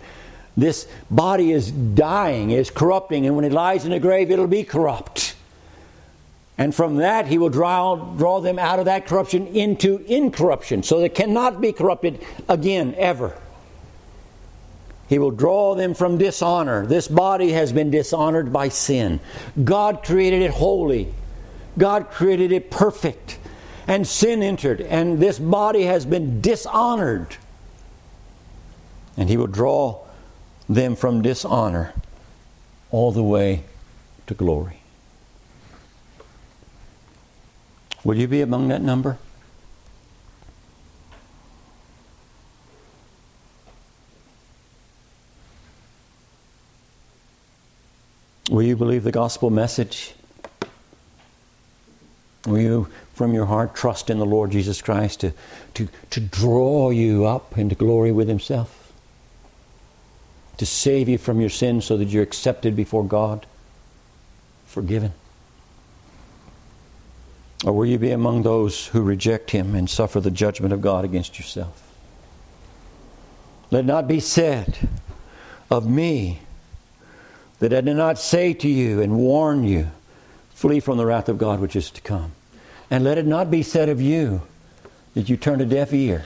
This 0.57 0.87
body 1.11 1.51
is 1.51 1.69
dying, 1.69 2.49
is 2.49 2.71
corrupting, 2.71 3.27
and 3.27 3.35
when 3.35 3.45
it 3.45 3.51
lies 3.51 3.85
in 3.85 3.91
the 3.91 3.99
grave, 3.99 4.31
it'll 4.31 4.47
be 4.47 4.63
corrupt. 4.63 5.32
And 6.57 6.73
from 6.73 6.97
that, 6.97 7.27
he 7.27 7.37
will 7.37 7.49
draw, 7.49 7.95
draw 7.95 8.39
them 8.39 8.59
out 8.59 8.79
of 8.79 8.85
that 8.85 9.07
corruption 9.07 9.47
into 9.47 9.97
incorruption, 10.05 10.83
so 10.83 10.99
they 10.99 11.09
cannot 11.09 11.59
be 11.59 11.71
corrupted 11.71 12.23
again, 12.47 12.93
ever. 12.97 13.35
He 15.09 15.19
will 15.19 15.31
draw 15.31 15.75
them 15.75 15.93
from 15.93 16.17
dishonor. 16.17 16.85
This 16.85 17.07
body 17.07 17.51
has 17.51 17.73
been 17.73 17.91
dishonored 17.91 18.53
by 18.53 18.69
sin. 18.69 19.19
God 19.63 20.03
created 20.03 20.41
it 20.41 20.51
holy, 20.51 21.13
God 21.77 22.11
created 22.11 22.51
it 22.51 22.69
perfect. 22.69 23.39
And 23.85 24.07
sin 24.07 24.41
entered, 24.41 24.79
and 24.79 25.19
this 25.19 25.37
body 25.37 25.83
has 25.83 26.05
been 26.05 26.39
dishonored. 26.39 27.35
And 29.17 29.27
He 29.27 29.35
will 29.35 29.47
draw 29.47 30.05
them 30.69 30.95
from 30.95 31.21
dishonor 31.21 31.93
all 32.91 33.11
the 33.11 33.23
way 33.23 33.63
to 34.27 34.33
glory. 34.33 34.82
Will 38.03 38.17
you 38.17 38.27
be 38.27 38.41
among 38.41 38.67
that 38.67 38.81
number? 38.81 39.17
Will 48.49 48.63
you 48.63 48.75
believe 48.75 49.03
the 49.03 49.11
gospel 49.11 49.49
message? 49.49 50.13
Will 52.45 52.59
you, 52.59 52.87
from 53.13 53.33
your 53.33 53.45
heart, 53.45 53.73
trust 53.73 54.09
in 54.09 54.19
the 54.19 54.25
Lord 54.25 54.51
Jesus 54.51 54.81
Christ 54.81 55.21
to, 55.21 55.33
to, 55.75 55.87
to 56.09 56.19
draw 56.19 56.89
you 56.89 57.25
up 57.25 57.57
into 57.57 57.73
glory 57.73 58.11
with 58.11 58.27
Himself? 58.27 58.91
To 60.57 60.65
save 60.65 61.07
you 61.07 61.17
from 61.17 61.39
your 61.39 61.49
sins 61.49 61.85
so 61.85 61.95
that 61.97 62.09
you're 62.09 62.21
accepted 62.21 62.75
before 62.75 63.05
God, 63.05 63.45
forgiven? 64.65 65.13
Or 67.63 67.71
will 67.71 67.85
you 67.85 67.97
be 67.97 68.11
among 68.11 68.43
those 68.43 68.87
who 68.87 69.01
reject 69.01 69.51
him 69.51 69.73
and 69.73 69.89
suffer 69.89 70.19
the 70.19 70.31
judgment 70.31 70.73
of 70.73 70.81
God 70.81 71.05
against 71.05 71.39
yourself? 71.39 71.81
Let 73.71 73.85
it 73.85 73.87
not 73.87 74.07
be 74.07 74.19
said 74.19 74.77
of 75.71 75.89
me 75.89 76.41
that 77.59 77.73
I 77.73 77.81
did 77.81 77.95
not 77.95 78.19
say 78.19 78.53
to 78.53 78.67
you 78.67 79.01
and 79.01 79.15
warn 79.15 79.63
you, 79.63 79.89
flee 80.53 80.81
from 80.81 80.97
the 80.97 81.05
wrath 81.05 81.29
of 81.29 81.37
God 81.37 81.59
which 81.59 81.75
is 81.75 81.89
to 81.91 82.01
come. 82.01 82.33
And 82.91 83.03
let 83.03 83.17
it 83.17 83.25
not 83.25 83.49
be 83.49 83.63
said 83.63 83.87
of 83.89 84.01
you 84.01 84.41
that 85.13 85.29
you 85.29 85.37
turn 85.37 85.61
a 85.61 85.65
deaf 85.65 85.93
ear 85.93 86.25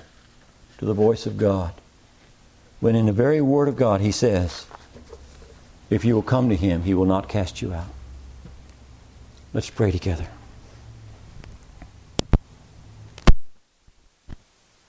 to 0.79 0.85
the 0.85 0.93
voice 0.93 1.25
of 1.25 1.38
God. 1.38 1.73
When 2.79 2.95
in 2.95 3.05
the 3.05 3.11
very 3.11 3.41
Word 3.41 3.67
of 3.67 3.75
God 3.75 4.01
he 4.01 4.11
says, 4.11 4.65
If 5.89 6.03
you 6.03 6.15
will 6.15 6.23
come 6.23 6.49
to 6.49 6.55
Him, 6.55 6.83
He 6.83 6.93
will 6.93 7.05
not 7.05 7.29
cast 7.29 7.61
you 7.61 7.73
out. 7.73 7.88
Let's 9.53 9.69
pray 9.69 9.91
together. 9.91 10.27